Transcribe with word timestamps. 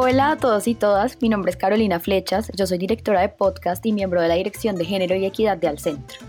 Hola 0.00 0.30
a 0.30 0.36
todos 0.36 0.68
y 0.68 0.76
todas, 0.76 1.20
mi 1.20 1.28
nombre 1.28 1.50
es 1.50 1.56
Carolina 1.56 1.98
Flechas, 1.98 2.52
yo 2.54 2.68
soy 2.68 2.78
directora 2.78 3.20
de 3.20 3.30
podcast 3.30 3.84
y 3.84 3.92
miembro 3.92 4.22
de 4.22 4.28
la 4.28 4.36
Dirección 4.36 4.76
de 4.76 4.84
Género 4.84 5.16
y 5.16 5.26
Equidad 5.26 5.56
de 5.56 5.66
Al 5.66 5.80
Centro. 5.80 6.20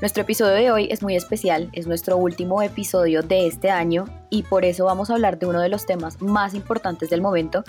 Nuestro 0.00 0.22
episodio 0.22 0.54
de 0.54 0.70
hoy 0.70 0.86
es 0.92 1.02
muy 1.02 1.16
especial, 1.16 1.70
es 1.72 1.88
nuestro 1.88 2.16
último 2.16 2.62
episodio 2.62 3.22
de 3.22 3.48
este 3.48 3.68
año 3.68 4.04
y 4.30 4.44
por 4.44 4.64
eso 4.64 4.84
vamos 4.84 5.10
a 5.10 5.14
hablar 5.14 5.40
de 5.40 5.46
uno 5.46 5.60
de 5.60 5.68
los 5.68 5.86
temas 5.86 6.22
más 6.22 6.54
importantes 6.54 7.10
del 7.10 7.20
momento 7.20 7.64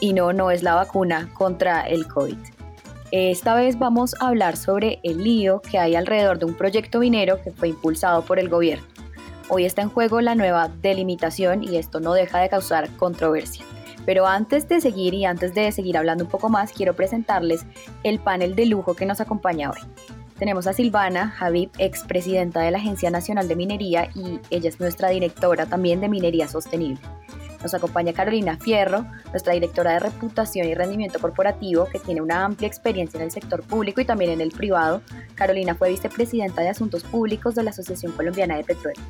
y 0.00 0.14
no, 0.14 0.32
no 0.32 0.50
es 0.50 0.62
la 0.62 0.74
vacuna 0.74 1.28
contra 1.34 1.82
el 1.82 2.08
COVID. 2.08 2.38
Esta 3.10 3.54
vez 3.54 3.78
vamos 3.78 4.14
a 4.18 4.28
hablar 4.28 4.56
sobre 4.56 5.00
el 5.02 5.22
lío 5.22 5.60
que 5.60 5.78
hay 5.78 5.94
alrededor 5.94 6.38
de 6.38 6.46
un 6.46 6.54
proyecto 6.54 7.00
minero 7.00 7.42
que 7.42 7.50
fue 7.50 7.68
impulsado 7.68 8.22
por 8.22 8.38
el 8.38 8.48
gobierno. 8.48 8.86
Hoy 9.50 9.66
está 9.66 9.82
en 9.82 9.90
juego 9.90 10.22
la 10.22 10.34
nueva 10.34 10.70
delimitación 10.80 11.62
y 11.62 11.76
esto 11.76 12.00
no 12.00 12.14
deja 12.14 12.38
de 12.38 12.48
causar 12.48 12.88
controversia. 12.96 13.66
Pero 14.06 14.26
antes 14.26 14.68
de 14.68 14.80
seguir 14.80 15.12
y 15.12 15.26
antes 15.26 15.52
de 15.54 15.70
seguir 15.72 15.98
hablando 15.98 16.24
un 16.24 16.30
poco 16.30 16.48
más, 16.48 16.72
quiero 16.72 16.94
presentarles 16.94 17.66
el 18.04 18.20
panel 18.20 18.54
de 18.54 18.66
lujo 18.66 18.94
que 18.94 19.04
nos 19.04 19.20
acompaña 19.20 19.70
hoy. 19.70 19.80
Tenemos 20.38 20.66
a 20.66 20.72
Silvana 20.72 21.30
Javib, 21.30 21.70
expresidenta 21.78 22.60
de 22.60 22.70
la 22.70 22.78
Agencia 22.78 23.10
Nacional 23.10 23.48
de 23.48 23.56
Minería 23.56 24.10
y 24.14 24.38
ella 24.50 24.68
es 24.68 24.78
nuestra 24.78 25.08
directora 25.08 25.66
también 25.66 26.00
de 26.00 26.08
Minería 26.08 26.46
Sostenible. 26.46 27.00
Nos 27.66 27.74
acompaña 27.74 28.12
Carolina 28.12 28.56
Fierro, 28.56 29.04
nuestra 29.32 29.52
directora 29.52 29.94
de 29.94 29.98
reputación 29.98 30.68
y 30.68 30.74
rendimiento 30.76 31.18
corporativo, 31.18 31.86
que 31.86 31.98
tiene 31.98 32.20
una 32.20 32.44
amplia 32.44 32.68
experiencia 32.68 33.18
en 33.18 33.24
el 33.24 33.32
sector 33.32 33.64
público 33.64 34.00
y 34.00 34.04
también 34.04 34.30
en 34.30 34.40
el 34.40 34.52
privado. 34.52 35.02
Carolina 35.34 35.74
fue 35.74 35.90
vicepresidenta 35.90 36.62
de 36.62 36.68
Asuntos 36.68 37.02
Públicos 37.02 37.56
de 37.56 37.64
la 37.64 37.70
Asociación 37.70 38.12
Colombiana 38.12 38.56
de 38.56 38.62
Petróleo. 38.62 39.02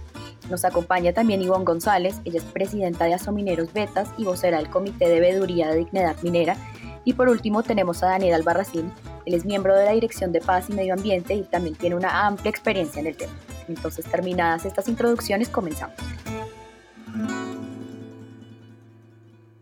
Nos 0.49 0.65
acompaña 0.65 1.13
también 1.13 1.43
Ivonne 1.43 1.67
González, 1.67 2.23
ella 2.25 2.39
es 2.39 2.45
presidenta 2.45 3.05
de 3.05 3.13
Asomineros 3.13 3.75
Betas 3.75 4.09
y 4.17 4.25
vocera 4.25 4.57
del 4.57 4.71
Comité 4.71 5.07
de 5.07 5.21
Veeduría 5.21 5.69
de 5.69 5.77
Dignidad 5.81 6.17
Minera. 6.23 6.57
Y 7.05 7.13
por 7.13 7.29
último 7.29 7.63
tenemos 7.63 8.03
a 8.03 8.07
Daniel 8.07 8.37
Albarracín, 8.37 8.91
él 9.27 9.35
es 9.35 9.45
miembro 9.45 9.77
de 9.77 9.85
la 9.85 9.93
Dirección 9.93 10.33
de 10.33 10.41
Paz 10.41 10.71
y 10.71 10.73
Medio 10.73 10.95
Ambiente 10.95 11.35
y 11.35 11.43
también 11.43 11.75
tiene 11.75 11.95
una 11.95 12.27
amplia 12.27 12.49
experiencia 12.49 13.01
en 13.01 13.09
el 13.09 13.19
tema. 13.19 13.35
Entonces, 13.69 14.07
terminadas 14.07 14.65
estas 14.65 14.89
introducciones, 14.89 15.51
comenzamos. 15.51 15.97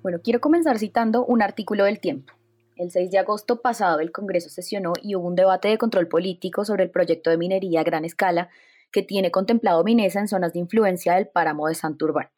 Bueno, 0.04 0.20
quiero 0.22 0.38
comenzar 0.38 0.78
citando 0.78 1.24
un 1.24 1.40
artículo 1.40 1.84
del 1.84 1.98
tiempo. 1.98 2.34
El 2.76 2.90
6 2.90 3.10
de 3.10 3.16
agosto 3.16 3.62
pasado 3.62 4.00
el 4.00 4.12
Congreso 4.12 4.50
sesionó 4.50 4.92
y 5.02 5.14
hubo 5.14 5.26
un 5.26 5.34
debate 5.34 5.68
de 5.68 5.78
control 5.78 6.08
político 6.08 6.66
sobre 6.66 6.84
el 6.84 6.90
proyecto 6.90 7.30
de 7.30 7.38
minería 7.38 7.80
a 7.80 7.84
gran 7.84 8.04
escala 8.04 8.50
que 8.92 9.02
tiene 9.02 9.30
contemplado 9.30 9.82
Minesa 9.82 10.20
en 10.20 10.28
zonas 10.28 10.52
de 10.52 10.58
influencia 10.58 11.14
del 11.14 11.28
páramo 11.28 11.68
de 11.68 11.74
Santurbán. 11.74 12.28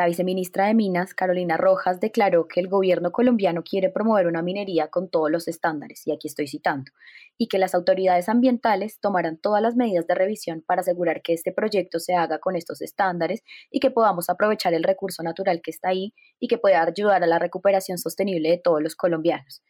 La 0.00 0.06
viceministra 0.06 0.64
de 0.64 0.72
Minas, 0.72 1.12
Carolina 1.12 1.58
Rojas, 1.58 2.00
declaró 2.00 2.48
que 2.48 2.58
el 2.58 2.68
gobierno 2.68 3.12
colombiano 3.12 3.62
quiere 3.62 3.90
promover 3.90 4.26
una 4.26 4.40
minería 4.40 4.88
con 4.88 5.10
todos 5.10 5.30
los 5.30 5.46
estándares, 5.46 6.06
y 6.06 6.10
aquí 6.10 6.26
estoy 6.26 6.48
citando, 6.48 6.90
y 7.36 7.48
que 7.48 7.58
las 7.58 7.74
autoridades 7.74 8.30
ambientales 8.30 8.98
tomarán 8.98 9.36
todas 9.36 9.60
las 9.60 9.76
medidas 9.76 10.06
de 10.06 10.14
revisión 10.14 10.64
para 10.66 10.80
asegurar 10.80 11.20
que 11.20 11.34
este 11.34 11.52
proyecto 11.52 11.98
se 12.00 12.14
haga 12.14 12.38
con 12.38 12.56
estos 12.56 12.80
estándares 12.80 13.42
y 13.70 13.78
que 13.78 13.90
podamos 13.90 14.30
aprovechar 14.30 14.72
el 14.72 14.84
recurso 14.84 15.22
natural 15.22 15.60
que 15.62 15.70
está 15.70 15.90
ahí 15.90 16.14
y 16.38 16.48
que 16.48 16.56
pueda 16.56 16.82
ayudar 16.82 17.22
a 17.22 17.26
la 17.26 17.38
recuperación 17.38 17.98
sostenible 17.98 18.48
de 18.48 18.56
todos 18.56 18.82
los 18.82 18.96
colombianos. 18.96 19.62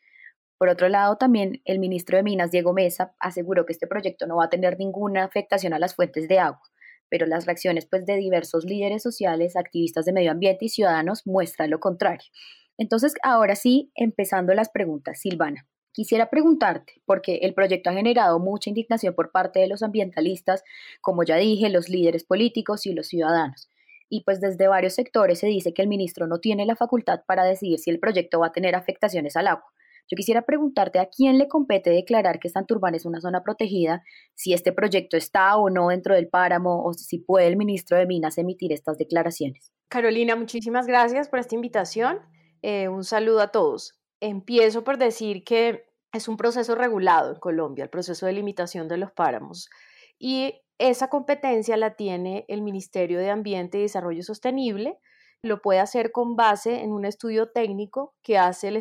Por 0.58 0.68
otro 0.68 0.88
lado, 0.88 1.16
también 1.16 1.60
el 1.64 1.80
ministro 1.80 2.16
de 2.16 2.22
Minas, 2.22 2.52
Diego 2.52 2.72
Mesa, 2.72 3.16
aseguró 3.18 3.66
que 3.66 3.72
este 3.72 3.88
proyecto 3.88 4.28
no 4.28 4.36
va 4.36 4.44
a 4.44 4.48
tener 4.48 4.78
ninguna 4.78 5.24
afectación 5.24 5.74
a 5.74 5.80
las 5.80 5.96
fuentes 5.96 6.28
de 6.28 6.38
agua 6.38 6.69
pero 7.10 7.26
las 7.26 7.44
reacciones 7.44 7.86
pues, 7.86 8.06
de 8.06 8.16
diversos 8.16 8.64
líderes 8.64 9.02
sociales, 9.02 9.56
activistas 9.56 10.06
de 10.06 10.12
medio 10.12 10.30
ambiente 10.30 10.64
y 10.64 10.68
ciudadanos 10.70 11.26
muestran 11.26 11.70
lo 11.70 11.80
contrario. 11.80 12.30
Entonces, 12.78 13.12
ahora 13.22 13.56
sí, 13.56 13.92
empezando 13.94 14.54
las 14.54 14.70
preguntas, 14.70 15.20
Silvana. 15.20 15.66
Quisiera 15.92 16.30
preguntarte, 16.30 17.02
porque 17.04 17.40
el 17.42 17.52
proyecto 17.52 17.90
ha 17.90 17.94
generado 17.94 18.38
mucha 18.38 18.70
indignación 18.70 19.14
por 19.14 19.32
parte 19.32 19.58
de 19.58 19.66
los 19.66 19.82
ambientalistas, 19.82 20.62
como 21.00 21.24
ya 21.24 21.36
dije, 21.36 21.68
los 21.68 21.88
líderes 21.88 22.24
políticos 22.24 22.86
y 22.86 22.94
los 22.94 23.08
ciudadanos. 23.08 23.68
Y 24.08 24.22
pues 24.22 24.40
desde 24.40 24.68
varios 24.68 24.94
sectores 24.94 25.40
se 25.40 25.48
dice 25.48 25.74
que 25.74 25.82
el 25.82 25.88
ministro 25.88 26.26
no 26.26 26.38
tiene 26.38 26.64
la 26.64 26.76
facultad 26.76 27.20
para 27.26 27.44
decidir 27.44 27.78
si 27.80 27.90
el 27.90 28.00
proyecto 28.00 28.40
va 28.40 28.46
a 28.46 28.52
tener 28.52 28.74
afectaciones 28.74 29.36
al 29.36 29.48
agua. 29.48 29.72
Yo 30.08 30.16
quisiera 30.16 30.42
preguntarte 30.42 30.98
a 30.98 31.06
quién 31.06 31.38
le 31.38 31.48
compete 31.48 31.90
declarar 31.90 32.38
que 32.38 32.48
Santurbán 32.48 32.94
es 32.94 33.04
una 33.04 33.20
zona 33.20 33.42
protegida, 33.42 34.02
si 34.34 34.52
este 34.52 34.72
proyecto 34.72 35.16
está 35.16 35.56
o 35.56 35.70
no 35.70 35.88
dentro 35.88 36.14
del 36.14 36.28
páramo, 36.28 36.84
o 36.84 36.92
si 36.92 37.18
puede 37.18 37.46
el 37.46 37.56
ministro 37.56 37.96
de 37.96 38.06
Minas 38.06 38.38
emitir 38.38 38.72
estas 38.72 38.98
declaraciones. 38.98 39.72
Carolina, 39.88 40.36
muchísimas 40.36 40.86
gracias 40.86 41.28
por 41.28 41.38
esta 41.38 41.54
invitación. 41.54 42.20
Eh, 42.62 42.88
un 42.88 43.04
saludo 43.04 43.40
a 43.40 43.48
todos. 43.48 44.00
Empiezo 44.20 44.84
por 44.84 44.98
decir 44.98 45.44
que 45.44 45.84
es 46.12 46.28
un 46.28 46.36
proceso 46.36 46.74
regulado 46.74 47.32
en 47.34 47.40
Colombia, 47.40 47.84
el 47.84 47.90
proceso 47.90 48.26
de 48.26 48.32
limitación 48.32 48.88
de 48.88 48.98
los 48.98 49.12
páramos. 49.12 49.68
Y 50.18 50.54
esa 50.78 51.08
competencia 51.08 51.76
la 51.76 51.94
tiene 51.94 52.44
el 52.48 52.62
Ministerio 52.62 53.18
de 53.18 53.30
Ambiente 53.30 53.78
y 53.78 53.82
Desarrollo 53.82 54.22
Sostenible, 54.22 54.98
lo 55.42 55.62
puede 55.62 55.80
hacer 55.80 56.12
con 56.12 56.36
base 56.36 56.82
en 56.82 56.92
un 56.92 57.04
estudio 57.04 57.50
técnico 57.50 58.14
que 58.22 58.38
hace 58.38 58.68
el, 58.68 58.76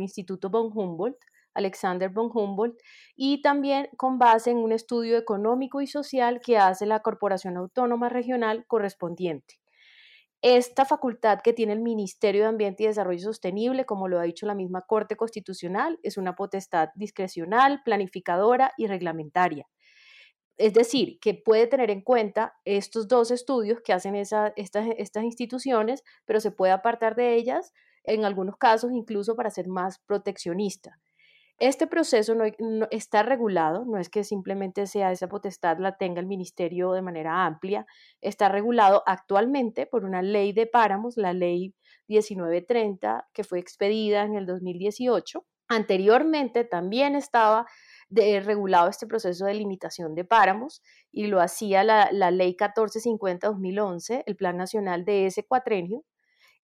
Instituto 0.00 0.50
von 0.50 0.70
Humboldt, 0.72 1.18
Alexander 1.54 2.08
von 2.08 2.30
Humboldt, 2.32 2.80
y 3.16 3.42
también 3.42 3.88
con 3.96 4.18
base 4.18 4.50
en 4.50 4.58
un 4.58 4.72
estudio 4.72 5.18
económico 5.18 5.80
y 5.80 5.86
social 5.86 6.40
que 6.40 6.56
hace 6.56 6.86
la 6.86 7.00
Corporación 7.00 7.56
Autónoma 7.56 8.08
Regional 8.08 8.64
correspondiente. 8.66 9.58
Esta 10.40 10.84
facultad 10.84 11.40
que 11.42 11.52
tiene 11.52 11.72
el 11.72 11.80
Ministerio 11.80 12.42
de 12.42 12.48
Ambiente 12.48 12.84
y 12.84 12.86
Desarrollo 12.86 13.18
Sostenible, 13.18 13.86
como 13.86 14.06
lo 14.06 14.20
ha 14.20 14.22
dicho 14.22 14.46
la 14.46 14.54
misma 14.54 14.82
Corte 14.82 15.16
Constitucional, 15.16 15.98
es 16.04 16.16
una 16.16 16.36
potestad 16.36 16.90
discrecional, 16.94 17.82
planificadora 17.84 18.72
y 18.76 18.86
reglamentaria. 18.86 19.66
Es 20.58 20.74
decir, 20.74 21.18
que 21.20 21.34
puede 21.34 21.68
tener 21.68 21.90
en 21.90 22.02
cuenta 22.02 22.58
estos 22.64 23.06
dos 23.06 23.30
estudios 23.30 23.80
que 23.80 23.92
hacen 23.92 24.16
estas, 24.16 24.52
estas 24.56 25.24
instituciones, 25.24 26.02
pero 26.24 26.40
se 26.40 26.50
puede 26.50 26.72
apartar 26.72 27.14
de 27.14 27.34
ellas 27.34 27.72
en 28.04 28.24
algunos 28.24 28.56
casos 28.56 28.90
incluso 28.92 29.36
para 29.36 29.50
ser 29.50 29.68
más 29.68 30.00
proteccionista. 30.00 30.98
Este 31.60 31.88
proceso 31.88 32.36
no, 32.36 32.44
está 32.92 33.24
regulado, 33.24 33.84
no 33.84 33.98
es 33.98 34.08
que 34.08 34.22
simplemente 34.22 34.86
sea 34.86 35.10
esa 35.10 35.28
potestad 35.28 35.78
la 35.78 35.96
tenga 35.96 36.20
el 36.20 36.26
ministerio 36.26 36.92
de 36.92 37.02
manera 37.02 37.46
amplia, 37.46 37.84
está 38.20 38.48
regulado 38.48 39.02
actualmente 39.06 39.86
por 39.86 40.04
una 40.04 40.22
ley 40.22 40.52
de 40.52 40.66
páramos, 40.66 41.16
la 41.16 41.32
ley 41.32 41.74
1930, 42.06 43.28
que 43.32 43.42
fue 43.42 43.58
expedida 43.58 44.22
en 44.22 44.36
el 44.36 44.46
2018. 44.46 45.44
Anteriormente 45.66 46.62
también 46.62 47.16
estaba 47.16 47.66
de, 48.08 48.40
regulado 48.40 48.88
este 48.88 49.06
proceso 49.06 49.46
de 49.46 49.54
limitación 49.54 50.14
de 50.14 50.24
páramos 50.24 50.82
y 51.12 51.26
lo 51.26 51.40
hacía 51.40 51.84
la, 51.84 52.08
la 52.12 52.30
ley 52.30 52.56
1450-2011, 52.56 54.22
el 54.26 54.36
Plan 54.36 54.56
Nacional 54.56 55.04
de 55.04 55.26
ese 55.26 55.44
cuatrenio, 55.44 56.04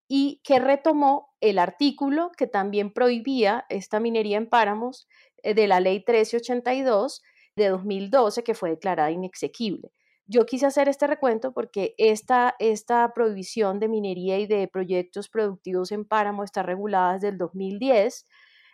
y 0.07 0.41
que 0.43 0.59
retomó 0.59 1.29
el 1.41 1.59
artículo 1.59 2.31
que 2.37 2.47
también 2.47 2.93
prohibía 2.93 3.65
esta 3.69 3.99
minería 3.99 4.37
en 4.37 4.49
páramos 4.49 5.07
eh, 5.41 5.53
de 5.53 5.67
la 5.67 5.79
ley 5.79 6.03
1382 6.07 7.21
de 7.55 7.69
2012 7.69 8.43
que 8.43 8.53
fue 8.53 8.71
declarada 8.71 9.11
inexequible. 9.11 9.91
Yo 10.25 10.45
quise 10.45 10.65
hacer 10.65 10.87
este 10.87 11.05
recuento 11.07 11.53
porque 11.53 11.95
esta, 11.97 12.55
esta 12.59 13.11
prohibición 13.13 13.79
de 13.79 13.89
minería 13.89 14.39
y 14.39 14.47
de 14.47 14.67
proyectos 14.67 15.29
productivos 15.29 15.91
en 15.91 16.05
páramo 16.05 16.43
está 16.43 16.63
regulada 16.63 17.13
desde 17.13 17.29
el 17.29 17.37
2010 17.37 18.25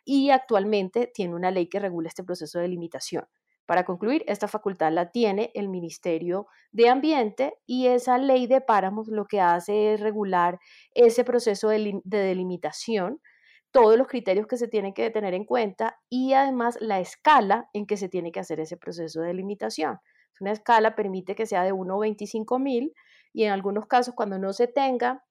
y 0.06 0.30
actualmente 0.30 1.08
tiene 1.14 1.36
una 1.36 1.52
ley 1.52 1.68
que 1.68 1.80
regula 1.80 2.08
este 2.08 2.24
proceso 2.24 2.60
de 2.60 2.68
limitación. 2.68 3.26
Para 3.66 3.86
concluir, 3.86 4.24
esta 4.28 4.48
facultad 4.48 4.92
la 4.92 5.12
tiene 5.12 5.52
el 5.54 5.70
Ministerio 5.70 6.48
de 6.72 6.90
Ambiente 6.90 7.54
y 7.68 7.86
esa 7.86 8.18
ley 8.18 8.48
de 8.48 8.62
páramos 8.62 9.08
lo 9.10 9.26
que 9.26 9.42
hace 9.42 9.94
es 9.94 10.00
regular 10.00 10.60
ese 10.96 11.24
proceso 11.24 11.70
de, 11.70 12.02
de 12.04 12.18
delimitación, 12.18 13.22
todos 13.72 13.96
los 13.96 14.08
criterios 14.08 14.48
que 14.48 14.58
se 14.58 14.68
tienen 14.68 14.94
que 14.94 15.12
tener 15.12 15.36
en 15.36 15.46
cuenta 15.46 16.00
y 16.10 16.34
además 16.34 16.78
la 16.82 17.00
escala 17.00 17.70
en 17.74 17.86
que 17.86 17.98
se 17.98 18.10
tiene 18.10 18.32
que 18.32 18.40
hacer 18.40 18.60
ese 18.60 18.76
proceso 18.76 19.22
de 19.22 19.28
delimitación. 19.28 20.00
Una 20.40 20.52
escala 20.52 20.96
permite 20.96 21.36
que 21.36 21.46
sea 21.46 21.64
de 21.64 21.74
1,25 21.74 22.60
mil 22.60 22.94
y 23.34 23.44
en 23.44 23.52
algunos 23.52 23.86
casos 23.86 24.16
cuando 24.16 24.40
no 24.40 24.54
se 24.54 24.68
tenga 24.68 25.24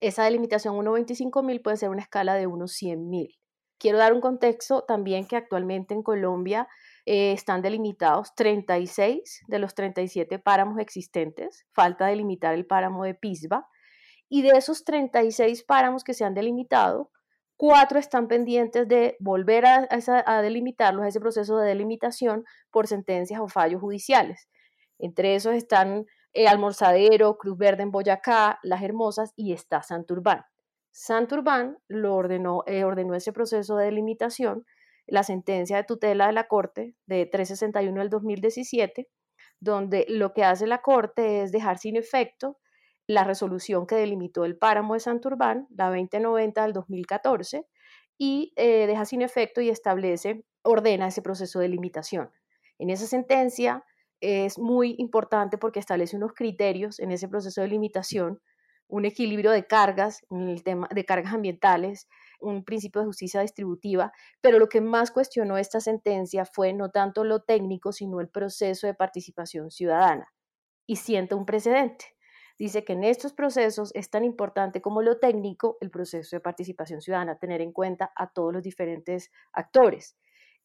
esa 0.00 0.24
delimitación 0.24 0.76
1,25 0.76 1.44
mil 1.44 1.60
puede 1.60 1.76
ser 1.76 1.90
una 1.90 2.02
escala 2.02 2.34
de 2.34 2.46
unos 2.46 2.72
100 2.72 3.08
mil. 3.08 3.38
Quiero 3.78 3.98
dar 3.98 4.12
un 4.12 4.20
contexto 4.20 4.82
también 4.82 5.26
que 5.26 5.36
actualmente 5.36 5.94
en 5.94 6.02
Colombia 6.02 6.68
eh, 7.04 7.32
están 7.32 7.62
delimitados 7.62 8.34
36 8.36 9.42
de 9.48 9.58
los 9.58 9.74
37 9.74 10.38
páramos 10.38 10.78
existentes. 10.78 11.66
Falta 11.72 12.06
delimitar 12.06 12.54
el 12.54 12.66
páramo 12.66 13.04
de 13.04 13.14
Pisba. 13.14 13.68
Y 14.28 14.42
de 14.42 14.50
esos 14.56 14.84
36 14.84 15.64
páramos 15.64 16.04
que 16.04 16.14
se 16.14 16.24
han 16.24 16.34
delimitado, 16.34 17.10
cuatro 17.56 17.98
están 17.98 18.28
pendientes 18.28 18.88
de 18.88 19.16
volver 19.20 19.66
a, 19.66 20.42
delimitarlos, 20.42 21.04
a 21.04 21.08
ese 21.08 21.20
proceso 21.20 21.58
de 21.58 21.68
delimitación 21.68 22.44
por 22.70 22.86
sentencias 22.86 23.40
o 23.40 23.48
fallos 23.48 23.80
judiciales. 23.80 24.48
Entre 24.98 25.34
esos 25.34 25.54
están 25.54 26.06
eh, 26.32 26.48
Almorzadero, 26.48 27.36
Cruz 27.36 27.58
Verde 27.58 27.82
en 27.82 27.90
Boyacá, 27.90 28.58
Las 28.62 28.82
Hermosas 28.82 29.32
y 29.36 29.52
está 29.52 29.82
Santurbán. 29.82 30.44
Santurbán 30.92 31.78
lo 31.88 32.14
ordenó, 32.14 32.64
eh, 32.66 32.84
ordenó 32.84 33.14
ese 33.14 33.32
proceso 33.32 33.76
de 33.76 33.86
delimitación, 33.86 34.64
la 35.06 35.22
sentencia 35.22 35.78
de 35.78 35.84
tutela 35.84 36.26
de 36.26 36.32
la 36.32 36.46
Corte 36.46 36.94
de 37.06 37.26
361 37.26 38.00
del 38.00 38.10
2017, 38.10 39.08
donde 39.58 40.04
lo 40.08 40.32
que 40.32 40.44
hace 40.44 40.66
la 40.66 40.82
Corte 40.82 41.42
es 41.42 41.50
dejar 41.50 41.78
sin 41.78 41.96
efecto 41.96 42.58
la 43.06 43.24
resolución 43.24 43.86
que 43.86 43.96
delimitó 43.96 44.44
el 44.44 44.56
páramo 44.56 44.94
de 44.94 45.00
Santurbán, 45.00 45.66
la 45.70 45.88
2090 45.88 46.62
del 46.62 46.72
2014, 46.72 47.66
y 48.18 48.52
eh, 48.56 48.86
deja 48.86 49.04
sin 49.04 49.22
efecto 49.22 49.60
y 49.60 49.70
establece, 49.70 50.44
ordena 50.62 51.08
ese 51.08 51.22
proceso 51.22 51.58
de 51.58 51.68
limitación. 51.68 52.30
En 52.78 52.90
esa 52.90 53.06
sentencia 53.06 53.84
es 54.20 54.58
muy 54.58 54.94
importante 54.98 55.58
porque 55.58 55.80
establece 55.80 56.16
unos 56.16 56.32
criterios 56.32 57.00
en 57.00 57.10
ese 57.10 57.28
proceso 57.28 57.60
de 57.60 57.68
limitación, 57.68 58.40
un 58.92 59.06
equilibrio 59.06 59.52
de 59.52 59.66
cargas, 59.66 60.22
en 60.30 60.50
el 60.50 60.62
tema 60.62 60.86
de 60.94 61.06
cargas 61.06 61.32
ambientales, 61.32 62.10
un 62.40 62.62
principio 62.62 63.00
de 63.00 63.06
justicia 63.06 63.40
distributiva, 63.40 64.12
pero 64.42 64.58
lo 64.58 64.68
que 64.68 64.82
más 64.82 65.10
cuestionó 65.10 65.56
esta 65.56 65.80
sentencia 65.80 66.44
fue 66.44 66.74
no 66.74 66.90
tanto 66.90 67.24
lo 67.24 67.40
técnico, 67.40 67.92
sino 67.92 68.20
el 68.20 68.28
proceso 68.28 68.86
de 68.86 68.92
participación 68.92 69.70
ciudadana. 69.70 70.34
Y 70.86 70.96
sienta 70.96 71.36
un 71.36 71.46
precedente. 71.46 72.04
Dice 72.58 72.84
que 72.84 72.92
en 72.92 73.04
estos 73.04 73.32
procesos 73.32 73.92
es 73.94 74.10
tan 74.10 74.24
importante 74.24 74.82
como 74.82 75.00
lo 75.00 75.18
técnico 75.18 75.78
el 75.80 75.90
proceso 75.90 76.36
de 76.36 76.40
participación 76.40 77.00
ciudadana, 77.00 77.38
tener 77.38 77.62
en 77.62 77.72
cuenta 77.72 78.12
a 78.14 78.30
todos 78.30 78.52
los 78.52 78.62
diferentes 78.62 79.30
actores 79.54 80.18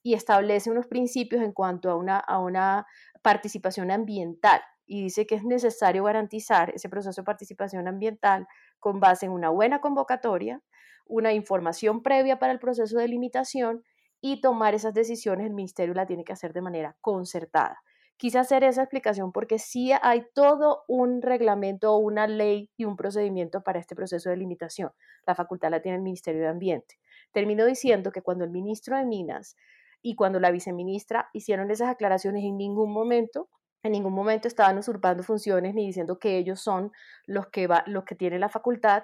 y 0.03 0.15
establece 0.15 0.69
unos 0.69 0.87
principios 0.87 1.41
en 1.41 1.53
cuanto 1.53 1.89
a 1.89 1.95
una, 1.95 2.17
a 2.19 2.39
una 2.39 2.85
participación 3.21 3.89
ambiental 3.89 4.61
y 4.87 5.03
dice 5.03 5.27
que 5.27 5.35
es 5.35 5.43
necesario 5.43 6.05
garantizar 6.05 6.71
ese 6.73 6.89
proceso 6.89 7.21
de 7.21 7.25
participación 7.25 7.87
ambiental 7.87 8.47
con 8.79 8.99
base 8.99 9.25
en 9.25 9.33
una 9.33 9.49
buena 9.49 9.81
convocatoria, 9.81 10.61
una 11.05 11.33
información 11.33 12.01
previa 12.01 12.39
para 12.39 12.53
el 12.53 12.59
proceso 12.59 12.97
de 12.97 13.07
limitación 13.07 13.83
y 14.21 14.41
tomar 14.41 14.73
esas 14.73 14.93
decisiones 14.93 15.45
el 15.45 15.53
ministerio 15.53 15.93
la 15.93 16.07
tiene 16.07 16.23
que 16.23 16.33
hacer 16.33 16.53
de 16.53 16.61
manera 16.61 16.97
concertada. 17.01 17.83
Quise 18.15 18.39
hacer 18.39 18.63
esa 18.63 18.81
explicación 18.81 19.31
porque 19.31 19.59
sí 19.59 19.91
hay 20.01 20.25
todo 20.33 20.85
un 20.87 21.21
reglamento, 21.21 21.95
una 21.97 22.25
ley 22.25 22.71
y 22.75 22.85
un 22.85 22.95
procedimiento 22.95 23.61
para 23.61 23.79
este 23.79 23.95
proceso 23.95 24.31
de 24.31 24.37
limitación. 24.37 24.91
La 25.27 25.35
facultad 25.35 25.69
la 25.69 25.83
tiene 25.83 25.97
el 25.97 26.03
Ministerio 26.03 26.41
de 26.41 26.47
Ambiente. 26.47 26.99
Termino 27.31 27.63
diciendo 27.65 28.11
que 28.11 28.23
cuando 28.23 28.43
el 28.43 28.49
ministro 28.49 28.97
de 28.97 29.05
Minas 29.05 29.55
y 30.01 30.15
cuando 30.15 30.39
la 30.39 30.49
viceministra 30.49 31.29
hicieron 31.31 31.69
esas 31.69 31.89
aclaraciones 31.89 32.43
en 32.43 32.57
ningún 32.57 32.91
momento 32.91 33.49
en 33.83 33.91
ningún 33.91 34.13
momento 34.13 34.47
estaban 34.47 34.77
usurpando 34.77 35.23
funciones 35.23 35.73
ni 35.73 35.85
diciendo 35.85 36.19
que 36.19 36.37
ellos 36.37 36.61
son 36.61 36.91
los 37.25 37.47
que, 37.47 37.67
va, 37.67 37.83
los 37.87 38.03
que 38.05 38.15
tienen 38.15 38.41
la 38.41 38.49
facultad. 38.49 39.03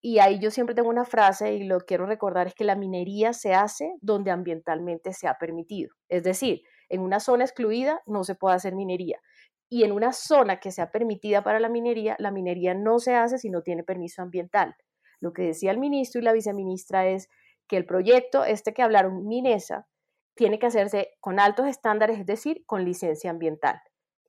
Y 0.00 0.18
ahí 0.18 0.38
yo 0.38 0.50
siempre 0.50 0.74
tengo 0.74 0.90
una 0.90 1.04
frase 1.04 1.54
y 1.54 1.64
lo 1.64 1.80
quiero 1.80 2.06
recordar 2.06 2.46
es 2.46 2.54
que 2.54 2.64
la 2.64 2.76
minería 2.76 3.32
se 3.32 3.54
hace 3.54 3.94
donde 4.00 4.30
ambientalmente 4.30 5.12
se 5.12 5.28
ha 5.28 5.34
permitido. 5.34 5.94
Es 6.08 6.22
decir, 6.22 6.62
en 6.88 7.00
una 7.00 7.20
zona 7.20 7.44
excluida 7.44 8.00
no 8.06 8.24
se 8.24 8.34
puede 8.34 8.56
hacer 8.56 8.74
minería. 8.74 9.20
Y 9.70 9.84
en 9.84 9.92
una 9.92 10.12
zona 10.12 10.60
que 10.60 10.70
sea 10.70 10.90
permitida 10.90 11.42
para 11.42 11.58
la 11.58 11.68
minería, 11.68 12.16
la 12.18 12.30
minería 12.30 12.74
no 12.74 12.98
se 12.98 13.14
hace 13.14 13.38
si 13.38 13.50
no 13.50 13.62
tiene 13.62 13.82
permiso 13.82 14.22
ambiental. 14.22 14.76
Lo 15.20 15.32
que 15.32 15.42
decía 15.42 15.70
el 15.70 15.78
ministro 15.78 16.20
y 16.20 16.24
la 16.24 16.32
viceministra 16.32 17.06
es 17.06 17.28
que 17.66 17.78
el 17.78 17.86
proyecto, 17.86 18.44
este 18.44 18.74
que 18.74 18.82
hablaron, 18.82 19.26
Minesa, 19.26 19.86
tiene 20.34 20.58
que 20.58 20.66
hacerse 20.66 21.12
con 21.20 21.40
altos 21.40 21.66
estándares, 21.66 22.18
es 22.18 22.26
decir, 22.26 22.62
con 22.66 22.84
licencia 22.84 23.30
ambiental. 23.30 23.80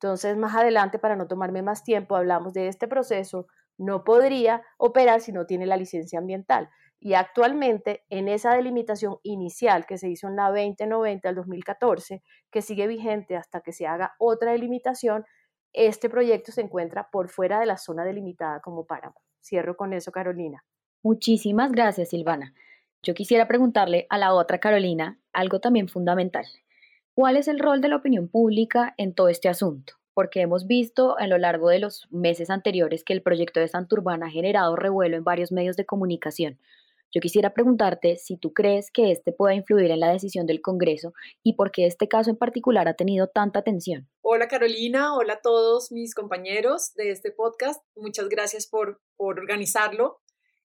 Entonces, 0.05 0.37
más 0.37 0.53
adelante, 0.53 0.99
para 0.99 1.15
no 1.15 1.25
tomarme 1.25 1.63
más 1.63 1.83
tiempo, 1.83 2.15
hablamos 2.15 2.53
de 2.53 2.67
este 2.67 2.87
proceso, 2.87 3.47
no 3.75 4.03
podría 4.03 4.61
operar 4.77 5.19
si 5.19 5.31
no 5.31 5.47
tiene 5.47 5.65
la 5.65 5.77
licencia 5.77 6.19
ambiental. 6.19 6.69
Y 6.99 7.15
actualmente, 7.15 8.03
en 8.11 8.27
esa 8.27 8.53
delimitación 8.53 9.17
inicial 9.23 9.87
que 9.87 9.97
se 9.97 10.07
hizo 10.07 10.27
en 10.27 10.35
la 10.35 10.49
2090 10.51 11.27
del 11.27 11.35
2014, 11.37 12.21
que 12.51 12.61
sigue 12.61 12.85
vigente 12.85 13.35
hasta 13.35 13.61
que 13.61 13.71
se 13.71 13.87
haga 13.87 14.13
otra 14.19 14.51
delimitación, 14.51 15.25
este 15.73 16.07
proyecto 16.07 16.51
se 16.51 16.61
encuentra 16.61 17.09
por 17.11 17.29
fuera 17.29 17.59
de 17.59 17.65
la 17.65 17.77
zona 17.77 18.05
delimitada 18.05 18.59
como 18.59 18.85
páramo. 18.85 19.15
Cierro 19.43 19.75
con 19.75 19.91
eso, 19.91 20.11
Carolina. 20.11 20.63
Muchísimas 21.01 21.71
gracias, 21.71 22.09
Silvana. 22.09 22.53
Yo 23.01 23.15
quisiera 23.15 23.47
preguntarle 23.47 24.05
a 24.11 24.19
la 24.19 24.35
otra 24.35 24.59
Carolina 24.59 25.19
algo 25.33 25.59
también 25.59 25.87
fundamental. 25.87 26.45
¿Cuál 27.15 27.37
es 27.37 27.47
el 27.47 27.59
rol 27.59 27.79
de 27.79 27.87
la 27.87 27.95
opinión 27.95 28.27
pública 28.27 28.93
en 28.97 29.15
todo 29.15 29.29
este 29.29 29.47
asunto? 29.47 29.93
Porque 30.13 30.41
hemos 30.41 30.67
visto 30.67 31.17
a 31.17 31.27
lo 31.27 31.37
largo 31.37 31.69
de 31.69 31.79
los 31.79 32.09
meses 32.11 32.49
anteriores 32.49 33.05
que 33.05 33.13
el 33.13 33.21
proyecto 33.21 33.61
de 33.61 33.69
Santurbán 33.69 34.21
ha 34.21 34.29
generado 34.29 34.75
revuelo 34.75 35.15
en 35.15 35.23
varios 35.23 35.53
medios 35.53 35.77
de 35.77 35.85
comunicación. 35.85 36.59
Yo 37.13 37.21
quisiera 37.21 37.53
preguntarte 37.53 38.17
si 38.17 38.35
tú 38.35 38.51
crees 38.51 38.91
que 38.91 39.11
este 39.11 39.31
pueda 39.31 39.55
influir 39.55 39.91
en 39.91 40.01
la 40.01 40.11
decisión 40.11 40.45
del 40.45 40.61
Congreso 40.61 41.13
y 41.41 41.53
por 41.53 41.71
qué 41.71 41.85
este 41.85 42.09
caso 42.09 42.31
en 42.31 42.35
particular 42.35 42.89
ha 42.89 42.95
tenido 42.95 43.27
tanta 43.27 43.59
atención. 43.59 44.09
Hola 44.19 44.49
Carolina, 44.49 45.15
hola 45.15 45.35
a 45.35 45.41
todos 45.41 45.93
mis 45.93 46.13
compañeros 46.13 46.95
de 46.95 47.11
este 47.11 47.31
podcast. 47.31 47.81
Muchas 47.95 48.27
gracias 48.27 48.67
por, 48.67 48.99
por 49.15 49.39
organizarlo. 49.39 50.19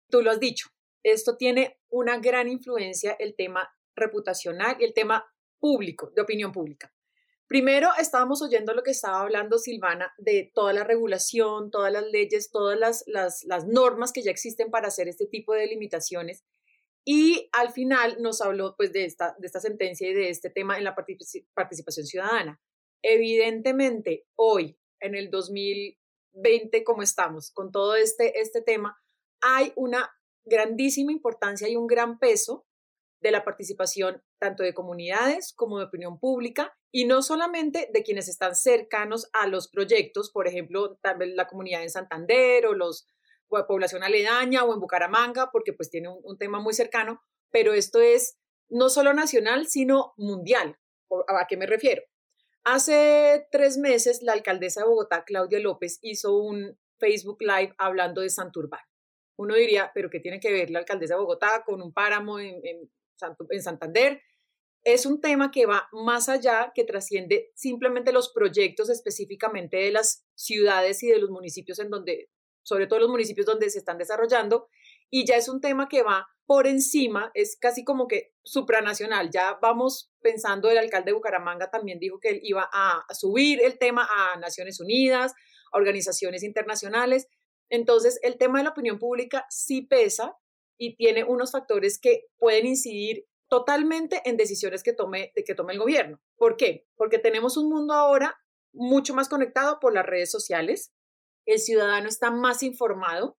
Tú 0.09 0.21
lo 0.21 0.33
has 0.33 0.41
dicho, 0.41 0.69
esto 1.05 1.37
tiene 1.37 1.79
una 1.91 2.19
gran 2.19 2.49
influencia 2.49 3.15
el 3.21 3.37
tema 3.37 3.71
reputacional 3.95 4.79
y 4.81 4.85
el 4.85 4.95
tema 4.95 5.25
público, 5.61 6.11
de 6.15 6.23
opinión 6.23 6.53
pública. 6.53 6.93
Primero, 7.51 7.89
estábamos 7.99 8.43
oyendo 8.43 8.75
lo 8.75 8.85
que 8.85 8.93
estaba 8.93 9.23
hablando 9.23 9.59
Silvana 9.59 10.15
de 10.19 10.53
toda 10.55 10.73
la 10.73 10.85
regulación, 10.85 11.73
todas 11.73 11.93
las 11.93 12.07
leyes, 12.07 12.53
todas 12.53 12.79
las, 12.79 13.05
las, 13.09 13.67
normas 13.67 14.13
que 14.13 14.23
ya 14.23 14.31
existen 14.31 14.71
para 14.71 14.87
hacer 14.87 15.09
este 15.09 15.27
tipo 15.27 15.53
de 15.53 15.67
limitaciones. 15.67 16.45
Y 17.05 17.49
al 17.53 17.73
final 17.73 18.19
nos 18.21 18.41
habló 18.41 18.77
pues 18.77 18.93
de 18.93 19.05
esta, 19.05 19.35
de 19.41 19.49
esta 19.49 19.59
sentencia 19.59 20.09
y 20.09 20.15
de 20.15 20.31
este 20.31 20.49
tema 20.49 20.79
en 20.79 20.85
la 20.85 20.95
participación 20.95 22.07
ciudadana. 22.07 22.61
Evidentemente, 23.03 24.29
hoy, 24.37 24.79
en 25.01 25.17
el 25.17 25.29
2020, 25.29 26.85
como 26.85 27.03
estamos, 27.03 27.51
con 27.51 27.73
todo 27.73 27.97
este, 27.97 28.41
este 28.41 28.63
tema, 28.63 28.97
hay 29.41 29.73
una 29.75 30.09
grandísima 30.45 31.11
importancia 31.11 31.69
y 31.69 31.75
un 31.75 31.89
gran 31.89 32.21
peso 32.21 32.65
de 33.21 33.31
la 33.31 33.45
participación 33.45 34.23
tanto 34.39 34.63
de 34.63 34.75
comunidades 34.75 35.53
como 35.55 35.79
de 35.79 35.85
opinión 35.85 36.19
pública 36.19 36.77
y 36.91 37.05
no 37.05 37.23
solamente 37.23 37.89
de 37.93 38.03
quienes 38.03 38.29
están 38.29 38.55
cercanos 38.55 39.29
a 39.33 39.47
los 39.47 39.69
proyectos, 39.69 40.31
por 40.31 40.49
ejemplo, 40.49 40.97
también 41.03 41.37
la 41.37 41.47
comunidad 41.47 41.83
en 41.83 41.91
Santander 41.91 42.67
o 42.67 42.75
los 42.75 43.07
o 43.53 43.67
población 43.67 44.05
aledaña 44.05 44.63
o 44.63 44.73
en 44.73 44.79
Bucaramanga, 44.79 45.51
porque 45.51 45.73
pues 45.73 45.91
tiene 45.91 46.09
un, 46.09 46.21
un 46.23 46.39
tema 46.39 46.61
muy 46.61 46.73
cercano, 46.73 47.21
pero 47.51 47.75
esto 47.75 48.01
es 48.01 48.39
no 48.69 48.89
solo 48.89 49.13
nacional, 49.13 49.67
sino 49.67 50.15
mundial. 50.17 50.79
¿A 51.27 51.47
qué 51.49 51.57
me 51.57 51.67
refiero? 51.67 52.03
Hace 52.63 53.49
tres 53.51 53.77
meses, 53.77 54.23
la 54.23 54.35
alcaldesa 54.35 54.83
de 54.83 54.87
Bogotá, 54.87 55.25
Claudia 55.25 55.59
López, 55.59 55.99
hizo 56.01 56.37
un 56.37 56.79
Facebook 56.99 57.39
Live 57.41 57.75
hablando 57.77 58.21
de 58.21 58.31
Santurbán 58.31 58.83
uno 59.41 59.55
diría, 59.55 59.91
pero 59.95 60.11
¿qué 60.11 60.21
tiene 60.21 60.39
que 60.39 60.53
ver 60.53 60.71
la 60.71 60.81
alcaldesa 60.81 61.15
de 61.15 61.21
Bogotá 61.21 61.63
con 61.65 61.81
un 61.81 61.95
páramo 61.95 62.39
en, 62.39 62.61
en, 62.63 62.91
en 63.51 63.63
Santander? 63.63 64.23
Es 64.83 65.05
un 65.07 65.21
tema 65.21 65.51
que 65.51 65.67
va 65.67 65.89
más 65.93 66.29
allá, 66.29 66.73
que 66.75 66.85
trasciende 66.85 67.51
simplemente 67.55 68.13
los 68.13 68.33
proyectos 68.33 68.89
específicamente 68.89 69.77
de 69.77 69.93
las 69.93 70.25
ciudades 70.35 71.03
y 71.03 71.09
de 71.09 71.19
los 71.19 71.31
municipios 71.31 71.79
en 71.79 71.91
donde, 71.91 72.31
sobre 72.63 72.87
todo 72.87 73.01
los 73.01 73.11
municipios 73.11 73.47
donde 73.47 73.69
se 73.69 73.79
están 73.79 73.99
desarrollando, 73.99 74.69
y 75.11 75.27
ya 75.27 75.37
es 75.37 75.49
un 75.49 75.61
tema 75.61 75.89
que 75.89 76.03
va 76.03 76.29
por 76.47 76.67
encima, 76.67 77.31
es 77.35 77.57
casi 77.61 77.85
como 77.85 78.09
que 78.09 78.33
supranacional. 78.43 79.31
Ya 79.31 79.59
vamos 79.61 80.13
pensando, 80.21 80.71
el 80.71 80.79
alcalde 80.79 81.11
de 81.11 81.17
Bucaramanga 81.17 81.71
también 81.71 81.99
dijo 81.99 82.19
que 82.19 82.31
él 82.31 82.41
iba 82.43 82.69
a 82.73 83.05
subir 83.13 83.61
el 83.63 83.79
tema 83.79 84.09
a 84.11 84.39
Naciones 84.39 84.81
Unidas, 84.81 85.33
a 85.73 85.79
organizaciones 85.79 86.43
internacionales, 86.43 87.29
entonces, 87.71 88.19
el 88.23 88.37
tema 88.37 88.59
de 88.59 88.65
la 88.65 88.71
opinión 88.71 88.99
pública 88.99 89.47
sí 89.49 89.83
pesa 89.83 90.37
y 90.81 90.97
tiene 90.97 91.25
unos 91.25 91.53
factores 91.53 92.01
que 92.01 92.25
pueden 92.39 92.67
incidir 92.67 93.27
totalmente 93.51 94.23
en 94.25 94.39
decisiones 94.39 94.83
que 94.83 94.95
tome, 94.95 95.31
que 95.35 95.55
tome 95.55 95.75
el 95.75 95.79
gobierno. 95.79 96.23
¿Por 96.37 96.57
qué? 96.57 96.87
Porque 96.97 97.19
tenemos 97.19 97.59
un 97.59 97.69
mundo 97.69 97.93
ahora 97.93 98.41
mucho 98.73 99.13
más 99.13 99.29
conectado 99.29 99.79
por 99.79 99.93
las 99.93 100.07
redes 100.07 100.31
sociales. 100.31 100.95
El 101.45 101.59
ciudadano 101.59 102.09
está 102.09 102.31
más 102.31 102.63
informado 102.63 103.37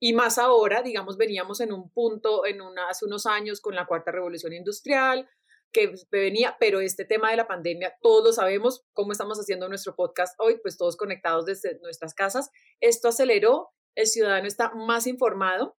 y 0.00 0.14
más 0.14 0.36
ahora, 0.36 0.82
digamos, 0.82 1.16
veníamos 1.16 1.60
en 1.60 1.72
un 1.72 1.92
punto, 1.92 2.44
en 2.44 2.60
hace 2.88 3.04
unos 3.04 3.24
años 3.26 3.60
con 3.60 3.76
la 3.76 3.86
cuarta 3.86 4.10
revolución 4.10 4.52
industrial, 4.52 5.28
que 5.72 5.94
venía, 6.10 6.56
pero 6.58 6.80
este 6.80 7.04
tema 7.04 7.30
de 7.30 7.36
la 7.36 7.46
pandemia, 7.46 7.96
todos 8.02 8.24
lo 8.24 8.32
sabemos, 8.32 8.84
cómo 8.94 9.12
estamos 9.12 9.38
haciendo 9.38 9.68
nuestro 9.68 9.94
podcast 9.94 10.34
hoy, 10.40 10.58
pues 10.60 10.76
todos 10.76 10.96
conectados 10.96 11.44
desde 11.44 11.78
nuestras 11.82 12.14
casas. 12.14 12.50
Esto 12.80 13.06
aceleró, 13.06 13.68
el 13.94 14.08
ciudadano 14.08 14.48
está 14.48 14.72
más 14.74 15.06
informado 15.06 15.76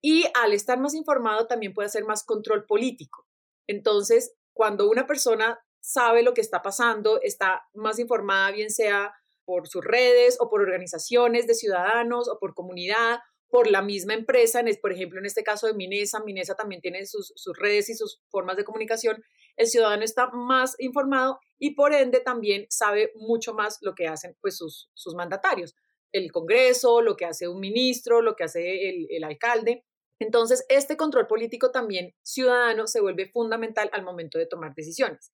y 0.00 0.24
al 0.34 0.52
estar 0.52 0.78
más 0.78 0.94
informado 0.94 1.46
también 1.46 1.74
puede 1.74 1.86
hacer 1.86 2.04
más 2.04 2.24
control 2.24 2.66
político. 2.66 3.26
Entonces, 3.66 4.34
cuando 4.52 4.88
una 4.88 5.06
persona 5.06 5.58
sabe 5.80 6.22
lo 6.22 6.34
que 6.34 6.40
está 6.40 6.62
pasando, 6.62 7.20
está 7.22 7.66
más 7.74 7.98
informada, 7.98 8.50
bien 8.50 8.70
sea 8.70 9.14
por 9.44 9.68
sus 9.68 9.84
redes 9.84 10.36
o 10.40 10.48
por 10.48 10.60
organizaciones 10.60 11.46
de 11.46 11.54
ciudadanos 11.54 12.28
o 12.28 12.38
por 12.38 12.54
comunidad 12.54 13.20
por 13.48 13.70
la 13.70 13.80
misma 13.80 14.12
empresa, 14.12 14.62
por 14.82 14.92
ejemplo, 14.92 15.18
en 15.18 15.26
este 15.26 15.42
caso 15.42 15.66
de 15.66 15.72
Minesa, 15.72 16.22
Minesa 16.22 16.54
también 16.54 16.82
tiene 16.82 17.06
sus, 17.06 17.32
redes 17.56 17.88
y 17.88 17.94
sus 17.94 18.20
formas 18.28 18.56
de 18.56 18.64
comunicación, 18.64 19.22
el 19.56 19.66
ciudadano 19.66 20.04
está 20.04 20.28
más 20.30 20.74
informado 20.78 21.38
y 21.58 21.74
por 21.74 21.94
ende 21.94 22.20
también 22.20 22.66
sabe 22.68 23.12
mucho 23.14 23.54
más 23.54 23.78
lo 23.80 23.94
que 23.94 24.08
hacen 24.08 24.36
pues, 24.42 24.58
sus, 24.58 24.90
sus 24.92 25.14
mandatarios, 25.14 25.74
el 26.12 26.32
Congreso, 26.32 27.00
lo 27.00 27.16
que 27.16 27.24
hace 27.24 27.48
un 27.48 27.60
ministro, 27.60 28.20
lo 28.20 28.36
que 28.36 28.44
hace 28.44 28.90
el, 28.90 29.06
el 29.10 29.24
alcalde. 29.24 29.85
Entonces, 30.18 30.64
este 30.68 30.96
control 30.96 31.26
político 31.26 31.70
también 31.70 32.14
ciudadano 32.22 32.86
se 32.86 33.00
vuelve 33.00 33.28
fundamental 33.28 33.90
al 33.92 34.02
momento 34.02 34.38
de 34.38 34.46
tomar 34.46 34.74
decisiones. 34.74 35.32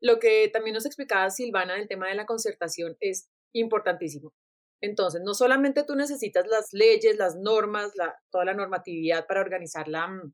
Lo 0.00 0.18
que 0.18 0.48
también 0.52 0.74
nos 0.74 0.86
explicaba 0.86 1.30
Silvana 1.30 1.74
del 1.74 1.88
tema 1.88 2.08
de 2.08 2.14
la 2.14 2.26
concertación 2.26 2.96
es 3.00 3.28
importantísimo. 3.52 4.32
Entonces, 4.80 5.20
no 5.22 5.34
solamente 5.34 5.84
tú 5.84 5.94
necesitas 5.94 6.46
las 6.46 6.72
leyes, 6.72 7.18
las 7.18 7.36
normas, 7.36 7.92
toda 8.30 8.44
la 8.44 8.54
normatividad 8.54 9.26
para 9.26 9.40
organizar 9.40 9.88
mm, 9.88 10.32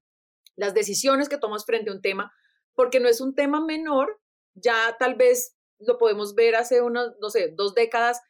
las 0.56 0.74
decisiones 0.74 1.28
que 1.28 1.38
tomas 1.38 1.64
frente 1.64 1.90
a 1.90 1.94
un 1.94 2.02
tema, 2.02 2.32
porque 2.74 3.00
no 3.00 3.08
es 3.08 3.20
un 3.20 3.34
tema 3.34 3.64
menor, 3.64 4.20
ya 4.54 4.96
tal 4.98 5.16
vez 5.16 5.56
lo 5.78 5.98
podemos 5.98 6.34
ver 6.34 6.54
hace 6.54 6.80
unas, 6.80 7.12
no 7.20 7.30
sé, 7.30 7.52
dos 7.56 7.74
décadas. 7.74 8.20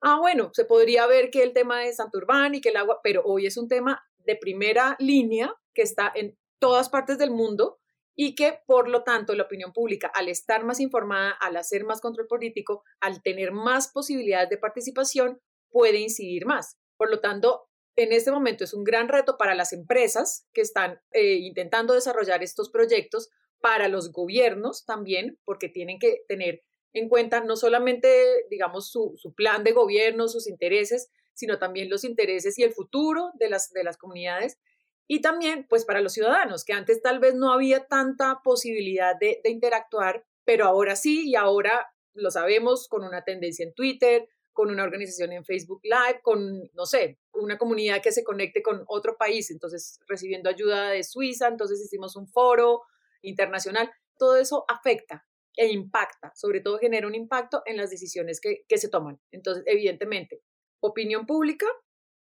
Ah, 0.00 0.18
bueno, 0.20 0.50
se 0.54 0.64
podría 0.64 1.06
ver 1.06 1.30
que 1.30 1.42
el 1.42 1.52
tema 1.52 1.80
de 1.80 1.92
Santurbán 1.92 2.54
y 2.54 2.60
que 2.60 2.70
el 2.70 2.76
agua, 2.76 3.00
pero 3.02 3.22
hoy 3.24 3.46
es 3.46 3.56
un 3.56 3.68
tema 3.68 4.07
de 4.28 4.36
primera 4.36 4.94
línea 5.00 5.52
que 5.74 5.82
está 5.82 6.12
en 6.14 6.38
todas 6.60 6.90
partes 6.90 7.16
del 7.16 7.30
mundo 7.30 7.80
y 8.14 8.34
que 8.34 8.60
por 8.66 8.88
lo 8.88 9.02
tanto 9.02 9.34
la 9.34 9.44
opinión 9.44 9.72
pública, 9.72 10.10
al 10.14 10.28
estar 10.28 10.64
más 10.64 10.80
informada, 10.80 11.30
al 11.40 11.56
hacer 11.56 11.84
más 11.84 12.02
control 12.02 12.26
político, 12.26 12.84
al 13.00 13.22
tener 13.22 13.52
más 13.52 13.88
posibilidades 13.88 14.50
de 14.50 14.58
participación, 14.58 15.40
puede 15.70 15.98
incidir 15.98 16.44
más. 16.44 16.76
Por 16.98 17.10
lo 17.10 17.20
tanto, 17.20 17.68
en 17.96 18.12
este 18.12 18.30
momento 18.30 18.64
es 18.64 18.74
un 18.74 18.84
gran 18.84 19.08
reto 19.08 19.38
para 19.38 19.54
las 19.54 19.72
empresas 19.72 20.46
que 20.52 20.60
están 20.60 21.00
eh, 21.12 21.36
intentando 21.36 21.94
desarrollar 21.94 22.42
estos 22.42 22.70
proyectos, 22.70 23.30
para 23.60 23.88
los 23.88 24.12
gobiernos 24.12 24.84
también, 24.84 25.38
porque 25.44 25.68
tienen 25.68 25.98
que 25.98 26.22
tener 26.28 26.62
en 26.92 27.08
cuenta 27.08 27.40
no 27.40 27.56
solamente, 27.56 28.46
digamos, 28.50 28.90
su, 28.90 29.16
plan 29.36 29.64
de 29.64 29.72
gobierno, 29.72 30.28
sus 30.28 30.48
intereses, 30.48 31.10
sino 31.38 31.58
también 31.58 31.88
los 31.88 32.04
intereses 32.04 32.58
y 32.58 32.64
el 32.64 32.72
futuro 32.72 33.30
de 33.34 33.48
las, 33.48 33.70
de 33.72 33.84
las 33.84 33.96
comunidades. 33.96 34.58
Y 35.06 35.20
también, 35.20 35.66
pues, 35.68 35.84
para 35.84 36.00
los 36.00 36.12
ciudadanos, 36.12 36.64
que 36.64 36.72
antes 36.72 37.00
tal 37.00 37.20
vez 37.20 37.34
no 37.34 37.52
había 37.52 37.86
tanta 37.86 38.40
posibilidad 38.42 39.14
de, 39.18 39.40
de 39.44 39.50
interactuar, 39.50 40.26
pero 40.44 40.64
ahora 40.66 40.96
sí, 40.96 41.30
y 41.30 41.36
ahora 41.36 41.86
lo 42.12 42.30
sabemos 42.30 42.88
con 42.88 43.04
una 43.04 43.22
tendencia 43.22 43.64
en 43.64 43.72
Twitter, 43.72 44.28
con 44.52 44.70
una 44.70 44.82
organización 44.82 45.32
en 45.32 45.44
Facebook 45.44 45.80
Live, 45.84 46.20
con, 46.20 46.68
no 46.74 46.84
sé, 46.84 47.20
una 47.32 47.56
comunidad 47.56 48.02
que 48.02 48.10
se 48.10 48.24
conecte 48.24 48.60
con 48.60 48.82
otro 48.88 49.16
país, 49.16 49.52
entonces 49.52 50.00
recibiendo 50.08 50.50
ayuda 50.50 50.90
de 50.90 51.04
Suiza, 51.04 51.46
entonces 51.46 51.80
hicimos 51.80 52.16
un 52.16 52.26
foro 52.26 52.82
internacional, 53.22 53.88
todo 54.18 54.36
eso 54.36 54.64
afecta 54.68 55.24
e 55.54 55.68
impacta, 55.68 56.32
sobre 56.34 56.60
todo 56.60 56.78
genera 56.78 57.06
un 57.06 57.14
impacto 57.14 57.62
en 57.66 57.76
las 57.76 57.90
decisiones 57.90 58.40
que, 58.40 58.64
que 58.68 58.78
se 58.78 58.88
toman. 58.88 59.20
Entonces, 59.30 59.64
evidentemente, 59.66 60.42
opinión 60.80 61.26
pública, 61.26 61.66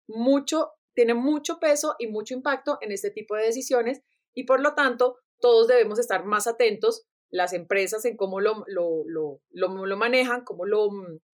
mucho, 0.07 0.71
tiene 0.93 1.13
mucho 1.13 1.59
peso 1.59 1.95
y 1.99 2.07
mucho 2.07 2.33
impacto 2.33 2.77
en 2.81 2.91
este 2.91 3.11
tipo 3.11 3.35
de 3.35 3.43
decisiones 3.43 4.01
y 4.33 4.43
por 4.43 4.59
lo 4.59 4.73
tanto, 4.73 5.17
todos 5.39 5.67
debemos 5.67 5.99
estar 5.99 6.25
más 6.25 6.47
atentos, 6.47 7.05
las 7.29 7.53
empresas 7.53 8.05
en 8.05 8.15
cómo 8.15 8.39
lo, 8.39 8.63
lo, 8.67 9.03
lo, 9.05 9.85
lo 9.85 9.97
manejan, 9.97 10.43
cómo 10.43 10.65
lo, 10.65 10.89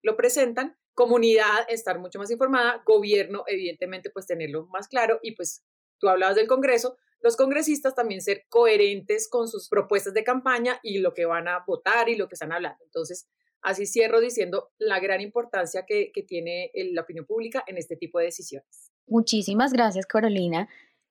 lo 0.02 0.16
presentan 0.16 0.76
comunidad 0.94 1.66
estar 1.68 1.98
mucho 1.98 2.18
más 2.18 2.30
informada, 2.30 2.82
gobierno 2.86 3.44
evidentemente 3.46 4.10
pues 4.10 4.26
tenerlo 4.26 4.66
más 4.68 4.88
claro 4.88 5.18
y 5.22 5.34
pues 5.34 5.64
tú 5.98 6.08
hablabas 6.08 6.36
del 6.36 6.46
Congreso, 6.46 6.96
los 7.20 7.36
congresistas 7.36 7.94
también 7.94 8.20
ser 8.20 8.44
coherentes 8.48 9.28
con 9.28 9.48
sus 9.48 9.68
propuestas 9.68 10.14
de 10.14 10.24
campaña 10.24 10.78
y 10.82 10.98
lo 10.98 11.14
que 11.14 11.26
van 11.26 11.48
a 11.48 11.64
votar 11.66 12.08
y 12.08 12.16
lo 12.16 12.28
que 12.28 12.34
están 12.34 12.52
hablando. 12.52 12.84
Entonces, 12.84 13.28
así 13.64 13.86
cierro 13.86 14.20
diciendo 14.20 14.70
la 14.78 15.00
gran 15.00 15.20
importancia 15.20 15.84
que, 15.86 16.12
que 16.12 16.22
tiene 16.22 16.70
la 16.92 17.02
opinión 17.02 17.26
pública 17.26 17.64
en 17.66 17.78
este 17.78 17.96
tipo 17.96 18.18
de 18.18 18.26
decisiones. 18.26 18.92
Muchísimas 19.06 19.72
gracias, 19.72 20.06
Carolina. 20.06 20.68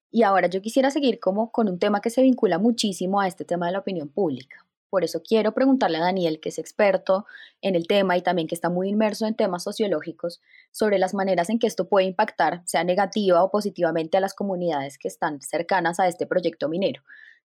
Y 0.09 0.23
ahora 0.23 0.47
yo 0.47 0.61
quisiera 0.61 0.91
seguir 0.91 1.19
como 1.19 1.51
con 1.51 1.67
un 1.67 1.79
tema 1.79 1.99
que 1.99 2.11
se 2.11 2.21
vincula 2.21 2.59
muchísimo 2.59 3.19
a 3.19 3.27
este 3.27 3.45
tema 3.45 3.65
de 3.65 3.73
la 3.73 3.79
opinión 3.79 4.09
pública. 4.09 4.65
Por 4.93 5.03
eso 5.03 5.23
quiero 5.23 5.55
preguntarle 5.55 5.97
a 5.97 6.01
Daniel, 6.01 6.39
que 6.39 6.49
es 6.49 6.59
experto 6.59 7.25
en 7.61 7.73
el 7.73 7.87
tema 7.87 8.15
y 8.15 8.21
también 8.21 8.47
que 8.47 8.53
está 8.53 8.69
muy 8.69 8.89
inmerso 8.89 9.25
en 9.25 9.33
temas 9.33 9.63
sociológicos, 9.63 10.39
sobre 10.71 10.99
las 10.99 11.15
maneras 11.15 11.49
en 11.49 11.57
que 11.57 11.65
esto 11.65 11.89
puede 11.89 12.05
impactar, 12.05 12.61
sea 12.65 12.83
negativa 12.83 13.43
o 13.43 13.49
positivamente, 13.49 14.17
a 14.17 14.21
las 14.21 14.35
comunidades 14.35 14.99
que 14.99 15.07
están 15.07 15.41
cercanas 15.41 15.99
a 15.99 16.07
este 16.07 16.27
proyecto 16.27 16.69
minero. 16.69 17.01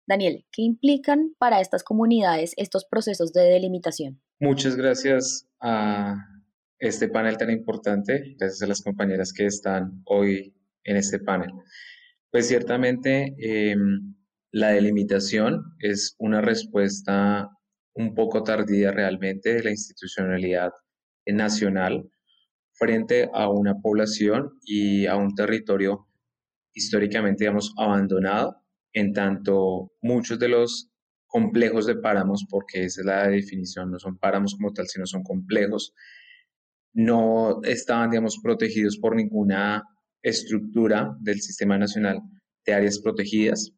Daniel, 0.08 0.46
¿qué 0.50 0.62
implican 0.62 1.34
para 1.38 1.60
estas 1.60 1.84
comunidades 1.84 2.54
estos 2.56 2.86
procesos 2.86 3.34
de 3.34 3.42
delimitación? 3.42 4.22
Muchas 4.40 4.74
gracias 4.74 5.46
a 5.60 6.16
este 6.78 7.08
panel 7.08 7.36
tan 7.36 7.50
importante, 7.50 8.34
gracias 8.38 8.62
a 8.62 8.66
las 8.68 8.80
compañeras 8.80 9.34
que 9.34 9.44
están 9.44 10.00
hoy 10.06 10.54
en 10.84 10.96
este 10.96 11.18
panel. 11.18 11.50
Pues 12.30 12.48
ciertamente 12.48 13.34
em, 13.38 14.14
la 14.50 14.70
delimitación 14.70 15.62
es 15.78 16.16
una 16.18 16.40
respuesta 16.40 17.50
un 17.92 18.14
poco 18.14 18.42
tardía 18.42 18.90
realmente 18.92 19.52
de 19.52 19.62
la 19.62 19.70
institucionalidad 19.70 20.70
nacional 21.26 22.08
frente 22.72 23.28
a 23.34 23.50
una 23.50 23.74
población 23.74 24.52
y 24.62 25.04
a 25.04 25.16
un 25.16 25.34
territorio 25.34 26.06
históricamente, 26.72 27.44
digamos, 27.44 27.74
abandonado, 27.76 28.62
en 28.92 29.12
tanto 29.12 29.92
muchos 30.02 30.38
de 30.38 30.48
los 30.48 30.90
complejos 31.26 31.86
de 31.86 31.96
páramos, 31.96 32.46
porque 32.48 32.84
esa 32.84 33.02
es 33.02 33.06
la 33.06 33.28
definición, 33.28 33.90
no 33.90 33.98
son 33.98 34.18
páramos 34.18 34.54
como 34.54 34.72
tal, 34.72 34.86
sino 34.88 35.06
son 35.06 35.22
complejos, 35.22 35.92
no 36.94 37.62
estaban, 37.62 38.10
digamos, 38.10 38.38
protegidos 38.42 38.98
por 38.98 39.14
ninguna 39.14 39.84
estructura 40.22 41.14
del 41.20 41.40
Sistema 41.40 41.78
Nacional 41.78 42.20
de 42.64 42.74
Áreas 42.74 42.98
Protegidas, 42.98 43.72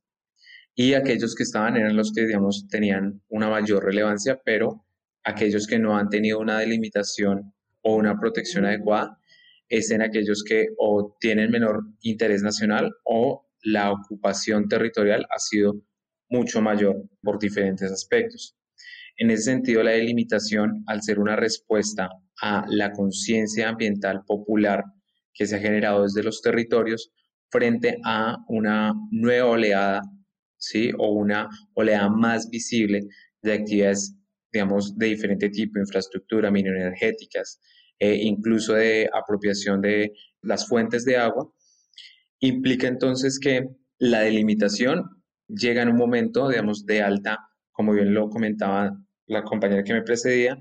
y 0.74 0.94
aquellos 0.94 1.34
que 1.34 1.42
estaban 1.42 1.76
eran 1.76 1.96
los 1.96 2.12
que, 2.12 2.26
digamos, 2.26 2.68
tenían 2.68 3.20
una 3.28 3.50
mayor 3.50 3.84
relevancia, 3.84 4.40
pero 4.44 4.86
aquellos 5.24 5.66
que 5.66 5.78
no 5.78 5.96
han 5.96 6.08
tenido 6.08 6.38
una 6.38 6.58
delimitación 6.58 7.52
o 7.82 7.96
una 7.96 8.18
protección 8.18 8.64
adecuada 8.64 9.18
es 9.68 9.90
en 9.90 10.02
aquellos 10.02 10.42
que 10.42 10.68
o 10.78 11.16
tienen 11.20 11.50
menor 11.50 11.82
interés 12.00 12.42
nacional 12.42 12.92
o 13.04 13.46
la 13.62 13.92
ocupación 13.92 14.68
territorial 14.68 15.26
ha 15.30 15.38
sido 15.38 15.80
mucho 16.28 16.62
mayor 16.62 16.96
por 17.22 17.38
diferentes 17.38 17.90
aspectos. 17.90 18.56
En 19.16 19.30
ese 19.30 19.42
sentido, 19.44 19.82
la 19.82 19.90
delimitación, 19.90 20.82
al 20.86 21.02
ser 21.02 21.18
una 21.18 21.36
respuesta 21.36 22.08
a 22.40 22.64
la 22.68 22.92
conciencia 22.92 23.68
ambiental 23.68 24.22
popular 24.26 24.84
que 25.34 25.46
se 25.46 25.56
ha 25.56 25.60
generado 25.60 26.04
desde 26.04 26.22
los 26.22 26.40
territorios, 26.40 27.12
frente 27.50 27.98
a 28.04 28.38
una 28.48 28.94
nueva 29.10 29.50
oleada, 29.50 30.02
¿sí? 30.56 30.90
O 30.98 31.12
una 31.12 31.48
oleada 31.74 32.08
más 32.08 32.48
visible 32.48 33.08
de 33.42 33.52
actividades, 33.52 34.16
digamos, 34.52 34.96
de 34.96 35.06
diferente 35.06 35.50
tipo, 35.50 35.78
infraestructura, 35.78 36.50
mineroenergéticas, 36.50 37.60
eh, 37.98 38.14
incluso 38.22 38.74
de 38.74 39.10
apropiación 39.12 39.80
de 39.80 40.12
las 40.42 40.66
fuentes 40.66 41.04
de 41.04 41.16
agua, 41.16 41.52
implica 42.40 42.88
entonces 42.88 43.38
que 43.38 43.68
la 43.99 44.20
delimitación 44.20 45.04
llega 45.49 45.82
en 45.82 45.90
un 45.90 45.97
momento, 45.97 46.49
digamos, 46.49 46.87
de 46.87 47.02
alta, 47.02 47.38
como 47.73 47.92
bien 47.92 48.14
lo 48.14 48.28
comentaba 48.28 48.97
la 49.26 49.42
compañera 49.42 49.85
que 49.85 49.92
me 49.92 50.02
precedía, 50.02 50.59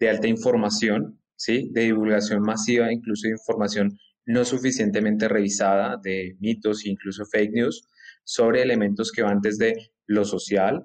de 0.00 0.08
alta 0.08 0.26
información, 0.28 1.20
¿sí? 1.36 1.70
de 1.72 1.82
divulgación 1.82 2.42
masiva, 2.42 2.92
incluso 2.92 3.26
de 3.26 3.34
información 3.34 3.98
no 4.26 4.44
suficientemente 4.44 5.28
revisada, 5.28 5.96
de 6.02 6.36
mitos 6.40 6.84
e 6.84 6.90
incluso 6.90 7.24
fake 7.24 7.52
news, 7.52 7.82
sobre 8.24 8.62
elementos 8.62 9.10
que 9.10 9.22
van 9.22 9.40
desde 9.40 9.92
lo 10.06 10.24
social, 10.24 10.82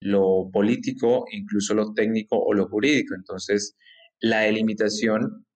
lo 0.00 0.48
político, 0.50 1.26
incluso 1.30 1.74
lo 1.74 1.92
técnico 1.92 2.38
o 2.38 2.54
lo 2.54 2.66
jurídico. 2.68 3.14
Entonces, 3.14 3.76
la 4.20 4.40
delimitación 4.40 5.46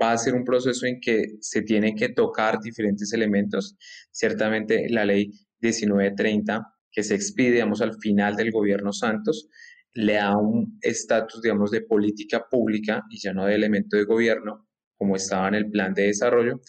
va 0.00 0.12
a 0.12 0.18
ser 0.18 0.34
un 0.34 0.44
proceso 0.44 0.86
en 0.86 1.00
que 1.00 1.36
se 1.40 1.62
tienen 1.62 1.94
que 1.96 2.10
tocar 2.10 2.60
diferentes 2.60 3.12
elementos. 3.12 3.76
Ciertamente 4.10 4.88
la 4.88 5.04
ley 5.04 5.32
1930, 5.60 6.66
que 6.90 7.02
se 7.02 7.14
expide, 7.14 7.52
digamos, 7.52 7.80
al 7.82 7.94
final 8.00 8.36
del 8.36 8.50
gobierno 8.50 8.92
Santos, 8.92 9.48
le 9.94 10.14
da 10.14 10.36
un 10.36 10.78
estatus, 10.80 11.42
digamos, 11.42 11.70
de 11.70 11.82
política 11.82 12.46
pública 12.48 13.04
y 13.10 13.18
ya 13.18 13.32
no 13.32 13.46
de 13.46 13.54
elemento 13.54 13.96
de 13.96 14.04
gobierno, 14.04 14.68
como 14.96 15.16
estaba 15.16 15.48
en 15.48 15.54
el 15.54 15.70
plan 15.70 15.94
de 15.94 16.04
desarrollo, 16.04 16.60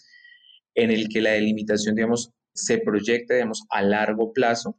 en 0.73 0.91
el 0.91 1.07
que 1.09 1.21
la 1.21 1.31
delimitación, 1.31 1.95
digamos, 1.95 2.33
se 2.53 2.79
proyecta, 2.79 3.35
digamos, 3.35 3.65
a 3.69 3.81
largo 3.81 4.33
plazo, 4.33 4.77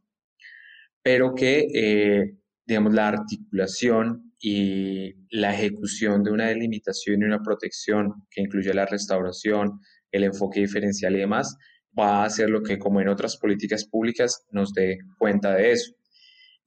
pero 1.02 1.34
que, 1.34 1.66
eh, 1.74 2.36
digamos, 2.66 2.94
la 2.94 3.08
articulación 3.08 4.29
y 4.40 5.14
la 5.30 5.54
ejecución 5.54 6.22
de 6.24 6.30
una 6.30 6.48
delimitación 6.48 7.22
y 7.22 7.24
una 7.26 7.42
protección 7.42 8.26
que 8.30 8.42
incluye 8.42 8.72
la 8.74 8.86
restauración, 8.86 9.80
el 10.10 10.24
enfoque 10.24 10.60
diferencial 10.60 11.14
y 11.14 11.20
demás, 11.20 11.56
va 11.98 12.22
a 12.22 12.24
hacer 12.24 12.48
lo 12.48 12.62
que, 12.62 12.78
como 12.78 13.00
en 13.00 13.08
otras 13.08 13.36
políticas 13.36 13.84
públicas, 13.84 14.46
nos 14.50 14.72
dé 14.72 14.98
cuenta 15.18 15.54
de 15.54 15.72
eso 15.72 15.94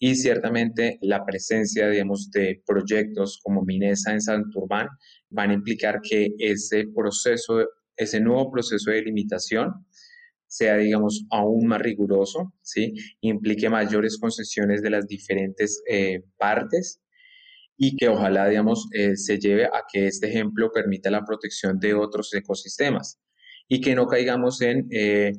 y 0.05 0.15
ciertamente 0.15 0.97
la 1.01 1.23
presencia, 1.23 1.87
digamos, 1.87 2.29
de 2.29 2.61
proyectos 2.65 3.39
como 3.41 3.63
Minesa 3.63 4.11
en 4.11 4.19
Santurbán 4.19 4.89
van 5.29 5.51
a 5.51 5.53
implicar 5.53 6.01
que 6.01 6.27
ese 6.39 6.87
proceso, 6.93 7.65
ese 7.95 8.19
nuevo 8.19 8.51
proceso 8.51 8.91
de 8.91 9.01
limitación 9.01 9.85
sea, 10.45 10.75
digamos, 10.75 11.25
aún 11.31 11.67
más 11.67 11.81
riguroso, 11.81 12.53
¿sí? 12.61 12.93
Implique 13.21 13.69
mayores 13.69 14.17
concesiones 14.19 14.81
de 14.81 14.89
las 14.89 15.07
diferentes 15.07 15.81
eh, 15.89 16.21
partes 16.37 16.99
y 17.77 17.95
que 17.95 18.07
ojalá, 18.07 18.47
digamos, 18.47 18.87
eh, 18.93 19.15
se 19.15 19.39
lleve 19.39 19.65
a 19.65 19.83
que 19.91 20.07
este 20.07 20.29
ejemplo 20.29 20.71
permita 20.71 21.09
la 21.09 21.25
protección 21.25 21.79
de 21.79 21.93
otros 21.93 22.33
ecosistemas 22.33 23.19
y 23.67 23.81
que 23.81 23.95
no 23.95 24.07
caigamos 24.07 24.61
en, 24.61 24.87
eh, 24.91 25.33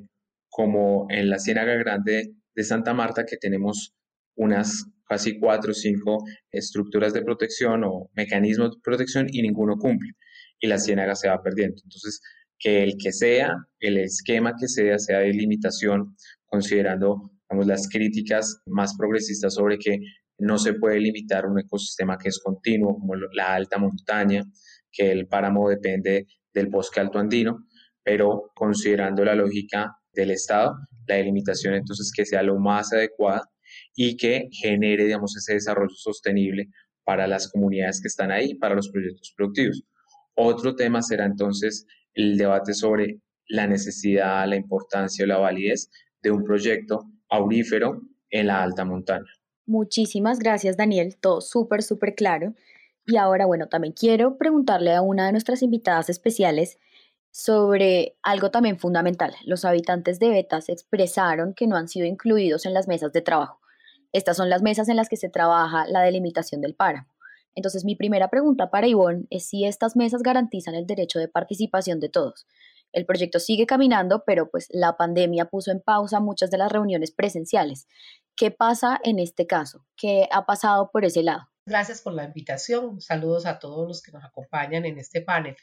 como 0.48 1.06
en 1.10 1.30
la 1.30 1.38
Ciénaga 1.38 1.74
Grande 1.76 2.34
de 2.54 2.64
Santa 2.64 2.94
Marta, 2.94 3.24
que 3.24 3.36
tenemos 3.36 3.94
unas 4.36 4.86
casi 5.06 5.38
cuatro 5.38 5.72
o 5.72 5.74
cinco 5.74 6.24
estructuras 6.50 7.12
de 7.12 7.22
protección 7.22 7.84
o 7.84 8.10
mecanismos 8.14 8.70
de 8.70 8.80
protección 8.82 9.26
y 9.30 9.42
ninguno 9.42 9.76
cumple 9.76 10.12
y 10.60 10.66
la 10.66 10.78
ciénaga 10.78 11.14
se 11.14 11.28
va 11.28 11.42
perdiendo. 11.42 11.76
Entonces, 11.84 12.20
que 12.58 12.82
el 12.82 12.96
que 12.96 13.12
sea, 13.12 13.52
el 13.80 13.98
esquema 13.98 14.54
que 14.58 14.68
sea, 14.68 14.98
sea 14.98 15.18
de 15.18 15.32
limitación, 15.32 16.16
considerando 16.46 17.30
vamos, 17.50 17.66
las 17.66 17.88
críticas 17.88 18.62
más 18.66 18.96
progresistas 18.96 19.54
sobre 19.54 19.78
que 19.78 19.98
no 20.38 20.58
se 20.58 20.74
puede 20.74 21.00
limitar 21.00 21.46
un 21.46 21.58
ecosistema 21.58 22.18
que 22.18 22.28
es 22.28 22.38
continuo, 22.38 22.98
como 22.98 23.14
la 23.14 23.54
alta 23.54 23.78
montaña, 23.78 24.42
que 24.90 25.10
el 25.10 25.26
páramo 25.26 25.68
depende 25.68 26.26
del 26.52 26.68
bosque 26.68 27.00
alto 27.00 27.18
andino, 27.18 27.66
pero 28.02 28.50
considerando 28.54 29.24
la 29.24 29.34
lógica 29.34 29.96
del 30.12 30.30
Estado, 30.30 30.76
la 31.06 31.16
delimitación 31.16 31.74
entonces 31.74 32.12
que 32.14 32.24
sea 32.24 32.42
lo 32.42 32.58
más 32.58 32.92
adecuada 32.92 33.42
y 33.94 34.16
que 34.16 34.48
genere, 34.52 35.04
digamos, 35.04 35.36
ese 35.36 35.54
desarrollo 35.54 35.94
sostenible 35.94 36.68
para 37.04 37.26
las 37.26 37.50
comunidades 37.50 38.00
que 38.00 38.08
están 38.08 38.30
ahí, 38.30 38.54
para 38.54 38.74
los 38.74 38.88
proyectos 38.90 39.32
productivos. 39.36 39.82
Otro 40.34 40.74
tema 40.74 41.02
será 41.02 41.26
entonces 41.26 41.86
el 42.14 42.36
debate 42.36 42.74
sobre 42.74 43.20
la 43.48 43.66
necesidad, 43.66 44.48
la 44.48 44.56
importancia 44.56 45.24
o 45.24 45.28
la 45.28 45.38
validez 45.38 45.90
de 46.22 46.30
un 46.30 46.44
proyecto 46.44 47.04
aurífero 47.28 48.00
en 48.30 48.46
la 48.46 48.62
alta 48.62 48.84
montaña. 48.84 49.30
Muchísimas 49.66 50.38
gracias, 50.38 50.76
Daniel. 50.76 51.16
Todo 51.16 51.40
súper, 51.40 51.82
súper 51.82 52.14
claro. 52.14 52.54
Y 53.06 53.16
ahora, 53.16 53.46
bueno, 53.46 53.68
también 53.68 53.92
quiero 53.92 54.36
preguntarle 54.36 54.94
a 54.94 55.02
una 55.02 55.26
de 55.26 55.32
nuestras 55.32 55.62
invitadas 55.62 56.08
especiales 56.10 56.78
sobre 57.30 58.16
algo 58.22 58.50
también 58.50 58.78
fundamental. 58.78 59.34
Los 59.44 59.64
habitantes 59.64 60.18
de 60.18 60.28
Betas 60.28 60.68
expresaron 60.68 61.54
que 61.54 61.66
no 61.66 61.76
han 61.76 61.88
sido 61.88 62.06
incluidos 62.06 62.64
en 62.66 62.74
las 62.74 62.88
mesas 62.88 63.12
de 63.12 63.22
trabajo. 63.22 63.58
Estas 64.12 64.36
son 64.36 64.48
las 64.48 64.62
mesas 64.62 64.88
en 64.88 64.96
las 64.96 65.08
que 65.08 65.16
se 65.16 65.28
trabaja 65.28 65.86
la 65.88 66.02
delimitación 66.02 66.60
del 66.60 66.74
páramo. 66.74 67.08
Entonces, 67.56 67.84
mi 67.84 67.96
primera 67.96 68.28
pregunta 68.28 68.70
para 68.70 68.86
Ivonne 68.86 69.26
es 69.30 69.46
si 69.46 69.64
estas 69.64 69.96
mesas 69.96 70.22
garantizan 70.22 70.74
el 70.74 70.86
derecho 70.86 71.18
de 71.18 71.28
participación 71.28 72.00
de 72.00 72.08
todos. 72.08 72.46
El 72.92 73.06
proyecto 73.06 73.40
sigue 73.40 73.66
caminando, 73.66 74.22
pero 74.24 74.48
pues 74.50 74.68
la 74.70 74.96
pandemia 74.96 75.46
puso 75.46 75.72
en 75.72 75.80
pausa 75.80 76.20
muchas 76.20 76.50
de 76.50 76.58
las 76.58 76.70
reuniones 76.70 77.10
presenciales. 77.10 77.88
¿Qué 78.36 78.50
pasa 78.50 79.00
en 79.04 79.18
este 79.18 79.46
caso? 79.46 79.86
¿Qué 79.96 80.28
ha 80.32 80.44
pasado 80.44 80.90
por 80.92 81.04
ese 81.04 81.22
lado? 81.22 81.48
Gracias 81.66 82.02
por 82.02 82.12
la 82.12 82.24
invitación. 82.24 83.00
Saludos 83.00 83.46
a 83.46 83.58
todos 83.58 83.86
los 83.86 84.02
que 84.02 84.12
nos 84.12 84.24
acompañan 84.24 84.84
en 84.84 84.98
este 84.98 85.20
panel. 85.20 85.56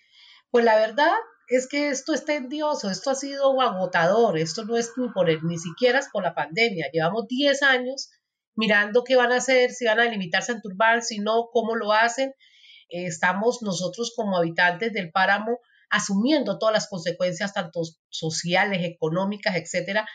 Pues 0.50 0.66
la 0.66 0.76
verdad 0.76 1.14
es 1.48 1.68
que 1.68 1.90
esto 1.90 2.14
es 2.14 2.26
tendioso, 2.26 2.90
esto 2.90 3.12
ha 3.12 3.16
sido 3.16 3.60
agotador, 3.62 4.38
esto 4.38 4.64
no 4.64 4.78
es 4.78 4.94
ni, 4.96 5.38
ni 5.44 5.58
siquiera 5.58 6.00
por 6.12 6.24
la 6.24 6.34
pandemia. 6.34 6.90
Llevamos 6.92 7.28
10 7.28 7.62
años 7.64 8.10
mirando 8.56 9.04
qué 9.04 9.16
van 9.16 9.32
a 9.32 9.38
hacer, 9.38 9.72
si 9.72 9.86
van 9.86 10.00
a 10.00 10.04
delimitar 10.04 10.44
Santurbán, 10.44 11.02
si 11.02 11.20
no, 11.20 11.50
cómo 11.52 11.76
lo 11.76 11.92
hacen. 11.92 12.34
Estamos 12.90 13.62
nosotros 13.62 14.14
como 14.16 14.38
habitantes 14.38 14.94
del 14.94 15.12
páramo 15.12 15.60
asumiendo 15.90 16.58
todas 16.58 16.74
las 16.74 16.88
consecuencias, 16.88 17.54
tanto 17.54 17.82
sociales, 18.10 18.80
económicas, 18.84 19.56
etcétera, 19.58 20.08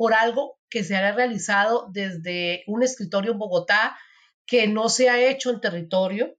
por 0.00 0.14
algo 0.14 0.58
que 0.70 0.82
se 0.82 0.96
ha 0.96 1.12
realizado 1.12 1.90
desde 1.92 2.64
un 2.66 2.82
escritorio 2.82 3.32
en 3.32 3.38
Bogotá 3.38 3.98
que 4.46 4.66
no 4.66 4.88
se 4.88 5.10
ha 5.10 5.20
hecho 5.20 5.50
en 5.50 5.60
territorio, 5.60 6.38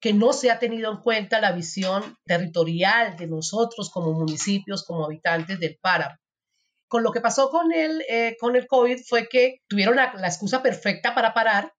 que 0.00 0.12
no 0.12 0.34
se 0.34 0.50
ha 0.50 0.58
tenido 0.58 0.92
en 0.92 0.98
cuenta 0.98 1.40
la 1.40 1.52
visión 1.52 2.18
territorial 2.26 3.16
de 3.16 3.26
nosotros 3.26 3.88
como 3.88 4.12
municipios, 4.12 4.84
como 4.84 5.06
habitantes 5.06 5.58
del 5.58 5.78
páramo 5.80 6.14
con 6.88 7.02
lo 7.02 7.10
que 7.10 7.22
pasó 7.22 7.48
con 7.48 7.72
el, 7.72 8.02
eh, 8.06 8.36
con 8.38 8.54
el 8.54 8.66
COVID 8.66 8.98
fue 9.08 9.28
que 9.28 9.62
tuvieron 9.66 9.96
la, 9.96 10.12
excusa 10.24 10.60
perfecta 10.62 11.14
para 11.14 11.32
parar 11.32 11.72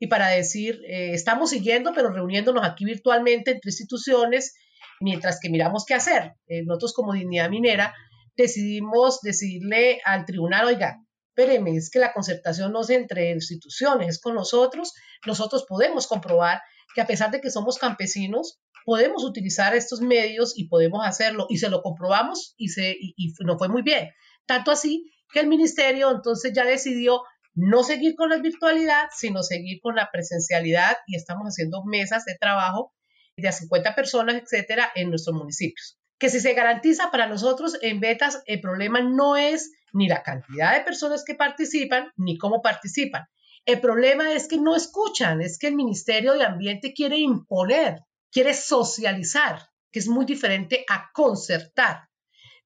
y 0.00 0.08
para 0.08 0.28
decir, 0.30 0.80
eh, 0.88 1.12
estamos 1.12 1.50
siguiendo, 1.50 1.92
pero 1.94 2.10
reuniéndonos 2.10 2.64
aquí 2.64 2.84
virtualmente 2.84 3.52
entre 3.52 3.68
instituciones, 3.68 4.56
mientras 4.98 5.38
que 5.40 5.48
miramos 5.48 5.84
qué 5.86 5.94
hacer. 5.94 6.32
Eh, 6.48 6.64
nosotros 6.64 6.92
como 6.92 7.12
Dignidad 7.12 7.50
Minera 7.50 7.94
decidimos 8.36 9.20
decirle 9.20 10.00
al 10.04 10.24
tribunal, 10.24 10.66
oiga, 10.66 11.02
espéreme, 11.28 11.76
es 11.76 11.90
que 11.90 11.98
la 11.98 12.12
concertación 12.12 12.72
no 12.72 12.82
es 12.82 12.90
entre 12.90 13.30
instituciones, 13.30 14.08
es 14.08 14.20
con 14.20 14.34
nosotros. 14.34 14.94
Nosotros 15.26 15.64
podemos 15.68 16.06
comprobar 16.06 16.60
que 16.94 17.00
a 17.00 17.06
pesar 17.06 17.30
de 17.30 17.40
que 17.40 17.50
somos 17.50 17.78
campesinos, 17.78 18.60
podemos 18.84 19.24
utilizar 19.24 19.74
estos 19.74 20.00
medios 20.00 20.56
y 20.56 20.68
podemos 20.68 21.04
hacerlo. 21.04 21.46
Y 21.48 21.58
se 21.58 21.68
lo 21.68 21.82
comprobamos 21.82 22.54
y, 22.56 22.68
se, 22.68 22.96
y 22.98 23.34
fue 23.34 23.68
muy 23.68 23.82
bien. 23.82 24.10
Tanto 24.46 24.70
así 24.70 25.12
que 25.32 25.40
el 25.40 25.48
ministerio 25.48 26.10
entonces 26.10 26.52
ya 26.54 26.64
decidió 26.64 27.22
no 27.54 27.82
seguir 27.82 28.14
con 28.14 28.28
la 28.28 28.38
virtualidad, 28.38 29.06
sino 29.16 29.42
seguir 29.42 29.80
con 29.80 29.96
la 29.96 30.10
presencialidad 30.12 30.96
y 31.06 31.16
estamos 31.16 31.46
haciendo 31.46 31.82
mesas 31.84 32.24
de 32.26 32.36
trabajo 32.38 32.92
de 33.36 33.48
a 33.48 33.52
50 33.52 33.94
personas, 33.94 34.36
etcétera, 34.36 34.90
en 34.94 35.10
nuestros 35.10 35.34
municipios. 35.34 35.98
Que 36.18 36.30
si 36.30 36.40
se 36.40 36.54
garantiza 36.54 37.10
para 37.10 37.26
nosotros 37.26 37.78
en 37.82 38.00
Betas, 38.00 38.42
el 38.46 38.60
problema 38.60 39.00
no 39.00 39.36
es 39.36 39.72
ni 39.92 40.08
la 40.08 40.22
cantidad 40.22 40.74
de 40.74 40.84
personas 40.84 41.24
que 41.24 41.34
participan, 41.34 42.10
ni 42.16 42.38
cómo 42.38 42.62
participan. 42.62 43.24
El 43.64 43.80
problema 43.80 44.32
es 44.32 44.46
que 44.46 44.58
no 44.58 44.76
escuchan, 44.76 45.40
es 45.40 45.58
que 45.58 45.66
el 45.66 45.74
Ministerio 45.74 46.34
de 46.34 46.44
Ambiente 46.44 46.94
quiere 46.94 47.18
imponer, 47.18 48.00
quiere 48.30 48.54
socializar, 48.54 49.68
que 49.90 49.98
es 49.98 50.08
muy 50.08 50.24
diferente 50.24 50.84
a 50.88 51.10
concertar. 51.12 52.08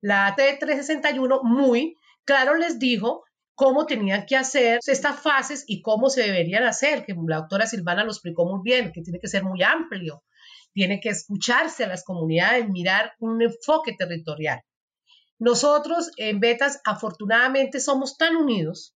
La 0.00 0.26
AT 0.26 0.36
361 0.36 1.42
muy 1.42 1.96
claro 2.24 2.54
les 2.54 2.78
dijo 2.78 3.24
cómo 3.54 3.86
tenían 3.86 4.26
que 4.26 4.36
hacer 4.36 4.80
estas 4.86 5.20
fases 5.20 5.64
y 5.66 5.82
cómo 5.82 6.10
se 6.10 6.22
deberían 6.22 6.64
hacer, 6.64 7.04
que 7.04 7.14
la 7.26 7.36
doctora 7.36 7.66
Silvana 7.66 8.04
lo 8.04 8.10
explicó 8.10 8.44
muy 8.46 8.60
bien, 8.62 8.92
que 8.92 9.02
tiene 9.02 9.20
que 9.20 9.28
ser 9.28 9.44
muy 9.44 9.62
amplio, 9.62 10.22
tiene 10.72 11.00
que 11.00 11.10
escucharse 11.10 11.84
a 11.84 11.88
las 11.88 12.04
comunidades, 12.04 12.68
mirar 12.68 13.14
un 13.18 13.42
enfoque 13.42 13.94
territorial. 13.98 14.60
Nosotros 15.38 16.10
en 16.16 16.38
Betas 16.38 16.80
afortunadamente 16.84 17.80
somos 17.80 18.16
tan 18.16 18.36
unidos 18.36 18.94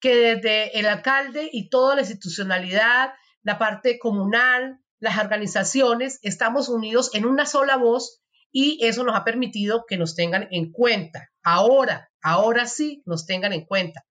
que 0.00 0.16
desde 0.16 0.78
el 0.78 0.86
alcalde 0.86 1.48
y 1.52 1.68
toda 1.68 1.94
la 1.94 2.02
institucionalidad, 2.02 3.12
la 3.42 3.58
parte 3.58 3.98
comunal, 3.98 4.80
las 4.98 5.18
organizaciones, 5.18 6.18
estamos 6.22 6.68
unidos 6.68 7.14
en 7.14 7.26
una 7.26 7.46
sola 7.46 7.76
voz 7.76 8.22
y 8.50 8.78
eso 8.86 9.04
nos 9.04 9.16
ha 9.16 9.24
permitido 9.24 9.84
que 9.86 9.96
nos 9.96 10.14
tengan 10.14 10.48
en 10.50 10.72
cuenta. 10.72 11.30
Ahora, 11.42 12.10
ahora 12.22 12.66
sí 12.66 13.02
nos 13.04 13.26
tengan 13.26 13.52
en 13.52 13.66
cuenta. 13.66 14.04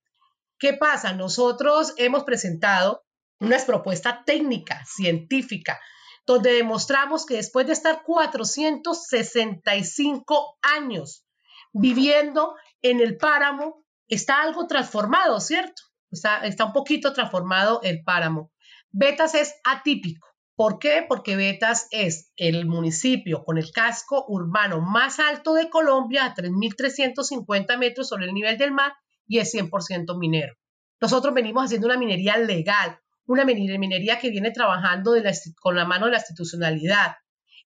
¿Qué 0.59 0.73
pasa? 0.73 1.13
Nosotros 1.13 1.93
hemos 1.97 2.23
presentado 2.23 3.03
una 3.39 3.57
propuesta 3.65 4.23
técnica, 4.25 4.83
científica, 4.85 5.79
donde 6.25 6.53
demostramos 6.53 7.25
que 7.25 7.35
después 7.35 7.67
de 7.67 7.73
estar 7.73 8.03
465 8.03 10.57
años 10.61 11.25
viviendo 11.73 12.55
en 12.81 13.01
el 13.01 13.17
páramo, 13.17 13.83
está 14.07 14.41
algo 14.41 14.67
transformado, 14.67 15.39
¿cierto? 15.39 15.81
Está, 16.11 16.65
un 16.65 16.73
poquito 16.73 17.13
transformado 17.13 17.81
el 17.83 18.03
páramo. 18.03 18.51
Betas 18.91 19.33
es 19.33 19.55
atípico. 19.63 20.27
¿Por 20.55 20.77
qué? 20.77 21.03
Porque 21.07 21.35
Betas 21.35 21.87
es 21.89 22.31
el 22.35 22.67
municipio 22.67 23.43
con 23.43 23.57
el 23.57 23.71
casco 23.71 24.23
urbano 24.27 24.81
más 24.81 25.19
alto 25.19 25.55
de 25.55 25.69
Colombia, 25.69 26.25
a 26.25 26.35
3.350 26.35 27.77
metros 27.79 28.07
sobre 28.07 28.25
el 28.25 28.33
nivel 28.33 28.59
del 28.59 28.71
mar, 28.71 28.93
y 29.25 29.39
es 29.39 29.53
100% 29.53 30.17
minero. 30.19 30.53
Nosotros 31.01 31.33
venimos 31.33 31.65
haciendo 31.65 31.87
una 31.87 31.97
minería 31.97 32.37
legal, 32.37 32.99
una 33.25 33.45
minería 33.45 34.19
que 34.19 34.29
viene 34.29 34.51
trabajando 34.51 35.13
con 35.59 35.75
la 35.75 35.85
mano 35.85 36.05
de 36.05 36.11
la 36.11 36.17
institucionalidad, 36.17 37.15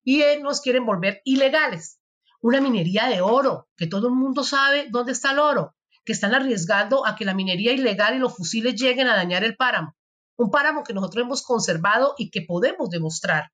y 0.04 0.22
nos 0.42 0.60
quieren 0.60 0.86
volver 0.86 1.20
ilegales. 1.24 2.00
Una 2.40 2.60
minería 2.60 3.08
de 3.08 3.20
oro, 3.20 3.68
que 3.76 3.86
todo 3.86 4.08
el 4.08 4.14
mundo 4.14 4.44
sabe 4.44 4.86
dónde 4.90 5.12
está 5.12 5.32
el 5.32 5.40
oro, 5.40 5.74
que 6.04 6.12
están 6.12 6.34
arriesgando 6.34 7.06
a 7.06 7.16
que 7.16 7.24
la 7.24 7.34
minería 7.34 7.72
ilegal 7.72 8.14
y 8.14 8.18
los 8.18 8.36
fusiles 8.36 8.74
lleguen 8.76 9.08
a 9.08 9.16
dañar 9.16 9.44
el 9.44 9.56
páramo 9.56 9.94
un 10.38 10.50
páramo 10.50 10.84
que 10.84 10.94
nosotros 10.94 11.24
hemos 11.24 11.42
conservado 11.42 12.14
y 12.16 12.30
que 12.30 12.42
podemos 12.42 12.88
demostrar. 12.88 13.50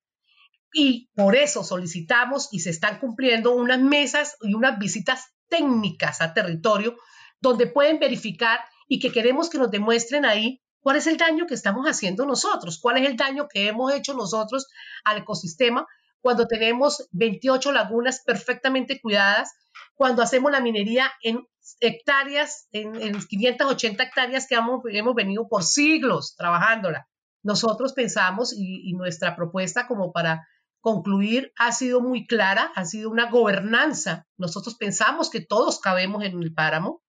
Y 0.72 1.08
por 1.14 1.34
eso 1.34 1.64
solicitamos 1.64 2.48
y 2.52 2.60
se 2.60 2.70
están 2.70 2.98
cumpliendo 2.98 3.52
unas 3.52 3.80
mesas 3.80 4.36
y 4.42 4.54
unas 4.54 4.78
visitas 4.78 5.32
técnicas 5.48 6.20
a 6.20 6.34
territorio 6.34 6.96
donde 7.40 7.66
pueden 7.66 7.98
verificar 7.98 8.60
y 8.86 8.98
que 8.98 9.12
queremos 9.12 9.48
que 9.48 9.58
nos 9.58 9.70
demuestren 9.70 10.24
ahí 10.24 10.60
cuál 10.84 10.98
es 10.98 11.06
el 11.06 11.16
daño 11.16 11.46
que 11.46 11.54
estamos 11.54 11.86
haciendo 11.86 12.26
nosotros, 12.26 12.78
cuál 12.78 12.98
es 12.98 13.08
el 13.08 13.16
daño 13.16 13.48
que 13.48 13.68
hemos 13.68 13.90
hecho 13.94 14.12
nosotros 14.12 14.68
al 15.04 15.16
ecosistema 15.16 15.86
cuando 16.20 16.46
tenemos 16.46 17.08
28 17.12 17.72
lagunas 17.72 18.20
perfectamente 18.24 19.00
cuidadas, 19.00 19.54
cuando 19.94 20.22
hacemos 20.22 20.52
la 20.52 20.60
minería 20.60 21.10
en 21.22 21.48
hectáreas, 21.80 22.68
en, 22.72 23.18
580 23.18 24.02
hectáreas 24.02 24.46
que 24.46 24.56
hemos, 24.56 25.14
venido 25.14 25.48
por 25.48 25.62
siglos 25.62 26.36
trabajándola. 26.36 27.08
Nosotros 27.42 27.94
pensamos 27.94 28.52
y, 28.52 28.90
y 28.90 28.92
nuestra 28.92 29.36
propuesta 29.36 29.86
como 29.86 30.12
para 30.12 30.46
concluir 30.80 31.50
ha 31.56 31.72
sido 31.72 32.02
muy 32.02 32.26
clara, 32.26 32.72
ha 32.74 32.84
sido 32.84 33.08
una 33.08 33.30
gobernanza. 33.30 34.26
Nosotros 34.36 34.74
pensamos 34.74 35.30
que 35.30 35.40
todos 35.40 35.80
cabemos 35.80 36.24
en 36.24 36.42
el 36.42 36.52
páramo, 36.52 37.02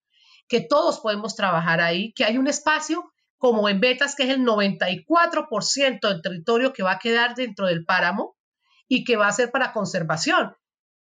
que 0.47 0.61
todos 0.61 1.01
podemos 1.01 1.35
trabajar 1.35 1.81
ahí, 1.81 2.13
que 2.13 2.23
hay 2.23 2.37
un 2.37 2.47
espacio 2.47 3.11
como 3.45 3.69
en 3.69 3.79
Betas, 3.79 4.15
que 4.15 4.23
es 4.23 4.29
el 4.29 4.39
94% 4.39 5.99
del 6.01 6.21
territorio 6.23 6.73
que 6.73 6.81
va 6.81 6.93
a 6.93 6.97
quedar 6.97 7.35
dentro 7.35 7.67
del 7.67 7.85
páramo 7.85 8.35
y 8.87 9.03
que 9.03 9.17
va 9.17 9.27
a 9.27 9.31
ser 9.31 9.51
para 9.51 9.71
conservación, 9.71 10.55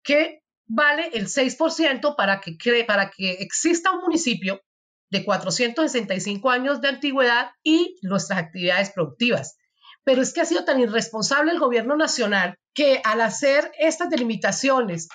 que 0.03 0.43
vale 0.67 1.11
el 1.13 1.29
6% 1.29 2.17
para 2.17 2.41
que, 2.41 2.85
para 2.85 3.13
que 3.13 3.35
exista 3.35 3.93
un 3.93 4.01
municipio 4.01 4.61
de 5.09 5.25
465 5.25 6.51
años 6.51 6.81
de 6.81 6.89
antigüedad 6.89 7.53
y 7.63 7.97
nuestras 8.03 8.41
actividades 8.41 8.91
productivas. 8.91 9.57
Pero 10.03 10.21
es 10.21 10.33
que 10.33 10.41
ha 10.41 10.45
sido 10.45 10.65
tan 10.65 10.81
irresponsable 10.81 11.53
el 11.53 11.61
gobierno 11.61 11.97
nacional 11.97 12.57
que 12.75 13.01
al 13.05 13.21
hacer 13.21 13.71
estas 13.79 14.11
delimitaciones 14.11 15.07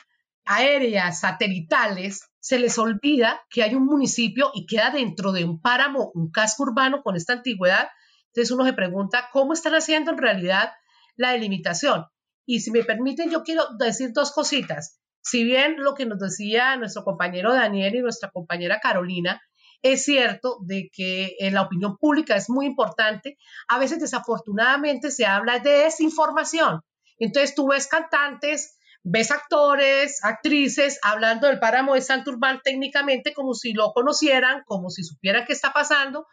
aéreas, 0.47 1.19
satelitales, 1.19 2.29
se 2.39 2.59
les 2.59 2.77
olvida 2.77 3.41
que 3.49 3.63
hay 3.63 3.75
un 3.75 3.85
municipio 3.85 4.51
y 4.53 4.65
queda 4.65 4.89
dentro 4.89 5.31
de 5.31 5.43
un 5.43 5.61
páramo, 5.61 6.11
un 6.13 6.31
casco 6.31 6.63
urbano 6.63 7.01
con 7.03 7.15
esta 7.15 7.33
antigüedad. 7.33 7.89
Entonces 8.27 8.51
uno 8.51 8.65
se 8.65 8.73
pregunta 8.73 9.29
cómo 9.31 9.53
están 9.53 9.75
haciendo 9.75 10.11
en 10.11 10.17
realidad 10.17 10.71
la 11.15 11.31
delimitación. 11.31 12.05
Y 12.45 12.61
si 12.61 12.71
me 12.71 12.83
permiten, 12.83 13.29
yo 13.29 13.43
quiero 13.43 13.65
decir 13.77 14.11
dos 14.13 14.31
cositas. 14.31 15.01
Si 15.21 15.43
bien 15.43 15.75
lo 15.77 15.93
que 15.93 16.05
nos 16.05 16.19
decía 16.19 16.77
nuestro 16.77 17.03
compañero 17.03 17.53
Daniel 17.53 17.95
y 17.95 18.01
nuestra 18.01 18.31
compañera 18.31 18.79
Carolina, 18.79 19.41
es 19.81 20.05
cierto 20.05 20.59
de 20.65 20.89
que 20.91 21.35
en 21.39 21.53
la 21.53 21.63
opinión 21.63 21.97
pública 21.97 22.35
es 22.35 22.49
muy 22.49 22.65
importante, 22.65 23.37
a 23.67 23.77
veces 23.77 23.99
desafortunadamente 23.99 25.11
se 25.11 25.25
habla 25.25 25.59
de 25.59 25.71
desinformación. 25.71 26.81
Entonces 27.19 27.55
tú 27.55 27.67
ves 27.67 27.87
cantantes, 27.87 28.76
ves 29.09 29.31
actores, 29.31 30.19
actrices 30.21 30.99
hablando 31.01 31.47
del 31.47 31.59
páramo 31.59 31.93
de 31.93 32.01
Santurbán 32.01 32.59
técnicamente 32.61 33.33
como 33.33 33.53
si 33.53 33.71
lo 33.71 33.93
conocieran, 33.93 34.63
como 34.65 34.89
si 34.89 35.03
supieran 35.03 35.45
qué 35.45 35.53
está 35.53 35.71
pasando, 35.71 36.27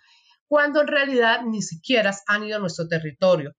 cuando 0.49 0.81
en 0.81 0.89
realidad 0.89 1.43
ni 1.45 1.63
siquiera 1.63 2.13
han 2.27 2.45
ido 2.45 2.57
a 2.57 2.61
nuestro 2.61 2.89
territorio. 2.89 3.53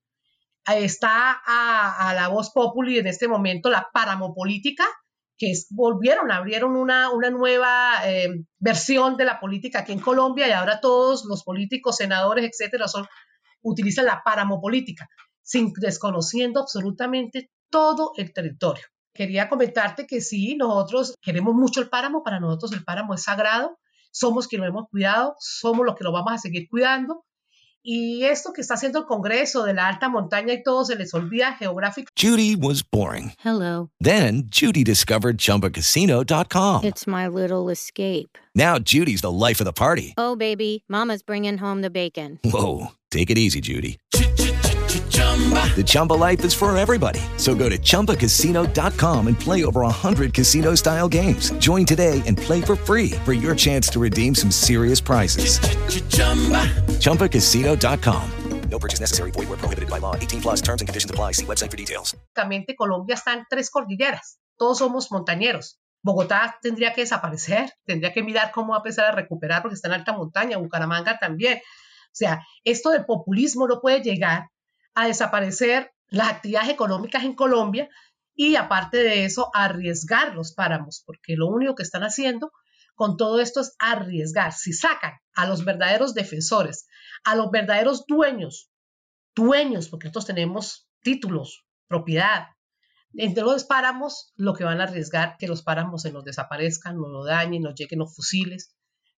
Está 0.67 1.41
a, 1.45 2.13
la 2.13 2.27
voz 2.27 2.51
populi 2.51 2.97
en 2.99 3.07
este 3.07 3.29
momento 3.29 3.69
la 3.69 3.87
paramopolítica, 3.93 4.85
que 5.37 5.53
volvieron, 5.69 6.31
abrieron 6.31 6.75
una, 6.75 7.09
una 7.11 7.29
nueva 7.29 8.01
eh, 8.05 8.29
versión 8.57 9.15
de 9.15 9.25
la 9.25 9.39
política 9.39 9.79
aquí 9.79 9.93
en 9.93 9.99
Colombia 9.99 10.47
y 10.47 10.51
ahora 10.51 10.81
todos 10.81 11.23
los 11.25 11.43
políticos, 11.43 11.97
senadores, 11.97 12.49
etcétera, 12.49 12.87
son, 12.89 13.05
utilizan 13.61 14.05
la 14.05 14.23
paramopolítica, 14.23 15.07
sin 15.41 15.71
desconociendo 15.73 16.59
absolutamente 16.59 17.51
todo 17.69 18.11
el 18.17 18.33
territorio. 18.33 18.83
Quería 19.15 19.49
comentarte 19.49 20.05
que 20.05 20.21
sí, 20.21 20.55
nosotros 20.55 21.15
queremos 21.21 21.55
mucho 21.55 21.81
el 21.81 21.89
páramo, 21.89 22.21
para 22.21 22.39
nosotros 22.39 22.73
el 22.73 22.83
páramo 22.83 23.15
es 23.15 23.23
sagrado, 23.23 23.79
somos 24.11 24.47
quienes 24.47 24.67
lo 24.67 24.73
hemos 24.73 24.89
cuidado, 24.89 25.35
somos 25.39 25.85
los 25.85 25.95
que 25.95 26.03
lo 26.03 26.11
vamos 26.11 26.33
a 26.33 26.37
seguir 26.37 26.67
cuidando 26.69 27.25
Y 27.87 28.23
esto 28.23 28.51
que 28.51 28.61
está 28.61 28.73
haciendo 28.73 28.97
el 28.97 29.05
Congreso 29.05 29.63
de 29.63 29.75
la 29.75 29.87
alta 29.87 30.09
montaña 30.09 30.53
y 30.53 30.63
todo 30.63 30.83
se 30.85 30.95
les 30.95 31.13
olvida 31.13 31.53
geográfico. 31.53 32.11
Judy 32.19 32.55
was 32.55 32.81
boring. 32.81 33.33
Hello. 33.43 33.91
Then 34.01 34.47
Judy 34.49 34.83
discovered 34.83 35.37
chumbacasino.com. 35.37 36.83
It's 36.83 37.05
my 37.05 37.27
little 37.27 37.69
escape. 37.69 38.39
Now 38.55 38.79
Judy's 38.79 39.21
the 39.21 39.31
life 39.31 39.61
of 39.61 39.65
the 39.65 39.73
party. 39.73 40.15
Oh, 40.17 40.35
baby, 40.35 40.83
Mama's 40.89 41.21
bringing 41.21 41.59
home 41.59 41.81
the 41.81 41.91
bacon. 41.91 42.39
Whoa. 42.43 42.87
Take 43.11 43.29
it 43.29 43.37
easy, 43.37 43.61
Judy. 43.61 43.99
The 44.95 45.83
Chumba 45.85 46.13
life 46.13 46.45
is 46.45 46.53
for 46.53 46.75
everybody. 46.77 47.19
So 47.37 47.53
go 47.53 47.67
to 47.67 47.77
ChumbaCasino.com 47.77 49.27
and 49.27 49.37
play 49.37 49.65
over 49.65 49.81
100 49.81 50.33
casino 50.33 50.75
style 50.75 51.09
games. 51.09 51.51
Join 51.59 51.85
today 51.85 52.21
and 52.25 52.37
play 52.37 52.61
for 52.61 52.77
free 52.77 53.11
for 53.25 53.33
your 53.33 53.55
chance 53.55 53.89
to 53.89 53.99
redeem 53.99 54.33
some 54.33 54.51
serious 54.51 55.01
prizes. 55.01 55.59
ChumbaCasino.com. 57.01 58.31
No 58.69 58.79
purchase 58.79 59.01
necessary. 59.01 59.31
Void 59.31 59.49
where 59.49 59.57
prohibited 59.57 59.89
by 59.89 59.99
law. 59.99 60.15
18 60.15 60.41
plus 60.41 60.61
terms 60.61 60.81
and 60.81 60.87
conditions 60.87 61.11
apply. 61.11 61.33
See 61.33 61.45
website 61.45 61.71
for 61.71 61.77
details. 61.77 62.15
Colombia 62.77 63.15
está 63.15 63.33
en 63.33 63.45
tres 63.49 63.69
cordilleras. 63.69 64.39
Todos 64.57 64.79
somos 64.79 65.11
montañeros. 65.11 65.79
Bogotá 66.03 66.57
tendría 66.61 66.93
que 66.93 67.01
desaparecer. 67.01 67.71
Tendría 67.85 68.13
que 68.13 68.23
mirar 68.23 68.51
cómo 68.51 68.71
va 68.71 68.77
a 68.77 68.79
empezar 68.79 69.05
a 69.05 69.11
recuperar 69.11 69.61
porque 69.61 69.75
está 69.75 69.87
en 69.89 69.95
alta 69.95 70.13
montaña. 70.13 70.57
Bucaramanga 70.57 71.17
también. 71.19 71.57
O 71.57 72.17
sea, 72.17 72.45
esto 72.63 72.91
del 72.91 73.05
populismo 73.05 73.67
no 73.67 73.81
puede 73.81 74.01
llegar 74.01 74.47
a 74.95 75.07
desaparecer 75.07 75.91
las 76.07 76.29
actividades 76.29 76.69
económicas 76.69 77.23
en 77.23 77.35
Colombia 77.35 77.89
y 78.35 78.55
aparte 78.55 78.97
de 78.97 79.25
eso, 79.25 79.49
arriesgar 79.53 80.35
los 80.35 80.53
páramos, 80.53 81.03
porque 81.05 81.35
lo 81.35 81.47
único 81.47 81.75
que 81.75 81.83
están 81.83 82.03
haciendo 82.03 82.51
con 82.95 83.17
todo 83.17 83.39
esto 83.39 83.61
es 83.61 83.75
arriesgar. 83.79 84.53
Si 84.53 84.73
sacan 84.73 85.13
a 85.33 85.45
los 85.45 85.63
verdaderos 85.63 86.13
defensores, 86.13 86.87
a 87.23 87.35
los 87.35 87.51
verdaderos 87.51 88.05
dueños, 88.07 88.71
dueños, 89.35 89.89
porque 89.89 90.07
nosotros 90.07 90.25
tenemos 90.25 90.87
títulos, 91.01 91.65
propiedad, 91.87 92.47
entre 93.13 93.43
los 93.43 93.63
páramos, 93.63 94.33
lo 94.35 94.53
que 94.53 94.65
van 94.65 94.81
a 94.81 94.85
arriesgar 94.85 95.37
que 95.37 95.47
los 95.47 95.61
páramos 95.61 96.01
se 96.01 96.11
nos 96.11 96.25
desaparezcan, 96.25 96.97
nos 96.97 97.09
lo 97.09 97.23
dañen, 97.23 97.63
nos 97.63 97.75
lleguen 97.75 97.99
los 97.99 98.13
fusiles. 98.13 98.75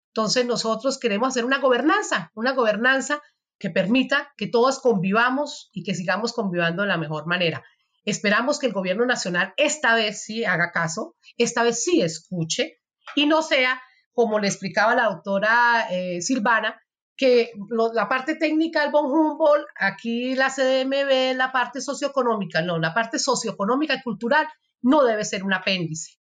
Entonces 0.10 0.46
nosotros 0.46 1.00
queremos 1.00 1.30
hacer 1.30 1.46
una 1.46 1.60
gobernanza, 1.60 2.32
una 2.36 2.54
gobernanza 2.54 3.22
que 3.60 3.70
permita 3.70 4.34
que 4.38 4.48
todos 4.48 4.80
convivamos 4.80 5.70
y 5.74 5.84
que 5.84 5.96
sigamos 5.96 6.34
convivando 6.34 6.84
de 6.84 6.90
la 6.90 6.98
mejor 6.98 7.26
manera. 7.28 7.64
Esperamos 8.06 8.60
que 8.60 8.68
el 8.68 8.74
gobierno 8.74 9.06
nacional 9.06 9.54
esta 9.58 9.96
vez 9.96 10.24
sí 10.24 10.46
haga 10.46 10.72
caso, 10.72 11.16
esta 11.38 11.64
vez 11.64 11.84
sí 11.84 12.02
escuche 12.02 12.80
y 13.16 13.26
no 13.26 13.42
sea, 13.42 13.82
como 14.14 14.40
le 14.40 14.48
explicaba 14.48 14.96
la 14.96 15.10
doctora 15.10 15.88
eh, 15.92 16.22
Silvana, 16.22 16.82
que 17.18 17.52
la 17.70 18.08
parte 18.08 18.36
técnica 18.36 18.84
del 18.84 18.92
Bon 18.92 19.06
Humboldt, 19.06 19.66
aquí 19.76 20.36
la 20.36 20.50
CDMB, 20.50 21.36
la 21.36 21.52
parte 21.52 21.82
socioeconómica, 21.82 22.62
no, 22.62 22.78
la 22.78 22.94
parte 22.94 23.18
socioeconómica 23.18 23.96
y 23.96 24.04
cultural 24.04 24.48
no 24.82 25.04
debe 25.04 25.26
ser 25.26 25.44
un 25.44 25.54
apéndice, 25.54 26.20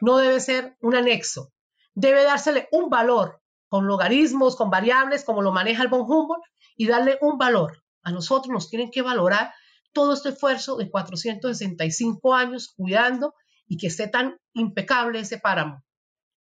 no 0.00 0.18
debe 0.18 0.40
ser 0.40 0.76
un 0.80 0.96
anexo, 0.96 1.52
debe 1.94 2.24
dársele 2.24 2.68
un 2.72 2.90
valor 2.90 3.40
con 3.68 3.86
logaritmos, 3.86 4.56
con 4.56 4.68
variables, 4.68 5.24
como 5.24 5.42
lo 5.42 5.52
maneja 5.52 5.82
el 5.82 5.88
von 5.88 6.02
Humboldt, 6.02 6.44
y 6.76 6.86
darle 6.86 7.18
un 7.20 7.38
valor. 7.38 7.82
A 8.02 8.10
nosotros 8.10 8.52
nos 8.52 8.68
tienen 8.68 8.90
que 8.90 9.02
valorar 9.02 9.52
todo 9.92 10.14
este 10.14 10.30
esfuerzo 10.30 10.76
de 10.76 10.90
465 10.90 12.34
años 12.34 12.72
cuidando 12.76 13.34
y 13.66 13.76
que 13.76 13.86
esté 13.86 14.08
tan 14.08 14.36
impecable 14.54 15.20
ese 15.20 15.38
páramo. 15.38 15.84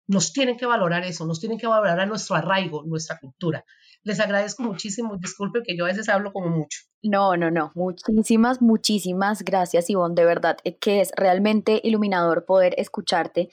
Nos 0.07 0.33
tienen 0.33 0.57
que 0.57 0.67
valorar 0.67 1.05
eso, 1.05 1.27
nos 1.27 1.41
tienen 1.41 1.59
que 1.59 1.67
valorar 1.67 2.09
nuestro 2.09 2.37
arraigo, 2.37 2.83
nuestra 2.85 3.19
cultura. 3.19 3.65
Les 4.05 4.21
agradezco 4.21 4.63
muchísimo, 4.63 5.17
disculpen 5.19 5.63
que 5.63 5.77
yo 5.77 5.85
a 5.85 5.89
veces 5.89 6.09
hablo 6.09 6.33
como 6.33 6.49
mucho. 6.49 6.81
No, 7.03 7.37
no, 7.37 7.51
no, 7.51 7.73
muchísimas, 7.75 8.63
muchísimas 8.63 9.43
gracias 9.43 9.91
Ivonne, 9.91 10.15
de 10.15 10.25
verdad, 10.25 10.57
eh, 10.65 10.79
que 10.79 11.01
es 11.01 11.11
realmente 11.17 11.81
iluminador 11.85 12.47
poder 12.47 12.75
escucharte. 12.79 13.51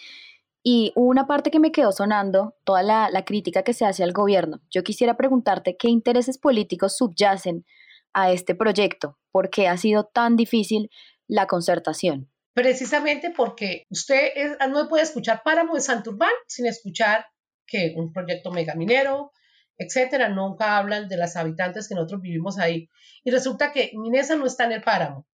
Y 0.67 0.93
una 0.95 1.27
parte 1.27 1.51
que 1.51 1.59
me 1.59 1.71
quedó 1.71 1.91
sonando, 1.91 2.55
toda 2.63 2.81
la, 2.81 3.23
crítica 3.23 3.61
que 3.61 3.73
se 3.73 3.85
hace 3.85 4.03
al 4.03 4.13
gobierno. 4.13 4.61
Yo 4.71 4.83
quisiera 4.83 5.15
preguntarte 5.15 5.77
qué 5.77 5.89
intereses 5.89 6.39
políticos 6.39 6.97
subyacen 6.97 7.65
a 8.13 8.31
este 8.31 8.55
proyecto, 8.55 9.19
por 9.31 9.51
qué 9.51 9.67
ha 9.67 9.77
sido 9.77 10.05
tan 10.05 10.35
difícil 10.35 10.89
la 11.27 11.45
concertación 11.45 12.31
precisamente 12.55 13.31
porque 13.35 13.83
usted 13.89 14.29
no 14.69 14.87
puede 14.87 15.03
escuchar 15.03 15.41
Páramo 15.43 15.75
de 15.75 15.81
Santurbán 15.81 16.31
sin 16.47 16.65
escuchar 16.65 17.25
que 17.67 17.93
un 17.97 18.13
proyecto 18.13 18.49
megaminero, 18.49 19.33
etcétera, 19.77 20.29
nunca 20.29 20.77
hablan 20.77 21.09
de 21.09 21.17
las 21.17 21.35
habitantes 21.35 21.89
que 21.89 21.95
nosotros 21.95 22.21
vivimos 22.21 22.57
ahí. 22.57 22.89
Y 23.25 23.31
resulta 23.31 23.73
que 23.73 23.91
Minesa 23.93 24.37
no 24.37 24.45
está 24.45 24.63
en 24.63 24.71
el 24.71 24.83
páramo, 24.83 25.27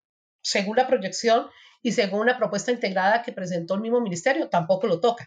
según 0.43 0.77
la 0.77 0.87
proyección 0.87 1.49
y 1.89 1.93
según 1.93 2.27
la 2.27 2.37
propuesta 2.37 2.71
integrada 2.71 3.23
que 3.23 3.33
presentó 3.33 3.75
el 3.75 3.81
mismo 3.81 4.03
ministerio, 4.03 4.51
tampoco 4.51 4.87
lo 4.87 5.01
toca. 5.01 5.27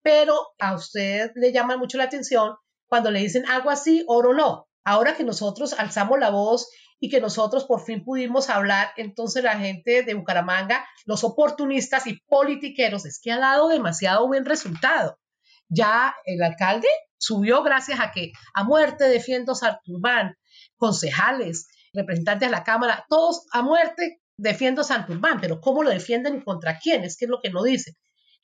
Pero 0.00 0.34
a 0.58 0.74
usted 0.74 1.30
le 1.34 1.52
llama 1.52 1.76
mucho 1.76 1.98
la 1.98 2.04
atención 2.04 2.54
cuando 2.86 3.10
le 3.10 3.20
dicen 3.20 3.44
agua 3.46 3.76
sí, 3.76 4.02
oro 4.08 4.32
no. 4.32 4.66
Ahora 4.82 5.14
que 5.14 5.24
nosotros 5.24 5.74
alzamos 5.74 6.18
la 6.18 6.30
voz 6.30 6.70
y 7.00 7.10
que 7.10 7.20
nosotros 7.20 7.66
por 7.66 7.84
fin 7.84 8.02
pudimos 8.02 8.48
hablar, 8.48 8.92
entonces 8.96 9.44
la 9.44 9.58
gente 9.58 10.02
de 10.02 10.14
Bucaramanga, 10.14 10.86
los 11.04 11.22
oportunistas 11.22 12.06
y 12.06 12.18
politiqueros, 12.26 13.04
es 13.04 13.20
que 13.22 13.32
ha 13.32 13.38
dado 13.38 13.68
demasiado 13.68 14.26
buen 14.26 14.46
resultado. 14.46 15.18
Ya 15.68 16.14
el 16.24 16.42
alcalde 16.42 16.88
subió 17.18 17.62
gracias 17.62 18.00
a 18.00 18.10
que 18.10 18.32
a 18.54 18.64
muerte 18.64 19.04
defiendo 19.04 19.54
Santurbán, 19.54 20.34
concejales, 20.78 21.68
representantes 21.92 22.48
de 22.48 22.56
la 22.56 22.64
Cámara, 22.64 23.04
todos 23.10 23.44
a 23.52 23.60
muerte 23.60 24.19
defiendo 24.40 24.82
Santurbán, 24.82 25.40
pero 25.40 25.60
¿cómo 25.60 25.82
lo 25.82 25.90
defienden 25.90 26.36
y 26.36 26.44
contra 26.44 26.78
quién? 26.78 27.04
Es 27.04 27.16
que 27.16 27.26
es 27.26 27.30
lo 27.30 27.40
que 27.40 27.50
no 27.50 27.62
dicen. 27.62 27.94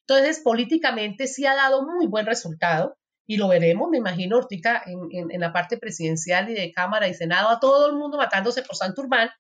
Entonces, 0.00 0.40
políticamente 0.40 1.26
sí 1.26 1.46
ha 1.46 1.54
dado 1.54 1.85
muy 1.85 2.06
buen 2.06 2.26
resultado 2.26 2.96
y 3.26 3.38
lo 3.38 3.48
veremos, 3.48 3.88
me 3.90 3.98
imagino, 3.98 4.37
Ortica, 4.37 4.85
en, 4.87 5.40
la 5.40 5.52
parte 5.52 5.78
presidencial 5.78 6.48
y 6.48 6.54
de 6.54 6.72
Cámara 6.72 7.09
y 7.09 7.14
Senado, 7.14 7.48
a 7.48 7.59
todo 7.59 7.88
el 7.88 7.96
mundo 7.96 8.18
matándose 8.18 8.62
por 8.62 8.76
Santurbán, 8.76 9.30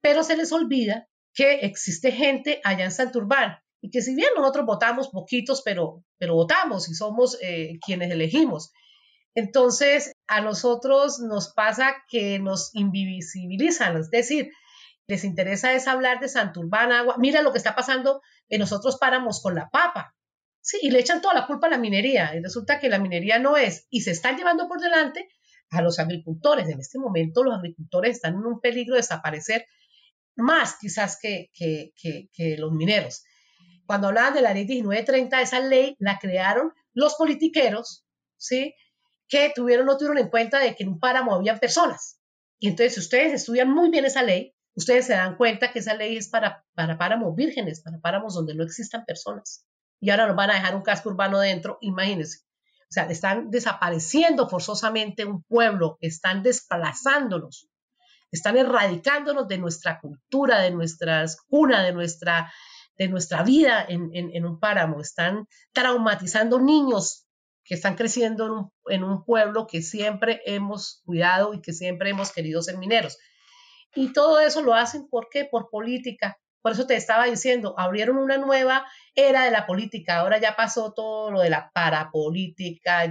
pero 0.00 0.22
se 0.22 0.36
les 0.36 0.52
olvida 0.52 1.08
que 1.34 1.60
existe 1.62 2.12
gente 2.12 2.60
allá 2.62 2.84
en 2.84 2.92
Santurbán 2.92 3.58
y 3.80 3.90
que 3.90 4.00
si 4.00 4.14
bien 4.14 4.30
nosotros 4.36 4.64
votamos 4.64 5.08
poquitos, 5.08 5.62
pero, 5.64 6.04
pero 6.18 6.34
votamos 6.34 6.88
y 6.88 6.94
somos 6.94 7.36
eh, 7.42 7.78
quienes 7.84 8.12
elegimos. 8.12 8.70
Entonces, 9.34 10.12
a 10.28 10.40
nosotros 10.40 11.18
nos 11.18 11.52
pasa 11.52 11.96
que 12.08 12.38
nos 12.38 12.70
invisibilizan, 12.74 13.96
es 13.96 14.08
decir, 14.10 14.50
les 15.06 15.24
interesa 15.24 15.72
es 15.72 15.86
hablar 15.86 16.20
de 16.20 16.28
Santurbán, 16.28 16.92
agua. 16.92 17.16
Mira 17.18 17.42
lo 17.42 17.52
que 17.52 17.58
está 17.58 17.74
pasando 17.74 18.22
en 18.48 18.60
nosotros 18.60 18.98
páramos 18.98 19.40
con 19.40 19.54
la 19.54 19.68
papa. 19.70 20.14
Sí, 20.60 20.78
y 20.82 20.90
le 20.90 20.98
echan 20.98 21.22
toda 21.22 21.34
la 21.34 21.46
culpa 21.46 21.68
a 21.68 21.70
la 21.70 21.78
minería 21.78 22.34
y 22.34 22.42
resulta 22.42 22.80
que 22.80 22.88
la 22.88 22.98
minería 22.98 23.38
no 23.38 23.56
es 23.56 23.86
y 23.88 24.00
se 24.00 24.10
están 24.10 24.36
llevando 24.36 24.66
por 24.66 24.80
delante 24.80 25.28
a 25.70 25.80
los 25.80 26.00
agricultores. 26.00 26.68
En 26.68 26.80
este 26.80 26.98
momento 26.98 27.44
los 27.44 27.56
agricultores 27.56 28.16
están 28.16 28.34
en 28.34 28.46
un 28.46 28.60
peligro 28.60 28.94
de 28.94 29.02
desaparecer 29.02 29.66
más 30.34 30.76
quizás 30.80 31.18
que, 31.20 31.50
que, 31.54 31.92
que, 31.94 32.56
los 32.58 32.72
mineros. 32.72 33.24
Cuando 33.86 34.08
hablaban 34.08 34.34
de 34.34 34.42
la 34.42 34.52
ley 34.52 34.66
1930, 34.66 35.40
esa 35.40 35.60
ley 35.60 35.96
la 36.00 36.18
crearon 36.18 36.72
los 36.92 37.14
politiqueros, 37.14 38.04
¿sí? 38.36 38.74
Que 39.28 39.52
tuvieron, 39.54 39.86
no 39.86 39.96
tuvieron 39.96 40.18
en 40.18 40.28
cuenta 40.28 40.58
de 40.58 40.74
que 40.74 40.82
en 40.82 40.90
un 40.90 40.98
páramo 40.98 41.34
había 41.34 41.56
personas. 41.58 42.20
Y 42.58 42.68
entonces, 42.68 42.94
si 42.94 43.00
ustedes 43.00 43.32
estudian 43.32 43.70
muy 43.70 43.90
bien 43.90 44.04
esa 44.04 44.22
ley, 44.22 44.55
ustedes 44.76 45.06
se 45.06 45.14
dan 45.14 45.36
cuenta 45.36 45.72
que 45.72 45.80
esa 45.80 45.94
ley 45.94 46.16
es 46.16 46.28
para, 46.28 46.64
para 46.74 46.98
páramos 46.98 47.34
vírgenes, 47.34 47.80
para 47.80 47.98
páramos 47.98 48.34
donde 48.34 48.54
no 48.54 48.62
existan 48.62 49.04
personas 49.04 49.66
y 50.00 50.10
ahora 50.10 50.26
nos 50.26 50.36
van 50.36 50.50
a 50.50 50.54
dejar 50.54 50.76
un 50.76 50.82
casco 50.82 51.08
urbano 51.08 51.38
dentro, 51.40 51.78
imagínense. 51.80 52.40
O 52.82 52.92
sea, 52.92 53.04
están 53.04 53.50
desapareciendo 53.50 54.48
forzosamente 54.48 55.24
un 55.24 55.42
pueblo, 55.42 55.98
están 56.00 56.42
desplazándonos, 56.42 57.68
están 58.30 58.56
erradicándonos 58.56 59.48
de 59.48 59.58
nuestra 59.58 60.00
cultura, 60.00 60.60
de 60.60 60.70
nuestras 60.70 61.40
cuna, 61.48 61.82
de 61.82 61.92
nuestra, 61.92 62.52
de 62.96 63.08
nuestra 63.08 63.42
vida 63.42 63.84
en, 63.88 64.10
en, 64.12 64.44
un 64.44 64.60
páramo, 64.60 65.00
están 65.00 65.48
traumatizando 65.72 66.60
niños 66.60 67.26
que 67.64 67.74
están 67.74 67.96
creciendo 67.96 68.46
en 68.46 68.52
un, 68.52 68.72
en 68.86 69.04
un 69.04 69.24
pueblo 69.24 69.66
que 69.66 69.82
siempre 69.82 70.40
hemos 70.46 71.02
cuidado 71.04 71.54
y 71.54 71.60
que 71.60 71.72
siempre 71.72 72.10
hemos 72.10 72.30
querido 72.30 72.62
ser 72.62 72.78
mineros. 72.78 73.18
Y 73.96 74.12
todo 74.12 74.38
eso 74.40 74.62
lo 74.62 74.74
hacen, 74.74 75.08
¿por 75.08 75.28
qué? 75.30 75.44
Por 75.44 75.68
política, 75.68 76.38
por 76.66 76.72
eso 76.72 76.84
te 76.84 76.96
estaba 76.96 77.26
diciendo, 77.26 77.76
abrieron 77.78 78.18
una 78.18 78.38
nueva 78.38 78.88
era 79.14 79.44
de 79.44 79.52
la 79.52 79.66
política. 79.66 80.18
Ahora 80.18 80.38
ya 80.38 80.56
pasó 80.56 80.92
todo 80.92 81.30
lo 81.30 81.40
de 81.40 81.48
la 81.48 81.70
parapolítica, 81.72 83.04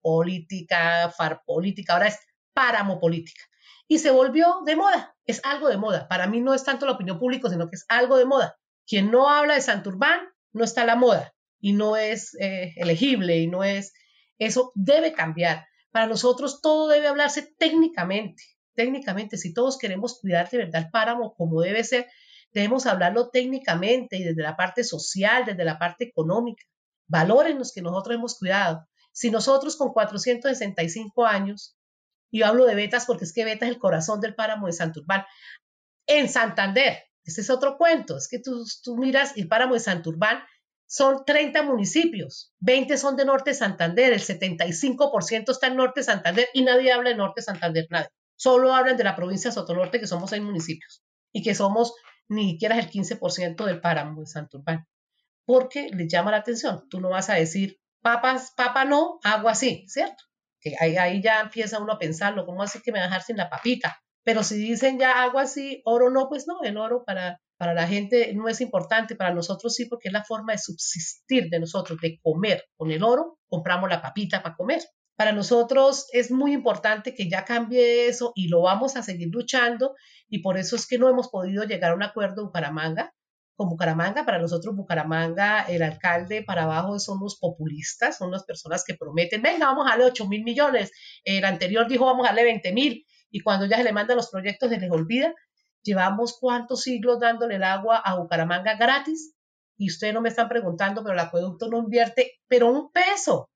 política, 0.00 1.12
farpolítica. 1.14 1.92
Ahora 1.92 2.06
es 2.06 2.18
paramopolítica. 2.54 3.42
Y 3.86 3.98
se 3.98 4.10
volvió 4.10 4.62
de 4.64 4.76
moda. 4.76 5.14
Es 5.26 5.42
algo 5.44 5.68
de 5.68 5.76
moda. 5.76 6.08
Para 6.08 6.26
mí 6.26 6.40
no 6.40 6.54
es 6.54 6.64
tanto 6.64 6.86
la 6.86 6.92
opinión 6.92 7.18
pública, 7.18 7.50
sino 7.50 7.68
que 7.68 7.76
es 7.76 7.84
algo 7.90 8.16
de 8.16 8.24
moda. 8.24 8.56
Quien 8.86 9.10
no 9.10 9.28
habla 9.28 9.56
de 9.56 9.60
Santurbán 9.60 10.20
no 10.54 10.64
está 10.64 10.80
a 10.80 10.86
la 10.86 10.96
moda 10.96 11.34
y 11.60 11.74
no 11.74 11.98
es 11.98 12.34
eh, 12.40 12.72
elegible 12.76 13.40
y 13.40 13.46
no 13.46 13.62
es... 13.62 13.92
Eso 14.38 14.72
debe 14.74 15.12
cambiar. 15.12 15.66
Para 15.90 16.06
nosotros 16.06 16.62
todo 16.62 16.88
debe 16.88 17.08
hablarse 17.08 17.54
técnicamente. 17.58 18.42
Técnicamente, 18.74 19.36
si 19.36 19.52
todos 19.52 19.78
queremos 19.78 20.20
cuidar 20.20 20.48
de 20.50 20.58
verdad 20.58 20.82
el 20.82 20.90
páramo 20.90 21.34
como 21.34 21.60
debe 21.60 21.84
ser, 21.84 22.06
Debemos 22.52 22.86
hablarlo 22.86 23.30
técnicamente 23.30 24.16
y 24.16 24.24
desde 24.24 24.42
la 24.42 24.56
parte 24.56 24.84
social, 24.84 25.44
desde 25.46 25.64
la 25.64 25.78
parte 25.78 26.04
económica. 26.04 26.64
Valores 27.08 27.56
los 27.56 27.72
que 27.72 27.82
nosotros 27.82 28.16
hemos 28.16 28.38
cuidado. 28.38 28.86
Si 29.12 29.30
nosotros 29.30 29.76
con 29.76 29.92
465 29.92 31.26
años, 31.26 31.76
y 32.30 32.42
hablo 32.42 32.66
de 32.66 32.74
Betas 32.74 33.06
porque 33.06 33.24
es 33.24 33.32
que 33.32 33.44
Betas 33.44 33.68
es 33.68 33.74
el 33.74 33.80
corazón 33.80 34.20
del 34.20 34.34
páramo 34.34 34.66
de 34.66 34.72
Santurbán, 34.72 35.24
en 36.06 36.28
Santander, 36.28 36.98
ese 37.24 37.40
es 37.40 37.50
otro 37.50 37.78
cuento, 37.78 38.16
es 38.16 38.28
que 38.28 38.38
tú, 38.38 38.64
tú 38.82 38.96
miras 38.96 39.36
el 39.36 39.48
páramo 39.48 39.74
de 39.74 39.80
Santurbán, 39.80 40.42
son 40.86 41.24
30 41.24 41.62
municipios, 41.62 42.52
20 42.60 42.98
son 42.98 43.16
de 43.16 43.24
Norte 43.24 43.54
Santander, 43.54 44.12
el 44.12 44.20
75% 44.20 45.50
está 45.50 45.68
en 45.68 45.76
Norte 45.76 46.02
Santander 46.02 46.48
y 46.52 46.62
nadie 46.62 46.92
habla 46.92 47.10
de 47.10 47.16
Norte 47.16 47.40
Santander, 47.40 47.86
nadie. 47.88 48.08
Solo 48.36 48.74
hablan 48.74 48.96
de 48.96 49.04
la 49.04 49.16
provincia 49.16 49.50
de 49.50 49.54
Sotonorte, 49.54 50.00
que 50.00 50.06
somos 50.06 50.30
seis 50.30 50.42
municipios 50.42 51.02
y 51.32 51.42
que 51.42 51.54
somos 51.54 51.94
ni 52.28 52.52
siquiera 52.52 52.78
el 52.78 52.90
15% 52.90 53.64
del 53.64 53.80
páramo 53.80 54.20
de 54.20 54.26
Santurbán, 54.26 54.86
porque 55.44 55.88
les 55.92 56.10
llama 56.10 56.30
la 56.30 56.38
atención. 56.38 56.88
Tú 56.88 57.00
no 57.00 57.10
vas 57.10 57.30
a 57.30 57.34
decir, 57.34 57.78
papas, 58.00 58.52
papa 58.56 58.84
no, 58.84 59.18
agua 59.22 59.54
sí, 59.54 59.84
¿cierto? 59.88 60.24
Que 60.60 60.74
ahí, 60.78 61.20
ya 61.22 61.40
empieza 61.40 61.80
uno 61.80 61.94
a 61.94 61.98
pensarlo, 61.98 62.46
¿cómo 62.46 62.62
así 62.62 62.80
que 62.80 62.92
me 62.92 62.98
va 62.98 63.06
a 63.06 63.08
dejar 63.08 63.22
sin 63.22 63.36
la 63.36 63.50
papita? 63.50 63.98
Pero 64.24 64.42
si 64.44 64.56
dicen 64.56 64.98
ya 64.98 65.22
agua 65.22 65.46
sí, 65.46 65.82
oro 65.84 66.10
no, 66.10 66.28
pues 66.28 66.46
no, 66.46 66.62
el 66.62 66.76
oro 66.76 67.04
para, 67.04 67.40
para 67.56 67.74
la 67.74 67.88
gente 67.88 68.32
no 68.34 68.48
es 68.48 68.60
importante, 68.60 69.16
para 69.16 69.34
nosotros 69.34 69.74
sí, 69.74 69.86
porque 69.86 70.08
es 70.08 70.12
la 70.12 70.24
forma 70.24 70.52
de 70.52 70.58
subsistir 70.58 71.48
de 71.48 71.58
nosotros, 71.58 71.98
de 72.00 72.20
comer. 72.22 72.64
Con 72.76 72.90
el 72.92 73.02
oro 73.02 73.38
compramos 73.48 73.90
la 73.90 74.00
papita 74.00 74.42
para 74.42 74.54
comer. 74.54 74.82
Para 75.16 75.32
nosotros 75.32 76.06
es 76.12 76.30
muy 76.30 76.52
importante 76.52 77.14
que 77.14 77.28
ya 77.28 77.44
cambie 77.44 78.08
eso 78.08 78.32
y 78.34 78.48
lo 78.48 78.62
vamos 78.62 78.96
a 78.96 79.02
seguir 79.02 79.28
luchando 79.30 79.94
y 80.28 80.38
por 80.38 80.56
eso 80.56 80.74
es 80.74 80.86
que 80.86 80.98
no 80.98 81.08
hemos 81.08 81.28
podido 81.28 81.64
llegar 81.64 81.92
a 81.92 81.94
un 81.94 82.02
acuerdo 82.02 82.40
en 82.40 82.46
Bucaramanga. 82.46 83.14
Con 83.54 83.68
Bucaramanga, 83.68 84.24
para 84.24 84.38
nosotros 84.38 84.74
Bucaramanga, 84.74 85.64
el 85.64 85.82
alcalde 85.82 86.42
para 86.42 86.62
abajo 86.62 86.98
son 86.98 87.20
los 87.20 87.38
populistas, 87.38 88.16
son 88.16 88.30
las 88.30 88.44
personas 88.44 88.82
que 88.82 88.94
prometen, 88.94 89.42
venga, 89.42 89.66
vamos 89.66 89.86
a 89.86 89.90
darle 89.90 90.06
8 90.06 90.26
mil 90.26 90.42
millones. 90.42 90.90
El 91.22 91.44
anterior 91.44 91.86
dijo, 91.86 92.06
vamos 92.06 92.24
a 92.24 92.30
darle 92.30 92.44
20 92.44 92.72
mil 92.72 93.06
y 93.30 93.40
cuando 93.40 93.66
ya 93.66 93.76
se 93.76 93.84
le 93.84 93.92
mandan 93.92 94.16
los 94.16 94.30
proyectos 94.30 94.70
se 94.70 94.78
les 94.78 94.90
olvida. 94.90 95.34
Llevamos 95.82 96.38
cuántos 96.40 96.82
siglos 96.82 97.20
dándole 97.20 97.56
el 97.56 97.64
agua 97.64 97.98
a 97.98 98.16
Bucaramanga 98.16 98.76
gratis 98.76 99.34
y 99.76 99.90
ustedes 99.90 100.14
no 100.14 100.22
me 100.22 100.30
están 100.30 100.48
preguntando, 100.48 101.02
pero 101.02 101.12
el 101.12 101.20
acueducto 101.20 101.68
no 101.68 101.78
invierte, 101.78 102.40
pero 102.48 102.72
un 102.72 102.90
peso 102.90 103.50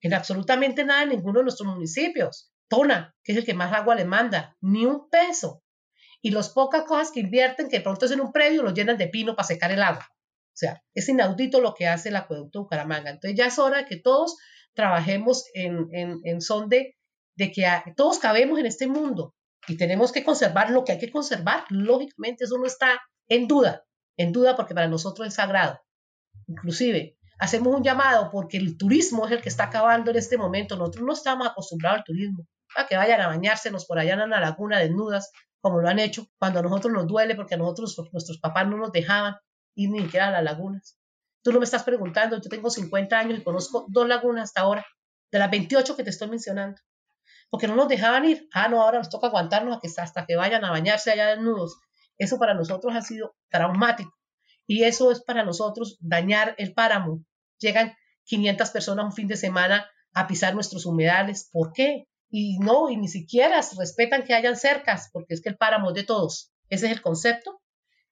en 0.00 0.14
absolutamente 0.14 0.84
nada 0.84 1.02
en 1.02 1.10
ninguno 1.10 1.40
de 1.40 1.44
nuestros 1.44 1.68
municipios. 1.68 2.52
Tona, 2.68 3.14
que 3.24 3.32
es 3.32 3.38
el 3.38 3.44
que 3.44 3.54
más 3.54 3.72
agua 3.72 3.94
le 3.94 4.04
manda, 4.04 4.56
ni 4.60 4.86
un 4.86 5.08
peso. 5.10 5.62
Y 6.22 6.30
las 6.30 6.50
pocas 6.50 6.84
cosas 6.84 7.10
que 7.10 7.20
invierten, 7.20 7.68
que 7.68 7.80
pronto 7.80 8.06
es 8.06 8.12
en 8.12 8.20
un 8.20 8.32
predio, 8.32 8.62
lo 8.62 8.72
llenan 8.72 8.96
de 8.96 9.08
pino 9.08 9.34
para 9.34 9.48
secar 9.48 9.72
el 9.72 9.82
agua. 9.82 10.06
sea, 10.52 10.82
es 10.94 11.08
inaudito 11.08 11.60
lo 11.60 11.74
que 11.74 11.88
hace 11.88 12.10
el 12.10 12.16
acueducto 12.16 12.60
Bucaramanga. 12.60 13.10
Entonces 13.10 13.36
ya 13.36 13.46
es 13.46 13.58
hora 13.58 13.78
de 13.78 13.84
que 13.86 13.96
todos 13.96 14.36
trabajemos 14.74 15.44
en, 15.54 15.88
en, 15.92 16.40
son 16.40 16.68
de, 16.68 16.96
de 17.36 17.52
que 17.52 17.66
todos 17.96 18.18
cabemos 18.18 18.58
en 18.58 18.66
este 18.66 18.86
mundo 18.86 19.34
y 19.66 19.76
tenemos 19.76 20.12
que 20.12 20.24
conservar 20.24 20.70
lo 20.70 20.84
que 20.84 20.92
hay 20.92 20.98
que 20.98 21.10
conservar. 21.10 21.64
Lógicamente 21.70 22.44
eso 22.44 22.58
no 22.58 22.66
está 22.66 23.00
en 23.28 23.48
duda, 23.48 23.84
en 24.16 24.32
duda 24.32 24.56
porque 24.56 24.74
para 24.74 24.88
nosotros 24.88 25.26
es 25.26 25.34
sagrado. 25.34 25.80
Inclusive 26.46 27.16
hacemos 27.40 27.74
un 27.74 27.82
llamado 27.82 28.30
porque 28.30 28.58
el 28.58 28.76
turismo 28.76 29.26
es 29.26 29.32
el 29.32 29.40
que 29.40 29.48
está 29.48 29.64
acabando 29.64 30.10
en 30.10 30.18
este 30.18 30.36
momento. 30.36 30.76
Nosotros 30.76 31.04
no 31.04 31.12
estamos 31.12 31.46
acostumbrados 31.48 31.98
al 31.98 32.04
turismo, 32.04 32.46
a 32.76 32.86
que 32.86 32.96
vayan 32.96 33.20
a 33.20 33.26
bañársenos 33.26 33.86
por 33.86 33.98
allá 33.98 34.14
en 34.14 34.30
la 34.30 34.40
laguna 34.40 34.78
desnudas, 34.78 35.32
como 35.60 35.80
lo 35.80 35.88
han 35.88 35.98
hecho, 35.98 36.26
cuando 36.38 36.60
a 36.60 36.62
nosotros 36.62 36.92
nos 36.92 37.06
duele 37.06 37.34
porque 37.34 37.54
a 37.54 37.58
nosotros 37.58 37.96
nuestros 38.12 38.38
papás 38.38 38.68
no 38.68 38.76
nos 38.76 38.92
dejaban 38.92 39.36
ir 39.74 39.90
ni 39.90 40.02
siquiera 40.02 40.28
a 40.28 40.30
las 40.30 40.44
lagunas. 40.44 40.98
Tú 41.42 41.52
no 41.52 41.58
me 41.58 41.64
estás 41.64 41.82
preguntando, 41.82 42.36
yo 42.40 42.48
tengo 42.50 42.70
50 42.70 43.18
años 43.18 43.38
y 43.38 43.42
conozco 43.42 43.86
dos 43.88 44.06
lagunas 44.06 44.44
hasta 44.44 44.60
ahora, 44.60 44.86
de 45.32 45.38
las 45.38 45.50
28 45.50 45.96
que 45.96 46.04
te 46.04 46.10
estoy 46.10 46.28
mencionando, 46.28 46.80
porque 47.48 47.66
no 47.66 47.74
nos 47.74 47.88
dejaban 47.88 48.26
ir. 48.26 48.48
Ah, 48.52 48.68
no, 48.68 48.82
ahora 48.82 48.98
nos 48.98 49.08
toca 49.08 49.28
aguantarnos 49.28 49.78
hasta 49.98 50.26
que 50.26 50.36
vayan 50.36 50.64
a 50.64 50.70
bañarse 50.70 51.10
allá 51.10 51.28
desnudos. 51.28 51.78
Eso 52.18 52.38
para 52.38 52.52
nosotros 52.52 52.94
ha 52.94 53.00
sido 53.00 53.34
traumático 53.48 54.12
y 54.70 54.84
eso 54.84 55.10
es 55.10 55.20
para 55.24 55.42
nosotros 55.42 55.96
dañar 56.00 56.54
el 56.56 56.74
páramo. 56.74 57.24
Llegan 57.60 57.94
500 58.24 58.70
personas 58.70 59.04
un 59.04 59.12
fin 59.12 59.28
de 59.28 59.36
semana 59.36 59.88
a 60.12 60.26
pisar 60.26 60.54
nuestros 60.54 60.86
humedales. 60.86 61.48
¿Por 61.52 61.72
qué? 61.72 62.06
Y 62.30 62.58
no, 62.58 62.90
y 62.90 62.96
ni 62.96 63.08
siquiera 63.08 63.60
respetan 63.76 64.24
que 64.24 64.34
hayan 64.34 64.56
cercas, 64.56 65.10
porque 65.12 65.34
es 65.34 65.40
que 65.40 65.48
el 65.48 65.56
páramo 65.56 65.90
es 65.90 65.94
de 65.94 66.04
todos. 66.04 66.52
Ese 66.68 66.86
es 66.86 66.92
el 66.92 67.02
concepto 67.02 67.60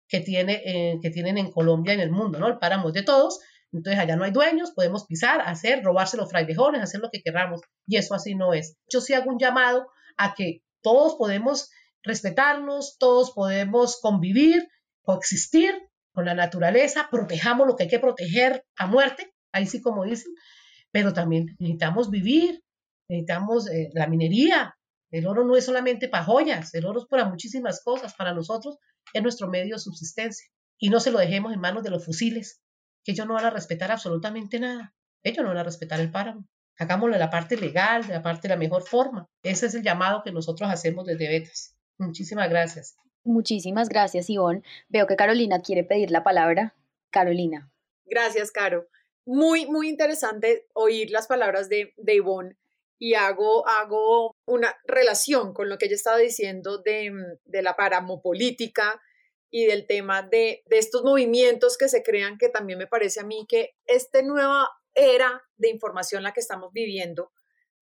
que, 0.08 0.20
tiene, 0.20 0.62
eh, 0.64 0.98
que 1.00 1.10
tienen 1.10 1.38
en 1.38 1.50
Colombia 1.50 1.92
y 1.92 1.96
en 1.96 2.02
el 2.02 2.10
mundo, 2.10 2.38
¿no? 2.38 2.48
El 2.48 2.58
páramo 2.58 2.88
es 2.88 2.94
de 2.94 3.02
todos, 3.02 3.40
entonces 3.72 4.00
allá 4.00 4.16
no 4.16 4.24
hay 4.24 4.30
dueños, 4.30 4.72
podemos 4.72 5.04
pisar, 5.06 5.42
hacer, 5.42 5.84
robarse 5.84 6.16
los 6.16 6.30
frailejones, 6.30 6.82
hacer 6.82 7.00
lo 7.00 7.10
que 7.10 7.22
queramos, 7.22 7.60
y 7.86 7.96
eso 7.96 8.14
así 8.14 8.34
no 8.34 8.54
es. 8.54 8.76
Yo 8.88 9.00
sí 9.00 9.14
hago 9.14 9.30
un 9.30 9.38
llamado 9.38 9.88
a 10.16 10.34
que 10.34 10.62
todos 10.82 11.16
podemos 11.16 11.70
respetarnos, 12.02 12.96
todos 12.98 13.32
podemos 13.32 14.00
convivir, 14.00 14.68
coexistir 15.02 15.74
con 16.12 16.24
la 16.24 16.34
naturaleza, 16.34 17.08
protejamos 17.10 17.66
lo 17.66 17.76
que 17.76 17.84
hay 17.84 17.88
que 17.88 18.00
proteger 18.00 18.64
a 18.76 18.86
muerte, 18.86 19.32
ahí 19.52 19.66
sí 19.66 19.80
como 19.80 20.04
dicen, 20.04 20.32
pero 20.90 21.12
también 21.12 21.56
necesitamos 21.58 22.10
vivir, 22.10 22.62
necesitamos 23.08 23.68
eh, 23.70 23.90
la 23.94 24.06
minería. 24.06 24.74
El 25.10 25.26
oro 25.26 25.44
no 25.44 25.56
es 25.56 25.64
solamente 25.64 26.08
para 26.08 26.24
joyas, 26.24 26.74
el 26.74 26.84
oro 26.84 27.00
es 27.00 27.06
para 27.06 27.24
muchísimas 27.24 27.82
cosas, 27.82 28.14
para 28.14 28.34
nosotros 28.34 28.76
es 29.12 29.22
nuestro 29.22 29.48
medio 29.48 29.76
de 29.76 29.80
subsistencia. 29.80 30.46
Y 30.78 30.90
no 30.90 31.00
se 31.00 31.10
lo 31.10 31.18
dejemos 31.18 31.52
en 31.52 31.60
manos 31.60 31.82
de 31.82 31.90
los 31.90 32.04
fusiles, 32.04 32.60
que 33.04 33.12
ellos 33.12 33.26
no 33.26 33.34
van 33.34 33.46
a 33.46 33.50
respetar 33.50 33.90
absolutamente 33.90 34.60
nada. 34.60 34.94
Ellos 35.22 35.42
no 35.42 35.48
van 35.48 35.58
a 35.58 35.64
respetar 35.64 35.98
el 36.00 36.10
páramo. 36.10 36.46
Hagámoslo 36.78 37.14
de 37.14 37.18
la 37.18 37.30
parte 37.30 37.56
legal, 37.56 38.06
de 38.06 38.14
la 38.14 38.22
parte 38.22 38.46
de 38.46 38.54
la 38.54 38.58
mejor 38.58 38.86
forma. 38.86 39.28
Ese 39.42 39.66
es 39.66 39.74
el 39.74 39.82
llamado 39.82 40.22
que 40.22 40.30
nosotros 40.30 40.70
hacemos 40.70 41.06
desde 41.06 41.28
Betas. 41.28 41.76
Muchísimas 41.98 42.48
gracias. 42.48 42.96
Muchísimas 43.24 43.88
gracias, 43.88 44.30
Ivonne. 44.30 44.62
Veo 44.88 45.06
que 45.06 45.16
Carolina 45.16 45.60
quiere 45.60 45.82
pedir 45.82 46.10
la 46.10 46.22
palabra. 46.22 46.74
Carolina. 47.10 47.72
Gracias, 48.04 48.52
Caro. 48.52 48.86
Muy, 49.30 49.66
muy 49.66 49.90
interesante 49.90 50.66
oír 50.72 51.10
las 51.10 51.26
palabras 51.26 51.68
de, 51.68 51.92
de 51.98 52.14
Ivonne 52.14 52.56
y 52.98 53.12
hago, 53.12 53.68
hago 53.68 54.34
una 54.46 54.74
relación 54.84 55.52
con 55.52 55.68
lo 55.68 55.76
que 55.76 55.84
ella 55.84 55.96
estaba 55.96 56.16
diciendo 56.16 56.78
de, 56.78 57.12
de 57.44 57.60
la 57.60 57.76
paramopolítica 57.76 58.98
y 59.50 59.66
del 59.66 59.86
tema 59.86 60.22
de, 60.22 60.62
de, 60.64 60.78
estos 60.78 61.02
movimientos 61.02 61.76
que 61.76 61.90
se 61.90 62.02
crean, 62.02 62.38
que 62.38 62.48
también 62.48 62.78
me 62.78 62.86
parece 62.86 63.20
a 63.20 63.24
mí 63.24 63.44
que 63.46 63.74
esta 63.84 64.22
nueva 64.22 64.70
era 64.94 65.42
de 65.58 65.68
información 65.68 66.22
la 66.22 66.32
que 66.32 66.40
estamos 66.40 66.72
viviendo, 66.72 67.30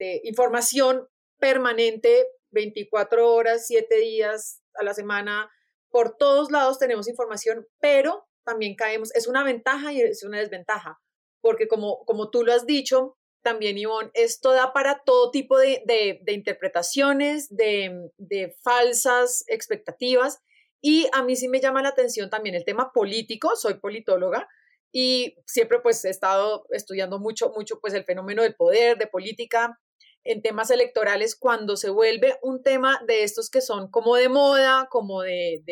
de 0.01 0.21
información 0.25 1.07
permanente 1.39 2.27
24 2.51 3.33
horas, 3.33 3.69
7 3.69 3.97
días 3.99 4.65
a 4.75 4.83
la 4.83 4.95
semana, 4.95 5.49
por 5.91 6.17
todos 6.17 6.51
lados 6.51 6.81
tenemos 6.81 7.07
información, 7.07 7.69
pero 7.79 8.27
también 8.43 8.75
caemos, 8.75 9.15
es 9.15 9.29
una 9.29 9.45
ventaja 9.45 9.93
y 9.93 10.01
es 10.01 10.25
una 10.25 10.41
desventaja, 10.41 11.01
porque 11.47 11.69
como, 11.69 12.05
como 12.07 12.29
tú 12.29 12.43
lo 12.43 12.53
has 12.53 12.67
dicho, 12.67 13.17
también, 13.41 13.79
Ivonne, 13.79 14.11
esto 14.15 14.51
da 14.51 14.73
para 14.73 15.05
todo 15.05 15.31
tipo 15.31 15.57
de, 15.57 15.81
de, 15.87 16.33
interpretaciones, 16.33 17.47
de, 17.49 18.57
falsas 18.65 19.45
expectativas. 19.47 20.41
Y 20.83 21.07
a 21.13 21.23
mí 21.23 21.37
sí 21.37 21.47
me 21.47 21.61
llama 21.61 21.83
la 21.83 21.91
atención 21.91 22.31
también 22.31 22.57
el 22.57 22.65
tema 22.65 22.91
político, 22.93 23.55
soy 23.55 23.75
politóloga 23.75 24.49
y 24.91 25.37
siempre 25.47 25.79
pues 25.79 26.05
he 26.05 26.11
estado 26.11 26.67
estudiando 26.71 27.21
mucho, 27.21 27.53
mucho 27.55 27.79
pues 27.81 27.95
el 27.95 28.05
fenómeno 28.05 28.43
del 28.43 28.57
poder, 28.57 28.99
de 28.99 29.07
política, 29.07 29.79
en 30.25 30.43
temas 30.43 30.73
electorales 30.73 31.37
cuando 31.37 31.77
se 31.77 31.91
vuelve 31.91 32.37
un 32.43 32.65
tema 32.65 33.01
de 33.07 33.23
estos 33.23 33.51
que 33.51 33.61
son 33.61 33.89
como 33.93 34.17
de 34.17 34.29
moda, 34.29 34.89
como 34.91 35.23
de, 35.23 35.63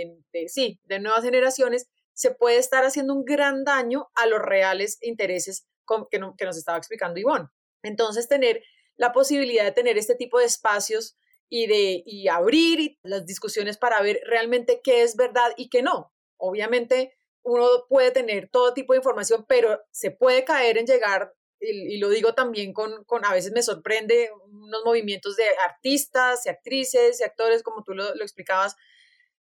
sí, 0.46 0.78
de 0.84 1.00
nuevas 1.00 1.24
generaciones, 1.24 1.88
se 2.14 2.31
puede 2.31 2.59
estar 2.59 2.85
haciendo 2.85 3.12
un 3.12 3.24
gran 3.24 3.64
daño 3.64 4.11
a 4.14 4.27
los 4.27 4.40
reales 4.40 4.98
intereses 5.03 5.66
que, 6.11 6.18
nos 6.18 6.57
estaba 6.57 6.79
explicando 6.79 7.20
Ivonne. 7.20 7.48
Entonces, 7.83 8.29
tener 8.29 8.62
la 8.96 9.12
posibilidad 9.12 9.64
de 9.64 9.72
tener 9.72 9.98
este 9.98 10.14
tipo 10.14 10.38
de 10.38 10.46
espacios 10.46 11.16
y 11.50 11.66
de 11.66 12.03
y 12.07 12.29
abrir 12.29 12.98
las 13.03 13.27
discusiones 13.27 13.77
para 13.77 14.00
ver 14.00 14.20
realmente 14.24 14.81
qué 14.83 15.03
es 15.03 15.16
verdad 15.16 15.53
y 15.57 15.68
qué 15.68 15.83
no. 15.83 16.12
Obviamente, 16.38 17.14
uno 17.42 17.66
puede 17.88 18.11
tener 18.11 18.48
todo 18.48 18.72
tipo 18.72 18.94
de 18.94 18.98
información, 18.98 19.44
pero 19.46 19.83
se 19.90 20.11
puede 20.11 20.44
caer 20.44 20.79
en 20.79 20.87
llegar 20.87 21.35
y, 21.61 21.98
lo 21.98 22.09
digo 22.11 22.35
también 22.35 22.72
con, 22.72 23.05
con, 23.05 23.24
a 23.24 23.33
veces 23.33 23.53
me 23.53 23.62
sorprende 23.62 24.31
unos 24.50 24.85
movimientos 24.85 25.37
de 25.37 25.44
artistas 25.64 26.44
y 26.46 26.50
actrices 26.50 27.20
y 27.20 27.24
actores, 27.24 27.62
como 27.62 27.83
tú 27.83 27.94
lo, 27.94 28.14
lo 28.14 28.22
explicabas, 28.22 28.77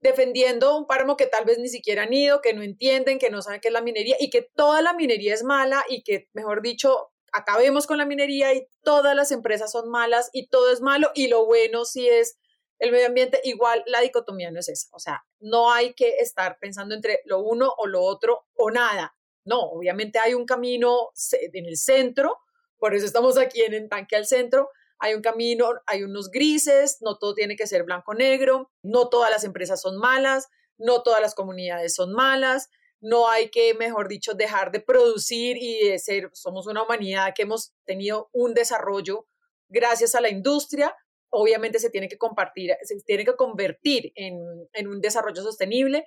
defendiendo 0.00 0.76
un 0.76 0.86
páramo 0.86 1.16
que 1.16 1.26
tal 1.26 1.44
vez 1.44 1.58
ni 1.58 1.68
siquiera 1.68 2.04
han 2.04 2.12
ido, 2.12 2.40
que 2.40 2.54
no 2.54 2.62
entienden, 2.62 3.18
que 3.18 3.30
no 3.30 3.42
saben 3.42 3.60
qué 3.60 3.68
es 3.68 3.74
la 3.74 3.82
minería 3.82 4.16
y 4.18 4.30
que 4.30 4.42
toda 4.54 4.82
la 4.82 4.94
minería 4.94 5.34
es 5.34 5.42
mala 5.42 5.84
y 5.88 6.02
que, 6.02 6.28
mejor 6.32 6.62
dicho, 6.62 7.10
acabemos 7.32 7.86
con 7.86 7.98
la 7.98 8.06
minería 8.06 8.54
y 8.54 8.66
todas 8.82 9.14
las 9.14 9.30
empresas 9.30 9.70
son 9.70 9.90
malas 9.90 10.30
y 10.32 10.48
todo 10.48 10.72
es 10.72 10.80
malo 10.80 11.10
y 11.14 11.28
lo 11.28 11.46
bueno 11.46 11.84
sí 11.84 12.08
es 12.08 12.38
el 12.78 12.92
medio 12.92 13.08
ambiente, 13.08 13.40
igual 13.44 13.82
la 13.86 14.00
dicotomía 14.00 14.50
no 14.50 14.58
es 14.58 14.68
esa. 14.68 14.88
O 14.92 14.98
sea, 14.98 15.22
no 15.38 15.70
hay 15.70 15.92
que 15.92 16.16
estar 16.18 16.58
pensando 16.58 16.94
entre 16.94 17.20
lo 17.26 17.40
uno 17.40 17.72
o 17.76 17.86
lo 17.86 18.02
otro 18.02 18.46
o 18.54 18.70
nada. 18.70 19.14
No, 19.44 19.60
obviamente 19.60 20.18
hay 20.18 20.32
un 20.32 20.46
camino 20.46 21.10
en 21.32 21.66
el 21.66 21.76
centro, 21.76 22.38
por 22.78 22.94
eso 22.94 23.04
estamos 23.04 23.36
aquí 23.36 23.60
en 23.60 23.74
el 23.74 23.88
tanque 23.88 24.16
al 24.16 24.26
centro. 24.26 24.70
Hay 25.00 25.14
un 25.14 25.22
camino, 25.22 25.72
hay 25.86 26.02
unos 26.02 26.30
grises, 26.30 26.98
no 27.00 27.18
todo 27.18 27.34
tiene 27.34 27.56
que 27.56 27.66
ser 27.66 27.84
blanco-negro, 27.84 28.70
no 28.82 29.08
todas 29.08 29.30
las 29.30 29.44
empresas 29.44 29.80
son 29.80 29.96
malas, 29.96 30.48
no 30.78 31.02
todas 31.02 31.20
las 31.20 31.34
comunidades 31.34 31.94
son 31.94 32.12
malas, 32.12 32.68
no 33.00 33.28
hay 33.28 33.50
que, 33.50 33.74
mejor 33.74 34.08
dicho, 34.08 34.34
dejar 34.34 34.70
de 34.72 34.80
producir 34.80 35.56
y 35.58 35.88
de 35.88 35.98
ser, 35.98 36.30
somos 36.32 36.66
una 36.66 36.82
humanidad 36.82 37.32
que 37.34 37.42
hemos 37.42 37.72
tenido 37.86 38.28
un 38.32 38.54
desarrollo 38.54 39.26
gracias 39.68 40.14
a 40.14 40.20
la 40.20 40.28
industria, 40.28 40.94
obviamente 41.30 41.78
se 41.78 41.90
tiene 41.90 42.08
que 42.08 42.18
compartir, 42.18 42.76
se 42.82 43.00
tiene 43.02 43.24
que 43.24 43.36
convertir 43.36 44.12
en, 44.16 44.38
en 44.72 44.88
un 44.88 45.00
desarrollo 45.00 45.42
sostenible, 45.42 46.06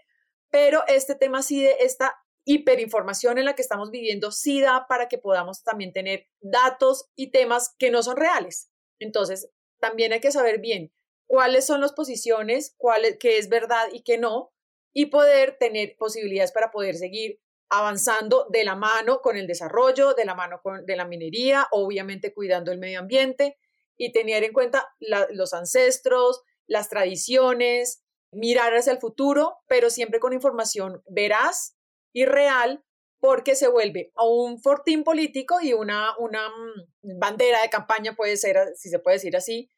pero 0.52 0.84
este 0.88 1.16
tema 1.16 1.42
sí 1.42 1.64
de 1.64 1.78
esta 1.80 2.16
hiperinformación 2.46 3.38
en 3.38 3.46
la 3.46 3.56
que 3.56 3.62
estamos 3.62 3.90
viviendo 3.90 4.32
sí 4.32 4.62
da 4.62 4.86
para 4.88 5.08
que 5.08 5.18
podamos 5.18 5.64
también 5.64 5.94
tener 5.94 6.28
datos 6.42 7.10
y 7.16 7.32
temas 7.32 7.74
que 7.80 7.90
no 7.90 8.04
son 8.04 8.18
reales. 8.18 8.70
Entonces, 9.04 9.50
también 9.80 10.14
hay 10.14 10.20
que 10.20 10.32
saber 10.32 10.60
bien 10.60 10.92
cuáles 11.28 11.66
son 11.66 11.82
las 11.82 11.94
posiciones, 11.94 12.74
cuál 12.78 13.18
qué 13.20 13.38
es 13.38 13.50
verdad 13.50 13.88
y 13.92 14.02
qué 14.04 14.18
no, 14.18 14.52
y 14.94 15.08
poder 15.08 15.58
tener 15.60 15.96
posibilidades 15.98 16.52
para 16.52 16.72
poder 16.72 16.96
seguir 16.96 17.40
avanzando 17.70 18.48
de 18.50 18.64
la 18.64 18.76
mano 18.76 19.20
con 19.22 19.36
el 19.36 19.48
desarrollo, 19.48 20.14
de 20.14 20.26
la 20.26 20.36
mano 20.36 20.60
con, 20.62 20.86
de 20.86 20.96
la 20.96 21.06
minería, 21.06 21.68
obviamente 21.72 22.34
cuidando 22.34 22.72
el 22.72 22.78
medio 22.78 23.00
ambiente 23.00 23.58
y 23.98 24.12
tener 24.12 24.44
en 24.44 24.54
cuenta 24.54 24.88
los 25.00 25.54
ancestros, 25.54 26.44
las 26.68 26.90
tradiciones, 26.90 28.04
mirar 28.32 28.76
hacia 28.76 28.94
el 28.94 29.00
futuro, 29.00 29.58
pero 29.68 29.90
siempre 29.90 30.20
con 30.20 30.34
información 30.34 31.02
veraz 31.08 31.76
y 32.14 32.26
real 32.26 32.84
porque 33.24 33.56
se 33.56 33.70
vuelve 33.70 34.12
un 34.18 34.60
fortín 34.60 35.06
político 35.06 35.62
y 35.62 35.72
una, 35.72 36.14
una 36.20 36.50
mm, 36.50 37.20
bandera 37.20 37.62
de 37.62 37.70
campaña, 37.70 38.18
puede 38.18 38.36
ser, 38.36 38.58
si 38.76 38.90
se 38.90 39.00
puede 39.00 39.16
decir 39.16 39.38
así, 39.38 39.70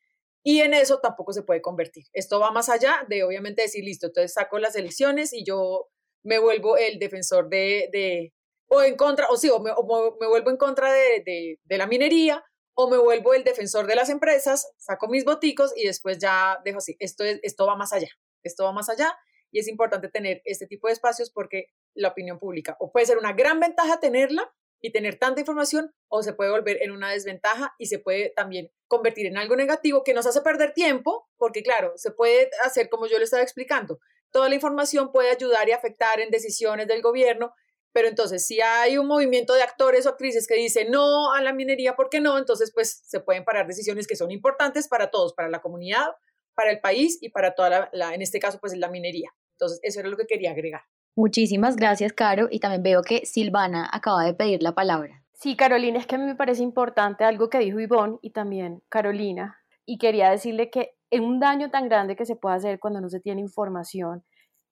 y 0.42 0.62
en 0.62 0.74
eso 0.74 1.00
tampoco 1.00 1.32
se 1.32 1.44
puede 1.44 1.62
convertir. 1.62 2.06
Esto 2.14 2.40
va 2.40 2.50
más 2.50 2.70
allá 2.70 3.06
de 3.08 3.24
obviamente 3.24 3.62
decir, 3.62 3.84
listo, 3.84 4.08
entonces 4.08 4.34
saco 4.34 4.58
las 4.58 4.76
elecciones 4.76 5.32
y 5.32 5.46
yo 5.46 5.92
me 6.24 6.40
vuelvo 6.40 6.76
el 6.76 6.98
defensor 6.98 7.48
de, 7.48 7.88
de 7.92 8.34
o 8.66 8.82
en 8.82 8.96
contra, 8.96 9.28
o 9.30 9.38
sí, 9.38 9.52
o 9.52 9.60
me, 9.60 9.74
me 10.20 10.28
vuelvo 10.28 10.50
en 10.50 10.58
contra 10.58 10.92
de, 10.92 11.22
de, 11.24 11.60
de, 11.64 11.78
la 11.78 11.86
minería, 11.86 12.44
o 12.74 12.90
me 12.90 12.98
vuelvo 12.98 13.36
el 13.36 13.44
defensor 13.44 13.86
de 13.86 13.94
las 13.94 14.10
empresas, 14.10 14.72
saco 14.80 15.08
mis 15.08 15.24
boticos 15.24 15.72
y 15.76 15.86
después 15.86 16.18
ya 16.18 16.60
dejo 16.66 16.80
así. 16.80 16.96
Esto, 16.98 17.24
es, 17.24 17.40
esto 17.44 17.68
va 17.68 17.76
más 17.76 17.94
allá, 17.94 18.10
esto 18.42 18.64
va 18.64 18.72
más 18.72 18.90
allá 18.90 19.16
y 19.52 19.60
es 19.60 19.68
importante 19.68 20.10
tener 20.10 20.42
este 20.46 20.66
tipo 20.66 20.88
de 20.88 20.94
espacios 20.94 21.30
porque 21.30 21.68
la 21.96 22.10
opinión 22.10 22.38
pública. 22.40 22.78
O 22.80 22.92
puede 22.92 23.06
ser 23.06 23.18
una 23.18 23.34
gran 23.34 23.60
ventaja 23.60 24.00
tenerla 24.00 24.54
y 24.82 24.92
tener 24.92 25.18
tanta 25.18 25.40
información, 25.40 25.96
o 26.10 26.22
se 26.22 26.34
puede 26.34 26.52
volver 26.52 26.84
en 26.84 26.92
una 26.92 27.10
desventaja 27.10 27.74
y 27.80 27.88
se 27.88 27.98
puede 27.98 28.30
también 28.36 28.72
convertir 28.88 29.26
en 29.26 29.38
algo 29.38 29.56
negativo 29.56 30.04
que 30.04 30.14
nos 30.14 30.28
hace 30.28 30.42
perder 30.42 30.74
tiempo, 30.74 31.28
porque 31.38 31.64
claro, 31.64 31.94
se 31.96 32.12
puede 32.12 32.52
hacer 32.64 32.90
como 32.90 33.08
yo 33.08 33.18
le 33.18 33.24
estaba 33.24 33.42
explicando. 33.42 34.00
Toda 34.32 34.48
la 34.48 34.56
información 34.56 35.12
puede 35.12 35.32
ayudar 35.32 35.68
y 35.70 35.72
afectar 35.72 36.20
en 36.20 36.30
decisiones 36.30 36.88
del 36.88 37.02
gobierno, 37.02 37.54
pero 37.94 38.10
entonces 38.10 38.46
si 38.46 38.62
hay 38.62 38.98
un 38.98 39.08
movimiento 39.08 39.54
de 39.54 39.64
actores 39.64 40.06
o 40.06 40.10
actrices 40.10 40.48
que 40.48 40.56
dicen 40.56 40.92
no 40.92 41.34
a 41.34 41.42
la 41.42 41.54
minería, 41.54 41.96
¿por 41.96 42.10
qué 42.10 42.20
no? 42.20 42.38
Entonces 42.38 42.72
pues 42.74 43.02
se 43.06 43.22
pueden 43.22 43.46
parar 43.46 43.66
decisiones 43.68 44.06
que 44.06 44.18
son 44.18 44.32
importantes 44.32 44.88
para 44.88 45.10
todos, 45.10 45.34
para 45.34 45.50
la 45.50 45.62
comunidad, 45.62 46.10
para 46.54 46.72
el 46.72 46.80
país 46.80 47.18
y 47.22 47.30
para 47.30 47.56
toda 47.56 47.90
la, 47.92 48.14
en 48.14 48.22
este 48.22 48.40
caso 48.40 48.60
pues 48.60 48.76
la 48.78 48.90
minería. 48.90 49.32
Entonces 49.54 49.80
eso 49.82 50.02
era 50.02 50.10
lo 50.10 50.18
que 50.18 50.28
quería 50.28 50.52
agregar. 50.52 50.82
Muchísimas 51.16 51.76
gracias, 51.76 52.14
Caro. 52.14 52.48
Y 52.52 52.60
también 52.60 52.84
veo 52.84 53.02
que 53.02 53.26
Silvana 53.26 53.90
acaba 53.92 54.24
de 54.24 54.34
pedir 54.34 54.62
la 54.62 54.74
palabra. 54.74 55.24
Sí, 55.34 55.56
Carolina, 55.56 56.00
es 56.00 56.08
que 56.08 56.16
a 56.16 56.18
mí 56.18 56.26
me 56.26 56.36
parece 56.36 56.64
importante 56.64 57.24
algo 57.24 57.50
que 57.50 57.60
dijo 57.60 57.80
Ivonne 57.80 58.18
y 58.22 58.32
también 58.32 58.82
Carolina. 58.90 59.58
Y 59.86 59.98
quería 59.98 60.30
decirle 60.30 60.70
que 60.70 60.96
un 61.12 61.40
daño 61.40 61.70
tan 61.70 61.88
grande 61.88 62.16
que 62.16 62.26
se 62.26 62.36
puede 62.36 62.56
hacer 62.56 62.80
cuando 62.80 63.02
no 63.02 63.10
se 63.10 63.20
tiene 63.20 63.42
información 63.42 64.24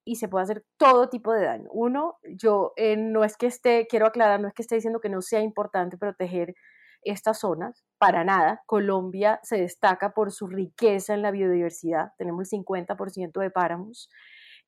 y 0.05 0.15
se 0.15 0.27
puede 0.27 0.43
hacer 0.43 0.65
todo 0.77 1.09
tipo 1.09 1.31
de 1.31 1.45
daño. 1.45 1.69
Uno, 1.71 2.17
yo 2.23 2.73
eh, 2.75 2.97
no 2.97 3.23
es 3.23 3.37
que 3.37 3.47
esté, 3.47 3.87
quiero 3.87 4.07
aclarar, 4.07 4.41
no 4.41 4.47
es 4.47 4.53
que 4.53 4.61
esté 4.61 4.75
diciendo 4.75 4.99
que 4.99 5.09
no 5.09 5.21
sea 5.21 5.41
importante 5.41 5.97
proteger 5.97 6.55
estas 7.03 7.39
zonas, 7.39 7.83
para 7.97 8.23
nada. 8.23 8.61
Colombia 8.65 9.39
se 9.43 9.57
destaca 9.57 10.13
por 10.13 10.31
su 10.31 10.47
riqueza 10.47 11.13
en 11.13 11.21
la 11.21 11.31
biodiversidad, 11.31 12.11
tenemos 12.17 12.51
el 12.51 12.59
50% 12.59 13.39
de 13.39 13.51
páramos, 13.51 14.09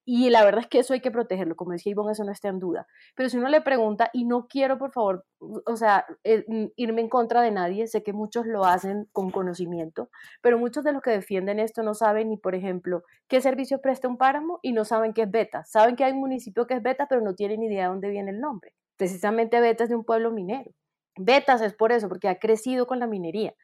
y 0.05 0.29
la 0.29 0.45
verdad 0.45 0.61
es 0.61 0.67
que 0.67 0.79
eso 0.79 0.93
hay 0.93 1.01
que 1.01 1.09
protegerlo, 1.09 1.55
como 1.55 1.71
decía 1.71 1.91
Ivonne, 1.91 2.11
eso 2.11 2.23
no 2.23 2.31
está 2.31 2.49
en 2.49 2.59
duda. 2.59 2.85
Pero 3.15 3.27
si 3.27 3.37
uno 3.37 3.49
le 3.49 3.61
pregunta, 3.61 4.11
y 4.13 4.25
no 4.25 4.47
quiero, 4.47 4.77
por 4.77 4.91
favor, 4.91 5.25
o 5.39 5.75
sea, 5.75 6.05
eh, 6.23 6.45
irme 6.75 7.01
en 7.01 7.09
contra 7.09 7.41
de 7.41 7.49
nadie, 7.49 7.87
sé 7.87 8.03
que 8.03 8.13
muchos 8.13 8.45
lo 8.45 8.65
hacen 8.65 9.07
con 9.11 9.31
conocimiento, 9.31 10.09
pero 10.41 10.59
muchos 10.59 10.83
de 10.83 10.93
los 10.93 11.01
que 11.01 11.09
defienden 11.09 11.59
esto 11.59 11.81
no 11.81 11.95
saben 11.95 12.29
ni, 12.29 12.37
por 12.37 12.53
ejemplo, 12.53 13.03
qué 13.27 13.41
servicio 13.41 13.81
presta 13.81 14.07
un 14.07 14.17
páramo 14.17 14.59
y 14.61 14.73
no 14.73 14.85
saben 14.85 15.13
qué 15.13 15.23
es 15.23 15.31
beta. 15.31 15.63
Saben 15.65 15.95
que 15.95 16.03
hay 16.03 16.11
un 16.13 16.19
municipio 16.19 16.67
que 16.67 16.75
es 16.75 16.83
beta, 16.83 17.07
pero 17.07 17.21
no 17.21 17.33
tienen 17.33 17.63
idea 17.63 17.83
de 17.83 17.89
dónde 17.89 18.09
viene 18.09 18.29
el 18.29 18.39
nombre. 18.39 18.73
Precisamente 18.97 19.59
beta 19.59 19.85
es 19.85 19.89
de 19.89 19.95
un 19.95 20.05
pueblo 20.05 20.31
minero. 20.31 20.71
Betas 21.17 21.61
es 21.61 21.73
por 21.73 21.91
eso, 21.91 22.09
porque 22.09 22.27
ha 22.27 22.37
crecido 22.39 22.85
con 22.85 22.99
la 22.99 23.07
minería. 23.07 23.55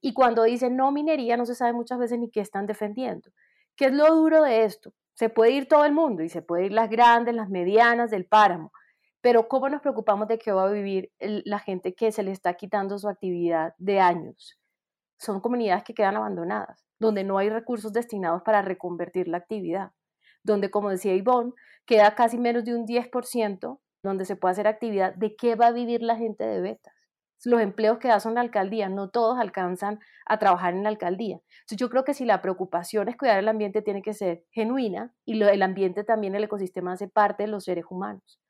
Y 0.00 0.14
cuando 0.14 0.44
dicen 0.44 0.76
no 0.76 0.92
minería, 0.92 1.36
no 1.36 1.44
se 1.44 1.54
sabe 1.56 1.72
muchas 1.72 1.98
veces 1.98 2.18
ni 2.18 2.30
qué 2.30 2.40
están 2.40 2.66
defendiendo. 2.66 3.30
¿Qué 3.76 3.86
es 3.86 3.92
lo 3.92 4.14
duro 4.14 4.42
de 4.42 4.64
esto? 4.64 4.92
Se 5.18 5.30
puede 5.30 5.50
ir 5.50 5.66
todo 5.66 5.84
el 5.84 5.92
mundo 5.92 6.22
y 6.22 6.28
se 6.28 6.42
puede 6.42 6.66
ir 6.66 6.72
las 6.72 6.88
grandes, 6.88 7.34
las 7.34 7.48
medianas 7.48 8.08
del 8.08 8.24
páramo, 8.24 8.70
pero 9.20 9.48
¿cómo 9.48 9.68
nos 9.68 9.80
preocupamos 9.80 10.28
de 10.28 10.38
que 10.38 10.52
va 10.52 10.62
a 10.62 10.70
vivir 10.70 11.10
la 11.18 11.58
gente 11.58 11.96
que 11.96 12.12
se 12.12 12.22
le 12.22 12.30
está 12.30 12.54
quitando 12.54 12.96
su 13.00 13.08
actividad 13.08 13.74
de 13.78 13.98
años? 13.98 14.60
Son 15.18 15.40
comunidades 15.40 15.82
que 15.82 15.92
quedan 15.92 16.14
abandonadas, 16.14 16.86
donde 17.00 17.24
no 17.24 17.36
hay 17.36 17.48
recursos 17.50 17.92
destinados 17.92 18.42
para 18.42 18.62
reconvertir 18.62 19.26
la 19.26 19.38
actividad, 19.38 19.90
donde, 20.44 20.70
como 20.70 20.88
decía 20.88 21.16
Ivonne, 21.16 21.52
queda 21.84 22.14
casi 22.14 22.38
menos 22.38 22.64
de 22.64 22.76
un 22.76 22.86
10% 22.86 23.80
donde 24.04 24.24
se 24.24 24.36
puede 24.36 24.52
hacer 24.52 24.68
actividad. 24.68 25.14
¿De 25.16 25.34
qué 25.34 25.56
va 25.56 25.66
a 25.66 25.72
vivir 25.72 26.00
la 26.00 26.14
gente 26.14 26.44
de 26.44 26.60
Betas? 26.60 26.94
Los 27.44 27.60
empleos 27.60 27.98
que 27.98 28.08
da 28.08 28.20
son 28.20 28.34
la 28.34 28.40
alcaldía, 28.40 28.88
no 28.88 29.10
todos 29.10 29.38
alcanzan 29.38 30.00
a 30.26 30.38
trabajar 30.38 30.74
en 30.74 30.82
la 30.82 30.88
alcaldía. 30.88 31.36
Entonces 31.36 31.78
yo 31.78 31.88
creo 31.88 32.04
que 32.04 32.14
si 32.14 32.24
la 32.24 32.42
preocupación 32.42 33.08
es 33.08 33.16
cuidar 33.16 33.38
el 33.38 33.48
ambiente, 33.48 33.82
tiene 33.82 34.02
que 34.02 34.14
ser 34.14 34.44
genuina 34.50 35.14
y 35.24 35.40
el 35.40 35.62
ambiente 35.62 36.04
también, 36.04 36.34
el 36.34 36.44
ecosistema 36.44 36.92
hace 36.92 37.08
parte 37.08 37.44
de 37.44 37.48
los 37.48 37.64
seres 37.64 37.84
humanos. 37.88 38.40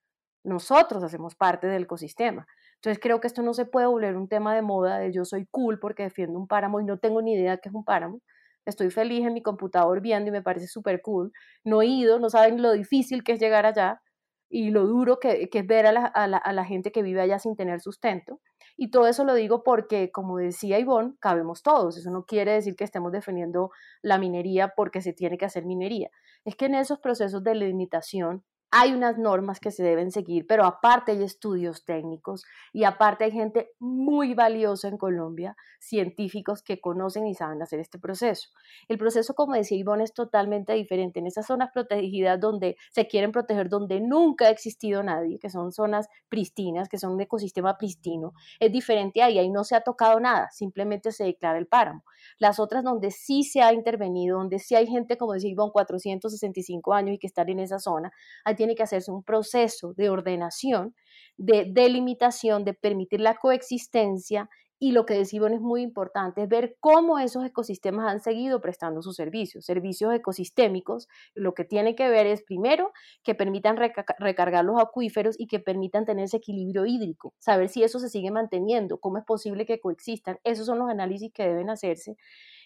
Nosotros 0.45 1.03
hacemos 1.05 1.35
parte 1.35 1.67
del 1.67 1.83
ecosistema. 1.85 2.47
Entonces 2.77 3.01
creo 3.03 3.21
que 3.21 3.27
esto 3.27 3.43
no 3.43 3.55
se 3.55 3.67
puede 3.67 3.87
volver 3.87 4.17
un 4.17 4.29
tema 4.29 4.55
de 4.55 4.63
moda 4.63 4.99
de 4.99 5.13
yo 5.13 5.25
soy 5.25 5.47
cool 5.51 5.79
porque 5.81 6.05
defiendo 6.05 6.39
un 6.39 6.47
páramo 6.47 6.81
y 6.81 6.85
no 6.85 6.99
tengo 6.99 7.21
ni 7.23 7.35
idea 7.35 7.59
qué 7.59 7.69
es 7.69 7.75
un 7.75 7.85
páramo. 7.85 8.21
Estoy 8.65 8.91
feliz 8.91 9.27
en 9.27 9.35
mi 9.35 9.43
computador 9.43 10.01
viendo 10.01 10.29
y 10.29 10.33
me 10.33 10.43
parece 10.43 10.69
súper 10.69 11.03
cool. 11.03 11.33
No 11.65 11.83
he 11.83 11.87
ido, 11.87 12.19
no 12.21 12.31
saben 12.31 12.63
lo 12.63 12.73
difícil 12.73 13.25
que 13.25 13.33
es 13.33 13.41
llegar 13.41 13.67
allá 13.67 14.01
y 14.49 14.71
lo 14.71 14.87
duro 14.87 15.19
que, 15.19 15.49
es 15.53 15.67
ver 15.67 15.87
a 15.87 15.93
la, 15.93 16.07
a 16.07 16.53
la 16.53 16.65
gente 16.65 16.93
que 16.93 17.03
vive 17.03 17.21
allá 17.21 17.39
sin 17.39 17.57
tener 17.57 17.81
sustento. 17.81 18.41
Y 18.81 18.91
todo 18.91 19.09
eso 19.09 19.25
lo 19.25 19.35
digo 19.35 19.65
porque, 19.65 20.13
como 20.13 20.39
decía 20.39 20.79
Ivonne, 20.79 21.15
cabemos 21.19 21.63
todos. 21.65 21.99
Eso 21.99 22.11
no 22.13 22.25
quiere 22.25 22.53
decir 22.53 22.77
que 22.77 22.85
estemos 22.85 23.11
defendiendo 23.11 23.73
la 24.03 24.19
minería 24.19 24.73
porque 24.77 25.03
se 25.03 25.13
tiene 25.13 25.37
que 25.37 25.47
hacer 25.47 25.67
minería. 25.67 26.11
Es 26.45 26.55
que 26.55 26.67
en 26.67 26.77
esos 26.77 27.01
procesos 27.01 27.43
de 27.43 27.57
limitación 27.57 28.45
hay 28.71 28.93
unas 28.93 29.17
normas 29.17 29.61
que 29.61 29.71
se 29.71 29.83
deben 29.83 30.11
seguir, 30.11 30.47
pero 30.47 30.65
aparte 30.65 31.13
hay 31.13 31.23
estudios 31.23 31.85
técnicos 31.87 32.45
y 32.73 32.85
aparte 32.85 33.25
hay 33.25 33.31
gente 33.31 33.71
muy 33.79 34.35
valiosa 34.35 34.89
en 34.89 34.99
Colombia, 34.99 35.57
científicos 35.81 36.63
que 36.63 36.81
conocen 36.81 37.27
y 37.27 37.35
saben 37.35 37.63
hacer 37.63 37.81
este 37.81 37.99
proceso. 37.99 38.51
El 38.89 38.99
proceso, 38.99 39.35
como 39.35 39.55
decía 39.55 39.79
Ivonne, 39.79 40.05
es 40.05 40.13
totalmente 40.13 40.75
diferente. 40.75 41.19
En 41.19 41.27
esas 41.27 41.47
zonas 41.47 41.71
protegidas 41.73 42.39
donde 42.41 42.77
se 42.91 43.07
quieren 43.07 43.33
proteger, 43.33 43.71
donde 43.71 44.01
nunca 44.01 44.47
ha 44.47 44.51
existido 44.51 45.03
nadie, 45.03 45.39
que 45.39 45.49
son 45.49 45.73
zonas 45.73 46.09
pristinas, 46.29 46.89
que 46.89 46.99
son 46.99 47.13
un 47.13 47.21
ecosistema 47.23 47.79
pristino, 47.79 48.35
es 48.61 48.71
diferente 48.71 49.23
ahí, 49.23 49.39
ahí 49.39 49.51
no 49.51 49.65
se 49.65 49.77
ha 49.77 49.81
tocado 49.81 50.21
nada, 50.21 50.51
simplemente 50.51 51.13
se 51.13 51.25
declara 51.25 51.59
el 51.59 51.67
páramo. 51.67 52.05
Las 52.39 52.61
otras 52.61 52.85
donde 52.85 53.11
sí 53.13 53.45
se 53.45 53.63
ha 53.63 53.73
intervenido, 53.73 54.39
donde 54.39 54.59
sí 54.59 54.75
hay 54.75 54.87
gente, 54.87 55.17
como 55.17 55.33
decía 55.33 55.51
Ivonne, 55.51 55.73
465 55.73 56.93
años 56.93 57.15
y 57.15 57.19
que 57.19 57.27
están 57.27 57.49
en 57.49 57.61
esa 57.61 57.79
zona, 57.79 58.13
tiene 58.59 58.75
que 58.75 58.83
hacerse 58.83 59.11
un 59.11 59.23
proceso 59.23 59.95
de 59.95 60.11
ordenación, 60.11 60.95
de 61.39 61.65
delimitación, 61.73 62.65
de 62.65 62.75
permitir 62.75 63.21
la 63.21 63.37
coexistencia 63.37 64.51
y 64.81 64.93
lo 64.93 65.07
que 65.07 65.15
decimos 65.15 65.51
es 65.51 65.61
muy 65.61 65.83
importante, 65.83 66.43
es 66.43 66.49
ver 66.49 66.77
cómo 66.79 67.19
esos 67.19 67.45
ecosistemas 67.45 68.13
han 68.13 68.21
seguido 68.21 68.61
prestando 68.61 69.03
sus 69.03 69.17
servicios, 69.17 69.65
servicios 69.65 70.15
ecosistémicos. 70.15 71.09
Lo 71.35 71.53
que 71.53 71.65
tiene 71.65 71.97
que 71.97 72.09
ver 72.09 72.27
es, 72.27 72.45
primero, 72.45 72.93
que 73.25 73.35
permitan 73.35 73.77
recargar 73.77 74.65
los 74.65 74.81
acuíferos 74.81 75.35
y 75.39 75.49
que 75.49 75.59
permitan 75.59 76.05
tener 76.05 76.27
ese 76.27 76.37
equilibrio 76.37 76.87
hídrico, 76.87 77.35
saber 77.39 77.69
si 77.71 77.83
eso 77.83 77.99
se 77.99 78.09
sigue 78.09 78.31
manteniendo, 78.31 78.99
cómo 78.99 79.19
es 79.19 79.25
posible 79.25 79.67
que 79.67 79.81
coexistan. 79.81 80.39
Esos 80.45 80.67
son 80.67 80.79
los 80.79 80.89
análisis 80.89 81.33
que 81.33 81.49
deben 81.49 81.71
hacerse 81.71 82.17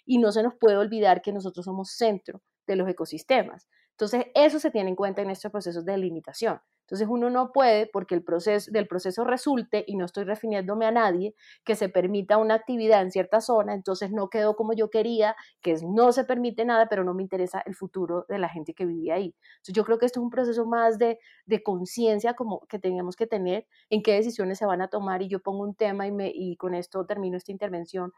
y 0.05 0.19
no 0.19 0.33
se 0.33 0.43
nos 0.43 0.55
puede 0.55 0.77
olvidar 0.77 1.23
que 1.23 1.33
nosotros 1.33 1.65
somos 1.65 1.93
centro 1.93 2.43
de 2.67 2.77
los 2.77 2.89
ecosistemas. 2.89 3.69
Entonces, 3.93 4.27
eso 4.35 4.59
se 4.59 4.71
tiene 4.71 4.91
en 4.91 4.97
cuenta 4.97 5.23
en 5.23 5.31
estos 5.31 5.51
procesos 5.53 5.85
de 5.85 5.97
limitación. 5.97 6.61
Entonces, 6.83 7.09
uno 7.09 7.31
no 7.31 7.53
puede, 7.53 7.87
porque 7.87 8.15
el 8.15 8.23
proceso, 8.23 8.71
del 8.71 8.87
proceso 8.87 9.25
resulte, 9.25 9.85
y 9.87 9.97
no 9.97 10.05
estoy 10.05 10.25
refiriéndome 10.25 10.85
a 10.85 10.91
nadie, 10.91 11.35
que 11.65 11.75
se 11.75 11.89
permita 11.89 12.37
una 12.37 12.55
actividad 12.55 13.01
en 13.01 13.11
cierta 13.11 13.41
zona, 13.41 13.73
entonces 13.73 14.11
no 14.11 14.29
quedó 14.29 14.57
como 14.57 14.75
yo 14.75 14.91
quería, 14.91 15.35
que 15.63 15.75
no 15.87 16.13
se 16.13 16.25
permite 16.25 16.65
nada, 16.65 16.89
pero 16.91 17.05
no 17.05 17.15
me 17.15 17.23
interesa 17.23 17.63
el 17.65 17.75
futuro 17.75 18.27
de 18.29 18.39
la 18.39 18.49
gente 18.49 18.75
que 18.75 18.85
vivía 18.85 19.15
ahí. 19.15 19.35
Entonces, 19.55 19.75
yo 19.75 19.85
creo 19.85 19.99
que 19.99 20.07
esto 20.07 20.21
es 20.21 20.25
un 20.25 20.31
proceso 20.31 20.67
más 20.67 20.99
de, 20.99 21.19
de 21.47 21.63
conciencia 21.63 22.35
como 22.35 22.67
que 22.67 22.79
tenemos 22.79 23.17
que 23.17 23.27
tener 23.27 23.67
en 23.89 24.03
qué 24.03 24.15
decisiones 24.15 24.59
se 24.59 24.67
van 24.67 24.83
a 24.83 24.89
tomar, 24.89 25.23
y 25.23 25.29
yo 25.29 25.41
pongo 25.41 25.63
un 25.63 25.75
tema 25.75 26.07
y, 26.07 26.13
me, 26.13 26.31
y 26.35 26.57
con 26.57 26.75
esto 26.75 27.07
termino 27.07 27.37
esta 27.37 27.53
intervención, 27.53 28.13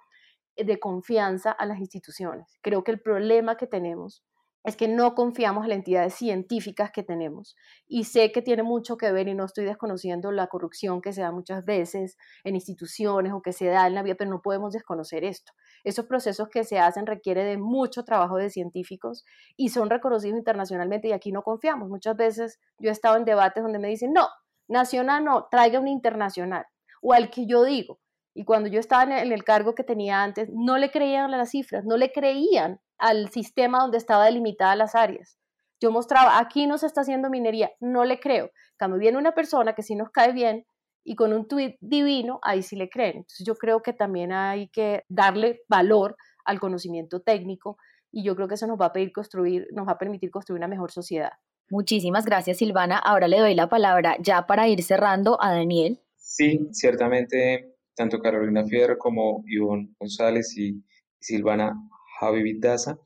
de 0.56 0.78
confianza 0.78 1.50
a 1.50 1.66
las 1.66 1.78
instituciones. 1.80 2.58
Creo 2.62 2.84
que 2.84 2.92
el 2.92 3.00
problema 3.00 3.56
que 3.56 3.66
tenemos 3.66 4.24
es 4.64 4.76
que 4.76 4.88
no 4.88 5.14
confiamos 5.14 5.64
en 5.64 5.70
las 5.70 5.76
entidades 5.76 6.14
científicas 6.14 6.90
que 6.90 7.02
tenemos. 7.02 7.54
Y 7.86 8.04
sé 8.04 8.32
que 8.32 8.40
tiene 8.40 8.62
mucho 8.62 8.96
que 8.96 9.12
ver, 9.12 9.28
y 9.28 9.34
no 9.34 9.44
estoy 9.44 9.66
desconociendo 9.66 10.32
la 10.32 10.46
corrupción 10.46 11.02
que 11.02 11.12
se 11.12 11.20
da 11.20 11.30
muchas 11.30 11.64
veces 11.66 12.16
en 12.44 12.54
instituciones 12.54 13.34
o 13.34 13.42
que 13.42 13.52
se 13.52 13.66
da 13.66 13.86
en 13.86 13.94
la 13.94 14.02
vida, 14.02 14.14
pero 14.14 14.30
no 14.30 14.40
podemos 14.40 14.72
desconocer 14.72 15.22
esto. 15.22 15.52
Esos 15.84 16.06
procesos 16.06 16.48
que 16.48 16.64
se 16.64 16.78
hacen 16.78 17.06
requieren 17.06 17.46
de 17.46 17.58
mucho 17.58 18.04
trabajo 18.04 18.36
de 18.36 18.48
científicos 18.48 19.24
y 19.54 19.68
son 19.68 19.90
reconocidos 19.90 20.38
internacionalmente 20.38 21.08
y 21.08 21.12
aquí 21.12 21.30
no 21.30 21.42
confiamos. 21.42 21.90
Muchas 21.90 22.16
veces 22.16 22.58
yo 22.78 22.88
he 22.88 22.92
estado 22.92 23.16
en 23.16 23.26
debates 23.26 23.62
donde 23.62 23.78
me 23.78 23.88
dicen, 23.88 24.14
no, 24.14 24.28
nacional 24.66 25.24
no, 25.24 25.46
traiga 25.50 25.78
un 25.78 25.88
internacional. 25.88 26.64
O 27.02 27.12
al 27.12 27.28
que 27.28 27.46
yo 27.46 27.64
digo, 27.64 28.00
y 28.34 28.44
cuando 28.44 28.68
yo 28.68 28.80
estaba 28.80 29.20
en 29.20 29.32
el 29.32 29.44
cargo 29.44 29.76
que 29.76 29.84
tenía 29.84 30.22
antes, 30.22 30.48
no 30.52 30.76
le 30.76 30.90
creían 30.90 31.30
las 31.30 31.50
cifras, 31.50 31.84
no 31.84 31.96
le 31.96 32.10
creían 32.12 32.80
al 32.98 33.30
sistema 33.30 33.78
donde 33.78 33.98
estaba 33.98 34.24
delimitada 34.24 34.74
las 34.74 34.96
áreas. 34.96 35.38
Yo 35.80 35.92
mostraba, 35.92 36.38
aquí 36.38 36.66
no 36.66 36.76
se 36.76 36.86
está 36.86 37.02
haciendo 37.02 37.30
minería, 37.30 37.70
no 37.78 38.04
le 38.04 38.18
creo. 38.18 38.50
Cuando 38.76 38.98
viene 38.98 39.18
una 39.18 39.32
persona 39.32 39.74
que 39.74 39.82
sí 39.82 39.94
nos 39.94 40.10
cae 40.10 40.32
bien 40.32 40.66
y 41.04 41.14
con 41.14 41.32
un 41.32 41.46
tuit 41.46 41.76
divino, 41.80 42.40
ahí 42.42 42.62
sí 42.62 42.74
le 42.74 42.88
creen. 42.88 43.18
Entonces 43.18 43.46
yo 43.46 43.54
creo 43.54 43.82
que 43.82 43.92
también 43.92 44.32
hay 44.32 44.68
que 44.68 45.04
darle 45.08 45.60
valor 45.68 46.16
al 46.44 46.58
conocimiento 46.58 47.20
técnico 47.20 47.76
y 48.10 48.24
yo 48.24 48.34
creo 48.34 48.48
que 48.48 48.54
eso 48.54 48.66
nos 48.66 48.80
va 48.80 48.86
a, 48.86 48.92
pedir 48.92 49.12
construir, 49.12 49.68
nos 49.72 49.86
va 49.86 49.92
a 49.92 49.98
permitir 49.98 50.30
construir 50.30 50.58
una 50.58 50.68
mejor 50.68 50.90
sociedad. 50.90 51.32
Muchísimas 51.70 52.24
gracias 52.24 52.58
Silvana. 52.58 52.98
Ahora 52.98 53.28
le 53.28 53.38
doy 53.38 53.54
la 53.54 53.68
palabra 53.68 54.16
ya 54.20 54.46
para 54.46 54.68
ir 54.68 54.82
cerrando 54.82 55.40
a 55.40 55.52
Daniel. 55.52 56.00
Sí, 56.16 56.68
ciertamente 56.72 57.73
tanto 57.94 58.20
Carolina 58.20 58.64
Fierro 58.64 58.98
como 58.98 59.44
Ivonne 59.46 59.94
González 59.98 60.56
y 60.56 60.82
Silvana 61.20 61.74
Javi 62.20 62.42
Vidaza 62.42 62.98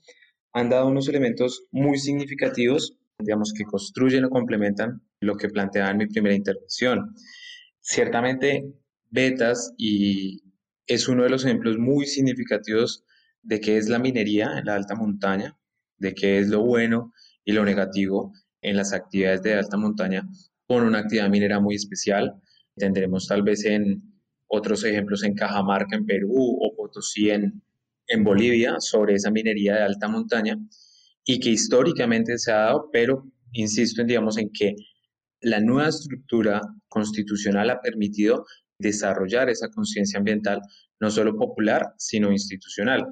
han 0.52 0.70
dado 0.70 0.88
unos 0.88 1.08
elementos 1.08 1.66
muy 1.70 1.98
significativos 1.98 2.98
digamos, 3.18 3.52
que 3.52 3.64
construyen 3.64 4.24
o 4.24 4.30
complementan 4.30 5.02
lo 5.20 5.36
que 5.36 5.48
planteaba 5.48 5.90
en 5.90 5.98
mi 5.98 6.06
primera 6.06 6.34
intervención. 6.34 7.14
Ciertamente, 7.80 8.64
Betas 9.10 9.72
y 9.76 10.42
es 10.86 11.08
uno 11.08 11.24
de 11.24 11.30
los 11.30 11.44
ejemplos 11.44 11.78
muy 11.78 12.06
significativos 12.06 13.04
de 13.42 13.60
qué 13.60 13.76
es 13.76 13.88
la 13.88 13.98
minería 13.98 14.58
en 14.58 14.66
la 14.66 14.74
alta 14.74 14.94
montaña, 14.94 15.56
de 15.96 16.14
qué 16.14 16.38
es 16.38 16.48
lo 16.48 16.62
bueno 16.62 17.12
y 17.44 17.52
lo 17.52 17.64
negativo 17.64 18.32
en 18.60 18.76
las 18.76 18.92
actividades 18.92 19.42
de 19.42 19.54
alta 19.54 19.76
montaña 19.76 20.28
con 20.66 20.84
una 20.84 20.98
actividad 20.98 21.30
minera 21.30 21.60
muy 21.60 21.74
especial. 21.74 22.40
Tendremos 22.76 23.26
tal 23.26 23.42
vez 23.42 23.64
en 23.64 24.07
otros 24.48 24.84
ejemplos 24.84 25.22
en 25.22 25.34
Cajamarca, 25.34 25.96
en 25.96 26.06
Perú, 26.06 26.58
o 26.60 26.74
Potosí, 26.76 27.30
en, 27.30 27.62
en 28.06 28.24
Bolivia, 28.24 28.76
sobre 28.78 29.14
esa 29.14 29.30
minería 29.30 29.76
de 29.76 29.82
alta 29.82 30.08
montaña 30.08 30.58
y 31.24 31.38
que 31.40 31.50
históricamente 31.50 32.38
se 32.38 32.50
ha 32.52 32.56
dado, 32.56 32.88
pero 32.90 33.30
insisto 33.52 34.00
en, 34.00 34.08
digamos, 34.08 34.38
en 34.38 34.50
que 34.50 34.74
la 35.40 35.60
nueva 35.60 35.88
estructura 35.88 36.60
constitucional 36.88 37.70
ha 37.70 37.80
permitido 37.80 38.44
desarrollar 38.78 39.50
esa 39.50 39.68
conciencia 39.68 40.18
ambiental, 40.18 40.60
no 41.00 41.10
solo 41.10 41.36
popular, 41.36 41.92
sino 41.98 42.32
institucional. 42.32 43.06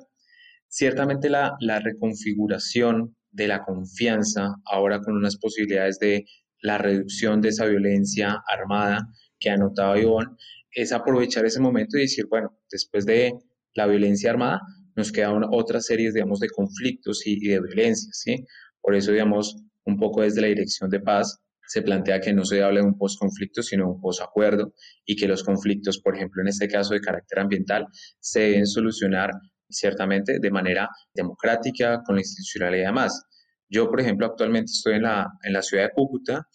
Ciertamente 0.68 1.28
la, 1.28 1.56
la 1.60 1.78
reconfiguración 1.78 3.16
de 3.30 3.48
la 3.48 3.64
confianza, 3.64 4.54
ahora 4.64 5.00
con 5.00 5.16
unas 5.16 5.36
posibilidades 5.36 5.98
de 5.98 6.24
la 6.62 6.78
reducción 6.78 7.40
de 7.40 7.50
esa 7.50 7.66
violencia 7.66 8.42
armada 8.50 9.06
que 9.38 9.50
ha 9.50 9.56
notado 9.56 9.96
Ivonne, 9.96 10.34
es 10.76 10.92
aprovechar 10.92 11.46
ese 11.46 11.58
momento 11.58 11.96
y 11.96 12.02
decir, 12.02 12.26
bueno, 12.28 12.54
después 12.70 13.06
de 13.06 13.32
la 13.74 13.86
violencia 13.86 14.30
armada, 14.30 14.60
nos 14.94 15.10
quedan 15.10 15.42
otras 15.50 15.86
series, 15.86 16.12
digamos, 16.12 16.38
de 16.38 16.50
conflictos 16.50 17.26
y, 17.26 17.48
de 17.48 17.60
violencias, 17.60 18.20
¿sí? 18.22 18.44
Por 18.82 18.94
eso, 18.94 19.10
digamos, 19.10 19.56
un 19.86 19.98
poco 19.98 20.20
desde 20.20 20.42
la 20.42 20.48
dirección 20.48 20.90
de 20.90 21.00
paz 21.00 21.38
se 21.66 21.82
plantea 21.82 22.20
que 22.20 22.32
no 22.32 22.44
se 22.44 22.62
hable 22.62 22.80
de 22.80 22.86
un 22.86 22.98
posconflicto, 22.98 23.62
sino 23.62 23.90
un 23.90 24.00
posacuerdo 24.00 24.74
y 25.06 25.16
que 25.16 25.26
los 25.26 25.42
conflictos, 25.42 25.98
por 25.98 26.14
ejemplo, 26.14 26.42
en 26.42 26.48
este 26.48 26.68
caso 26.68 26.92
de 26.92 27.00
carácter 27.00 27.38
ambiental, 27.38 27.86
se 28.20 28.40
deben 28.40 28.66
solucionar 28.66 29.30
ciertamente 29.68 30.38
de 30.38 30.50
manera 30.50 30.90
democrática, 31.14 32.02
con 32.04 32.16
la 32.16 32.20
institucionalidad 32.20 32.82
y 32.82 32.86
demás. 32.86 33.24
Yo, 33.68 33.88
por 33.88 34.00
ejemplo, 34.00 34.26
actualmente 34.26 34.70
estoy 34.72 34.96
en 34.96 35.02
la, 35.02 35.26
en 35.42 35.54
la 35.54 35.62
ciudad 35.62 35.84
de 35.84 35.92
Cúcuta 35.94 36.46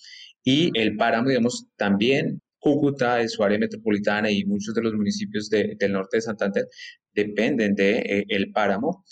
y 0.44 0.72
el 0.80 0.96
páramo, 0.96 1.30
digamos, 1.30 1.66
también 1.76 2.42
Cúcuta, 2.62 3.16
de 3.16 3.28
su 3.28 3.44
área 3.44 3.58
metropolitana 3.58 4.30
y 4.30 4.46
muchos 4.46 4.76
de 4.76 4.84
los 4.84 4.94
municipios 4.94 5.50
del 5.50 5.92
norte 5.92 6.18
de 6.18 6.22
Santander 6.22 6.68
dependen 7.12 7.74
del 7.74 7.96
de, 8.04 8.20
eh, 8.20 8.26
el 8.30 8.52
páramo, 8.52 9.04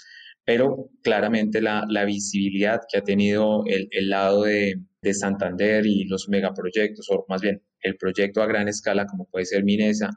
pero 0.46 0.92
claramente 1.02 1.60
la, 1.60 2.06
visibilidad 2.06 2.80
que 2.92 3.00
ha 3.00 3.04
tenido 3.04 3.64
el, 3.66 4.10
lado 4.10 4.44
de, 4.44 4.76
de, 5.02 5.14
Santander 5.16 5.84
y 5.88 6.06
los 6.06 6.30
megaproyectos, 6.30 7.08
o 7.10 7.26
más 7.28 7.42
bien 7.42 7.62
el 7.82 7.98
proyecto 7.98 8.44
a 8.44 8.48
gran 8.48 8.68
escala 8.68 9.08
como 9.08 9.26
puede 9.26 9.46
ser 9.46 9.64
Minesa 9.64 10.12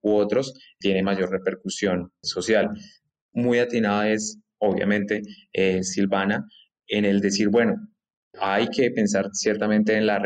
u 0.00 0.14
otros, 0.14 0.54
tiene 0.78 1.02
mayor 1.02 1.30
repercusión 1.30 2.10
social. 2.22 2.70
Muy 3.32 3.58
atinada 3.58 4.10
es, 4.10 4.38
obviamente, 4.58 5.20
eh, 5.52 5.82
Silvana, 5.82 6.46
en 6.86 7.04
el 7.04 7.20
decir, 7.20 7.48
bueno, 7.48 7.76
hay 8.40 8.68
que 8.68 8.90
pensar 8.90 9.28
ciertamente 9.32 9.96
en 9.96 10.06
la 10.06 10.22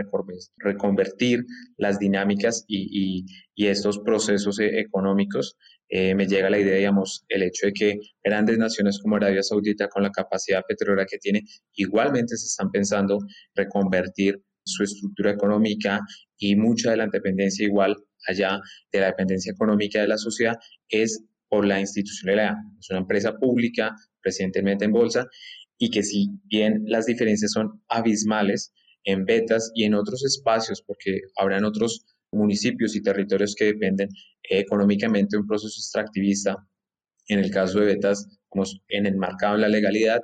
reconvertir 0.58 1.44
las 1.76 1.98
dinámicas 1.98 2.64
y, 2.68 3.24
estos 3.56 4.00
procesos 4.00 4.58
e-, 4.58 4.80
económicos. 4.80 5.56
Eh, 5.88 6.14
me 6.14 6.26
llega 6.26 6.50
la 6.50 6.58
idea, 6.58 6.76
digamos, 6.76 7.24
el 7.28 7.42
hecho 7.42 7.66
de 7.66 7.72
que 7.72 8.00
grandes 8.24 8.58
naciones 8.58 8.98
como 9.00 9.16
Arabia 9.16 9.42
Saudita, 9.42 9.88
con 9.88 10.02
la 10.02 10.10
capacidad 10.10 10.62
petrolera 10.66 11.06
que 11.06 11.18
tiene, 11.18 11.42
igualmente 11.74 12.36
se 12.36 12.46
están 12.46 12.70
pensando 12.70 13.18
reconvertir 13.54 14.42
su 14.64 14.84
estructura 14.84 15.32
económica 15.32 16.00
y 16.38 16.56
mucha 16.56 16.92
de 16.92 16.96
la 16.96 17.06
dependencia 17.06 17.66
igual 17.66 17.96
allá 18.28 18.60
de 18.92 19.00
la 19.00 19.06
dependencia 19.06 19.52
económica 19.52 20.00
de 20.00 20.08
la 20.08 20.18
sociedad 20.18 20.56
es 20.88 21.24
por 21.48 21.66
la 21.66 21.78
institucionalidad. 21.80 22.54
Es 22.80 22.88
una 22.90 23.00
empresa 23.00 23.34
pública, 23.36 23.94
recientemente 24.22 24.86
en 24.86 24.92
bolsa, 24.92 25.26
y 25.82 25.90
que 25.90 26.04
si 26.04 26.28
bien 26.44 26.84
las 26.86 27.06
diferencias 27.06 27.50
son 27.50 27.82
abismales 27.88 28.72
en 29.02 29.24
Betas 29.24 29.72
y 29.74 29.82
en 29.82 29.94
otros 29.94 30.24
espacios, 30.24 30.80
porque 30.80 31.22
habrán 31.36 31.64
otros 31.64 32.04
municipios 32.30 32.94
y 32.94 33.02
territorios 33.02 33.56
que 33.56 33.64
dependen 33.64 34.08
económicamente 34.48 35.34
de 35.34 35.40
un 35.40 35.48
proceso 35.48 35.74
extractivista, 35.76 36.56
en 37.26 37.40
el 37.40 37.50
caso 37.50 37.80
de 37.80 37.86
Betas, 37.86 38.28
como 38.48 38.62
en 38.86 39.06
el 39.06 39.16
marcado 39.16 39.56
en 39.56 39.62
la 39.62 39.68
legalidad, 39.68 40.20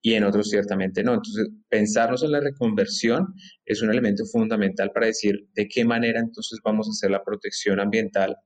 y 0.00 0.14
en 0.14 0.24
otros 0.24 0.48
ciertamente 0.48 1.04
no. 1.04 1.12
Entonces, 1.12 1.48
pensarnos 1.68 2.22
en 2.22 2.32
la 2.32 2.40
reconversión 2.40 3.26
es 3.66 3.82
un 3.82 3.90
elemento 3.90 4.24
fundamental 4.24 4.90
para 4.90 5.08
decir 5.08 5.50
de 5.52 5.68
qué 5.68 5.84
manera 5.84 6.18
entonces 6.18 6.60
vamos 6.64 6.88
a 6.88 6.92
hacer 6.92 7.10
la 7.10 7.22
protección 7.22 7.78
ambiental 7.78 8.36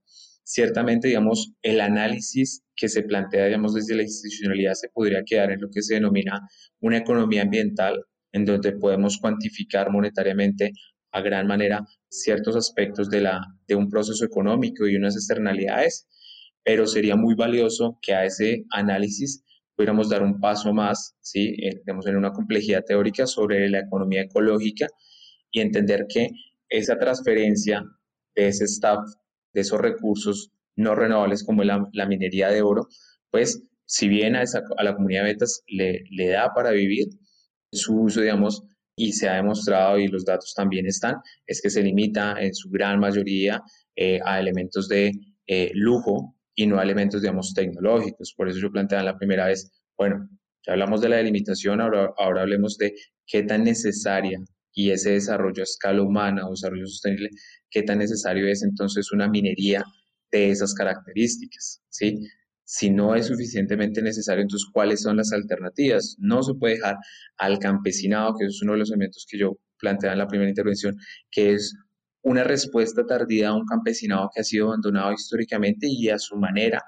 ciertamente, 0.49 1.09
digamos, 1.09 1.53
el 1.61 1.79
análisis 1.83 2.63
que 2.75 2.89
se 2.89 3.03
plantea, 3.03 3.45
digamos, 3.45 3.75
desde 3.75 3.95
la 3.95 4.03
institucionalidad 4.03 4.73
se 4.73 4.89
podría 4.89 5.23
quedar 5.23 5.51
en 5.51 5.61
lo 5.61 5.69
que 5.69 5.83
se 5.83 5.95
denomina 5.95 6.41
una 6.81 6.97
economía 6.97 7.43
ambiental, 7.43 8.03
en 8.33 8.47
donde 8.47 8.73
podemos 8.73 9.19
cuantificar 9.19 9.91
monetariamente 9.91 10.73
a 11.13 11.21
gran 11.21 11.47
manera 11.47 11.85
ciertos 12.09 12.57
aspectos 12.57 13.11
de, 13.11 13.21
la, 13.21 13.43
de 13.67 13.75
un 13.75 13.91
proceso 13.91 14.25
económico 14.25 14.87
y 14.87 14.97
unas 14.97 15.17
externalidades, 15.17 16.09
pero 16.65 16.87
sería 16.87 17.15
muy 17.15 17.35
valioso 17.35 17.99
que 18.01 18.15
a 18.15 18.25
ese 18.25 18.65
análisis 18.71 19.45
pudiéramos 19.77 20.09
dar 20.09 20.23
un 20.23 20.41
paso 20.41 20.73
más, 20.73 21.15
¿sí? 21.21 21.57
Eh, 21.63 21.83
en 21.87 22.17
una 22.17 22.33
complejidad 22.33 22.85
teórica 22.87 23.27
sobre 23.27 23.69
la 23.69 23.81
economía 23.81 24.23
ecológica 24.23 24.87
y 25.51 25.61
entender 25.61 26.07
que 26.09 26.31
esa 26.71 26.99
transferencia 26.99 27.85
de 28.35 28.49
ese 28.49 28.65
staff 28.65 29.01
de 29.59 29.63
esos 29.63 29.81
recursos 29.81 30.51
no 30.77 30.95
renovables 30.95 31.45
como 31.45 31.65
la, 31.65 31.89
la 31.93 32.07
minería 32.07 32.49
de 32.49 32.63
oro, 32.63 32.87
pues 33.31 33.63
si 33.85 34.09
bien 34.09 34.37
a, 34.37 34.43
esa, 34.43 34.63
a 34.77 34.85
la 34.85 34.95
comunidad 34.95 35.25
de 35.25 35.33
betas 35.33 35.63
le, 35.67 36.05
le 36.11 36.29
da 36.29 36.53
para 36.55 36.71
vivir, 36.71 37.09
su 37.73 38.01
uso, 38.01 38.21
digamos, 38.21 38.63
y 38.97 39.13
se 39.13 39.29
ha 39.29 39.35
demostrado 39.35 39.99
y 39.99 40.09
los 40.09 40.25
datos 40.25 40.55
también 40.55 40.87
están, 40.87 41.17
es 41.47 41.61
que 41.61 41.71
se 41.71 41.83
limita 41.83 42.37
en 42.41 42.55
su 42.55 42.71
gran 42.71 42.99
mayoría 42.99 43.63
eh, 43.97 44.21
a 44.25 44.39
elementos 44.39 44.89
de 44.89 45.13
eh, 45.47 45.71
lujo 45.75 46.37
y 46.55 46.67
no 46.67 46.79
a 46.79 46.83
elementos, 46.83 47.23
digamos, 47.23 47.55
tecnológicos. 47.55 48.35
Por 48.37 48.49
eso 48.49 48.59
yo 48.59 48.71
planteaba 48.71 49.05
la 49.05 49.19
primera 49.19 49.47
vez, 49.47 49.71
bueno, 49.97 50.29
ya 50.67 50.73
hablamos 50.73 51.01
de 51.01 51.09
la 51.09 51.17
delimitación, 51.17 51.81
ahora, 51.81 52.13
ahora 52.19 52.43
hablemos 52.43 52.77
de 52.79 52.95
qué 53.27 53.43
tan 53.43 53.65
necesaria 53.65 54.41
y 54.79 54.93
ese 54.93 55.11
desarrollo 55.11 55.61
a 55.61 55.65
escala 55.65 56.03
humana 56.03 56.47
o 56.47 56.53
desarrollo 56.53 56.87
sostenible, 56.87 57.31
qué 57.69 57.83
tan 57.83 57.99
necesario 57.99 58.47
es 58.47 58.63
entonces 58.63 59.11
una 59.11 59.27
minería 59.27 59.83
de 60.31 60.51
esas 60.51 60.73
características, 60.73 61.83
¿sí? 61.89 62.21
Si 62.63 62.89
no 62.89 63.17
es 63.17 63.27
suficientemente 63.27 64.03
necesario, 64.03 64.43
entonces, 64.43 64.69
¿cuáles 64.73 65.03
son 65.03 65.17
las 65.17 65.33
alternativas? 65.33 66.15
No 66.21 66.45
se 66.45 66.55
puede 66.55 66.75
dejar 66.77 66.97
al 67.39 67.59
campesinado, 67.59 68.35
que 68.39 68.47
es 68.47 68.63
uno 68.63 68.75
de 68.75 68.79
los 68.79 68.91
elementos 68.91 69.27
que 69.29 69.39
yo 69.39 69.59
planteaba 69.81 70.13
en 70.13 70.21
la 70.21 70.29
primera 70.29 70.49
intervención, 70.49 70.97
que 71.29 71.55
es 71.55 71.75
una 72.23 72.45
respuesta 72.45 73.05
tardía 73.05 73.49
a 73.49 73.55
un 73.55 73.67
campesinado 73.67 74.31
que 74.33 74.43
ha 74.43 74.45
sido 74.45 74.69
abandonado 74.69 75.13
históricamente 75.13 75.89
y 75.91 76.09
a 76.09 76.21
su 76.21 76.37
manera, 76.37 76.81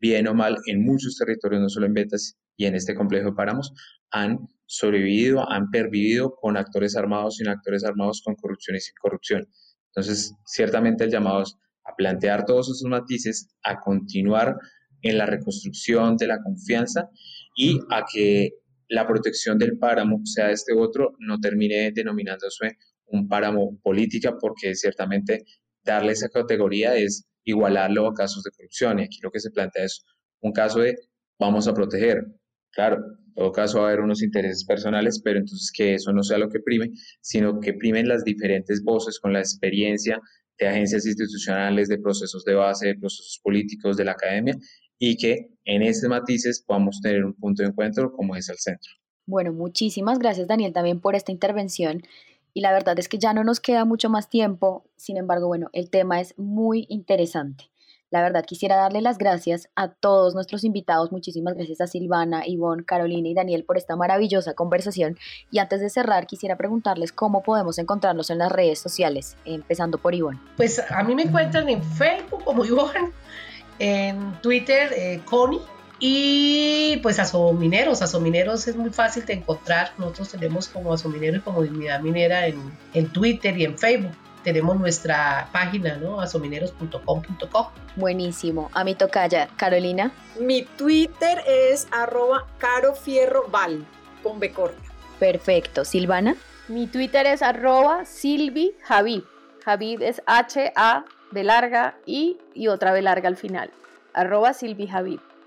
bien 0.00 0.26
o 0.26 0.34
mal, 0.34 0.56
en 0.66 0.84
muchos 0.84 1.16
territorios, 1.16 1.62
no 1.62 1.68
solo 1.68 1.86
en 1.86 1.94
Betas 1.94 2.36
y 2.56 2.66
en 2.66 2.74
este 2.74 2.94
complejo 2.94 3.30
de 3.30 3.36
páramos, 3.36 3.72
han 4.10 4.48
sobrevivido, 4.66 5.48
han 5.50 5.70
pervivido 5.70 6.34
con 6.34 6.56
actores 6.56 6.96
armados, 6.96 7.36
sin 7.36 7.48
actores 7.48 7.84
armados, 7.84 8.22
con 8.24 8.34
corrupción 8.34 8.76
y 8.76 8.80
sin 8.80 8.94
corrupción. 9.00 9.46
Entonces, 9.94 10.34
ciertamente 10.44 11.04
el 11.04 11.10
llamado 11.10 11.42
es 11.42 11.56
a 11.84 11.94
plantear 11.96 12.44
todos 12.44 12.68
esos 12.68 12.88
matices, 12.88 13.48
a 13.62 13.80
continuar 13.80 14.56
en 15.02 15.18
la 15.18 15.26
reconstrucción 15.26 16.16
de 16.16 16.26
la 16.26 16.42
confianza 16.42 17.08
y 17.54 17.78
a 17.90 18.04
que 18.12 18.50
la 18.88 19.06
protección 19.06 19.58
del 19.58 19.78
páramo, 19.78 20.20
sea 20.24 20.50
este 20.50 20.72
otro, 20.74 21.14
no 21.18 21.38
termine 21.38 21.92
denominándose 21.92 22.76
un 23.06 23.28
páramo 23.28 23.78
política, 23.82 24.36
porque 24.38 24.74
ciertamente 24.74 25.44
darle 25.84 26.12
esa 26.12 26.28
categoría 26.28 26.96
es 26.96 27.26
igualarlo 27.44 28.06
a 28.08 28.14
casos 28.14 28.42
de 28.42 28.50
corrupción. 28.50 28.98
Y 28.98 29.04
aquí 29.04 29.18
lo 29.22 29.30
que 29.30 29.40
se 29.40 29.50
plantea 29.50 29.84
es 29.84 30.04
un 30.40 30.52
caso 30.52 30.80
de 30.80 30.96
vamos 31.38 31.68
a 31.68 31.74
proteger. 31.74 32.26
Claro, 32.76 32.98
todo 33.34 33.52
caso 33.52 33.78
va 33.78 33.84
a 33.84 33.88
haber 33.88 34.00
unos 34.00 34.22
intereses 34.22 34.62
personales, 34.66 35.18
pero 35.24 35.38
entonces 35.38 35.72
que 35.74 35.94
eso 35.94 36.12
no 36.12 36.22
sea 36.22 36.36
lo 36.36 36.50
que 36.50 36.60
prime, 36.60 36.90
sino 37.22 37.58
que 37.58 37.72
primen 37.72 38.06
las 38.06 38.22
diferentes 38.22 38.84
voces 38.84 39.18
con 39.18 39.32
la 39.32 39.38
experiencia 39.38 40.20
de 40.58 40.68
agencias 40.68 41.06
institucionales, 41.06 41.88
de 41.88 41.96
procesos 41.98 42.44
de 42.44 42.54
base, 42.54 42.88
de 42.88 42.94
procesos 42.96 43.40
políticos, 43.42 43.96
de 43.96 44.04
la 44.04 44.12
academia, 44.12 44.54
y 44.98 45.16
que 45.16 45.48
en 45.64 45.80
estos 45.80 46.10
matices 46.10 46.62
podamos 46.66 47.00
tener 47.00 47.24
un 47.24 47.32
punto 47.32 47.62
de 47.62 47.70
encuentro 47.70 48.12
como 48.12 48.36
es 48.36 48.50
el 48.50 48.58
centro. 48.58 48.92
Bueno, 49.24 49.54
muchísimas 49.54 50.18
gracias 50.18 50.46
Daniel 50.46 50.74
también 50.74 51.00
por 51.00 51.14
esta 51.14 51.32
intervención 51.32 52.02
y 52.52 52.60
la 52.60 52.72
verdad 52.72 52.98
es 52.98 53.08
que 53.08 53.18
ya 53.18 53.32
no 53.32 53.42
nos 53.42 53.60
queda 53.60 53.86
mucho 53.86 54.10
más 54.10 54.28
tiempo, 54.28 54.84
sin 54.96 55.16
embargo, 55.16 55.46
bueno, 55.46 55.70
el 55.72 55.88
tema 55.88 56.20
es 56.20 56.34
muy 56.38 56.84
interesante. 56.90 57.70
La 58.10 58.22
verdad 58.22 58.44
quisiera 58.44 58.76
darle 58.76 59.00
las 59.00 59.18
gracias 59.18 59.68
a 59.74 59.88
todos 59.88 60.34
nuestros 60.34 60.62
invitados. 60.62 61.10
Muchísimas 61.10 61.54
gracias 61.54 61.80
a 61.80 61.88
Silvana, 61.88 62.46
Ivonne, 62.46 62.84
Carolina 62.84 63.28
y 63.28 63.34
Daniel 63.34 63.64
por 63.64 63.76
esta 63.76 63.96
maravillosa 63.96 64.54
conversación. 64.54 65.18
Y 65.50 65.58
antes 65.58 65.80
de 65.80 65.90
cerrar, 65.90 66.28
quisiera 66.28 66.56
preguntarles 66.56 67.10
cómo 67.10 67.42
podemos 67.42 67.78
encontrarlos 67.78 68.30
en 68.30 68.38
las 68.38 68.52
redes 68.52 68.78
sociales, 68.78 69.36
empezando 69.44 69.98
por 69.98 70.14
Ivonne. 70.14 70.40
Pues 70.56 70.80
a 70.88 71.02
mí 71.02 71.16
me 71.16 71.22
encuentran 71.22 71.68
en 71.68 71.82
Facebook 71.82 72.44
como 72.44 72.64
Ivonne, 72.64 73.10
en 73.80 74.40
Twitter 74.40 74.92
eh, 74.96 75.20
Connie 75.24 75.60
y 75.98 76.98
pues 77.02 77.18
Asomineros, 77.18 78.02
Asomineros 78.02 78.68
es 78.68 78.76
muy 78.76 78.90
fácil 78.90 79.26
de 79.26 79.32
encontrar. 79.32 79.90
Nosotros 79.98 80.28
tenemos 80.28 80.68
como 80.68 80.92
Asominero 80.92 81.38
y 81.38 81.40
como 81.40 81.62
Dignidad 81.62 82.00
Minera 82.00 82.46
en, 82.46 82.60
en 82.94 83.08
Twitter 83.08 83.58
y 83.58 83.64
en 83.64 83.76
Facebook 83.76 84.12
tenemos 84.46 84.78
nuestra 84.78 85.48
página, 85.50 85.96
¿no? 85.96 86.20
asomineros.com.co. 86.20 87.72
Buenísimo. 87.96 88.70
A 88.74 88.84
mi 88.84 88.94
tocaya, 88.94 89.48
Carolina. 89.56 90.12
Mi 90.38 90.62
Twitter 90.62 91.40
es 91.48 91.88
arroba 91.90 92.46
carofierroval, 92.58 93.84
con 94.22 94.38
B 94.38 94.52
corta. 94.52 94.80
Perfecto. 95.18 95.84
Silvana. 95.84 96.36
Mi 96.68 96.86
Twitter 96.86 97.26
es 97.26 97.42
arroba 97.42 98.04
silvi 98.04 98.72
Javib. 98.84 99.24
es 100.00 100.22
H-A, 100.26 101.04
B 101.32 101.42
larga, 101.42 101.96
I 102.06 102.38
y 102.54 102.68
otra 102.68 102.92
B 102.92 103.02
larga 103.02 103.26
al 103.26 103.36
final. 103.36 103.72
Arroba 104.12 104.54
silvi 104.54 104.88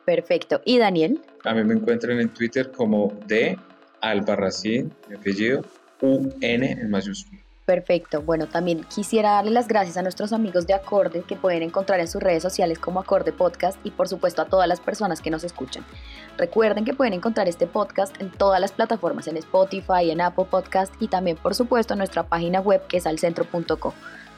Perfecto. 0.04 0.60
¿Y 0.66 0.78
Daniel? 0.78 1.22
A 1.45 1.54
mí 1.54 1.64
me 1.64 1.76
encuentran 1.76 2.20
en 2.20 2.28
Twitter 2.34 2.70
como 2.74 3.18
D 3.28 3.58
Albarracín, 4.02 4.93
mi 5.08 5.16
apellido, 5.16 5.64
U-N 6.02 6.70
en 6.70 6.89
mayúscula. 6.89 7.39
Perfecto. 7.70 8.24
Bueno, 8.24 8.47
también 8.47 8.84
quisiera 8.86 9.34
darle 9.34 9.51
las 9.51 9.67
gracias 9.67 9.95
a 9.95 10.01
nuestros 10.01 10.34
amigos 10.34 10.65
de 10.65 10.74
Acorde 10.74 11.22
que 11.22 11.36
pueden 11.36 11.61
encontrar 11.61 11.99
en 11.99 12.07
sus 12.07 12.20
redes 12.20 12.41
sociales 12.41 12.80
como 12.80 12.99
Acorde 12.99 13.32
Podcast 13.32 13.80
y 13.84 13.91
por 13.91 14.07
supuesto 14.07 14.41
a 14.41 14.45
todas 14.45 14.67
las 14.67 14.80
personas 14.80 15.22
que 15.22 15.30
nos 15.30 15.43
escuchan. 15.43 15.86
Recuerden 16.36 16.84
que 16.84 16.95
pueden 16.95 17.13
encontrar 17.13 17.47
este 17.47 17.67
podcast 17.67 18.20
en 18.20 18.32
todas 18.32 18.59
las 18.59 18.72
plataformas, 18.72 19.28
en 19.28 19.38
Spotify, 19.38 20.09
en 20.09 20.20
Apple 20.20 20.45
Podcast 20.49 20.91
y 20.99 21.09
también 21.09 21.38
por 21.38 21.53
supuesto 21.53 21.93
en 21.93 21.99
nuestra 21.99 22.24
página 22.24 22.59
web 22.59 22.82
que 22.88 22.97
es 22.97 23.05
alcentro.co. 23.05 23.93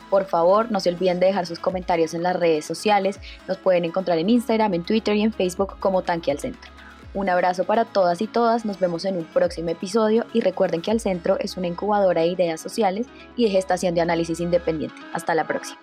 Por 0.10 0.26
favor, 0.26 0.70
no 0.70 0.82
se 0.82 0.90
olviden 0.90 1.22
de 1.22 1.28
dejar 1.28 1.46
sus 1.46 1.60
comentarios 1.60 2.14
en 2.14 2.24
las 2.24 2.36
redes 2.36 2.66
sociales. 2.66 3.18
Nos 3.48 3.58
pueden 3.58 3.86
encontrar 3.86 4.18
en 4.18 4.30
Instagram, 4.30 4.74
en 4.74 4.84
Twitter 4.84 5.16
y 5.16 5.22
en 5.22 5.32
Facebook 5.32 5.80
como 5.80 6.02
Tanque 6.02 6.32
al 6.32 6.40
Centro. 6.40 6.81
Un 7.14 7.30
abrazo 7.30 7.66
para 7.66 7.86
todas 7.86 8.22
y 8.22 8.28
todas, 8.28 8.64
nos 8.64 8.80
vemos 8.80 9.04
en 9.06 9.18
un 9.18 9.26
próximo 9.26 9.70
episodio 9.70 10.26
y 10.34 10.40
recuerden 10.40 10.82
que 10.82 10.92
Al 10.92 11.00
Centro 11.00 11.38
es 11.40 11.58
una 11.58 11.68
incubadora 11.68 12.22
de 12.22 12.28
ideas 12.28 12.62
sociales 12.62 13.08
y 13.36 13.44
de 13.44 13.50
gestación 13.50 13.96
de 13.96 14.02
análisis 14.02 14.40
independiente. 14.40 14.96
Hasta 15.14 15.36
la 15.36 15.46
próxima. 15.46 15.80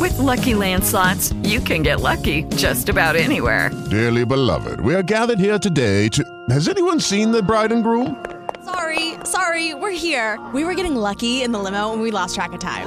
With 0.00 0.18
lucky 0.18 0.54
landslots, 0.54 1.32
you 1.46 1.60
can 1.60 1.84
get 1.84 2.00
lucky 2.00 2.42
just 2.56 2.88
about 2.88 3.14
anywhere. 3.14 3.70
Dearly 3.88 4.24
beloved, 4.24 4.80
we 4.80 4.96
are 4.96 5.02
gathered 5.02 5.38
here 5.38 5.60
today 5.60 6.08
to. 6.08 6.24
Has 6.50 6.68
anyone 6.68 6.98
seen 6.98 7.30
the 7.30 7.40
bride 7.40 7.70
and 7.70 7.84
groom? 7.84 8.16
Sorry, 8.64 9.14
sorry, 9.24 9.74
we're 9.74 9.92
here. 9.92 10.40
We 10.52 10.64
were 10.64 10.74
getting 10.74 10.96
lucky 10.96 11.42
in 11.42 11.52
the 11.52 11.58
limo 11.58 11.92
and 11.92 12.02
we 12.02 12.10
lost 12.10 12.34
track 12.34 12.52
of 12.52 12.58
time. 12.58 12.86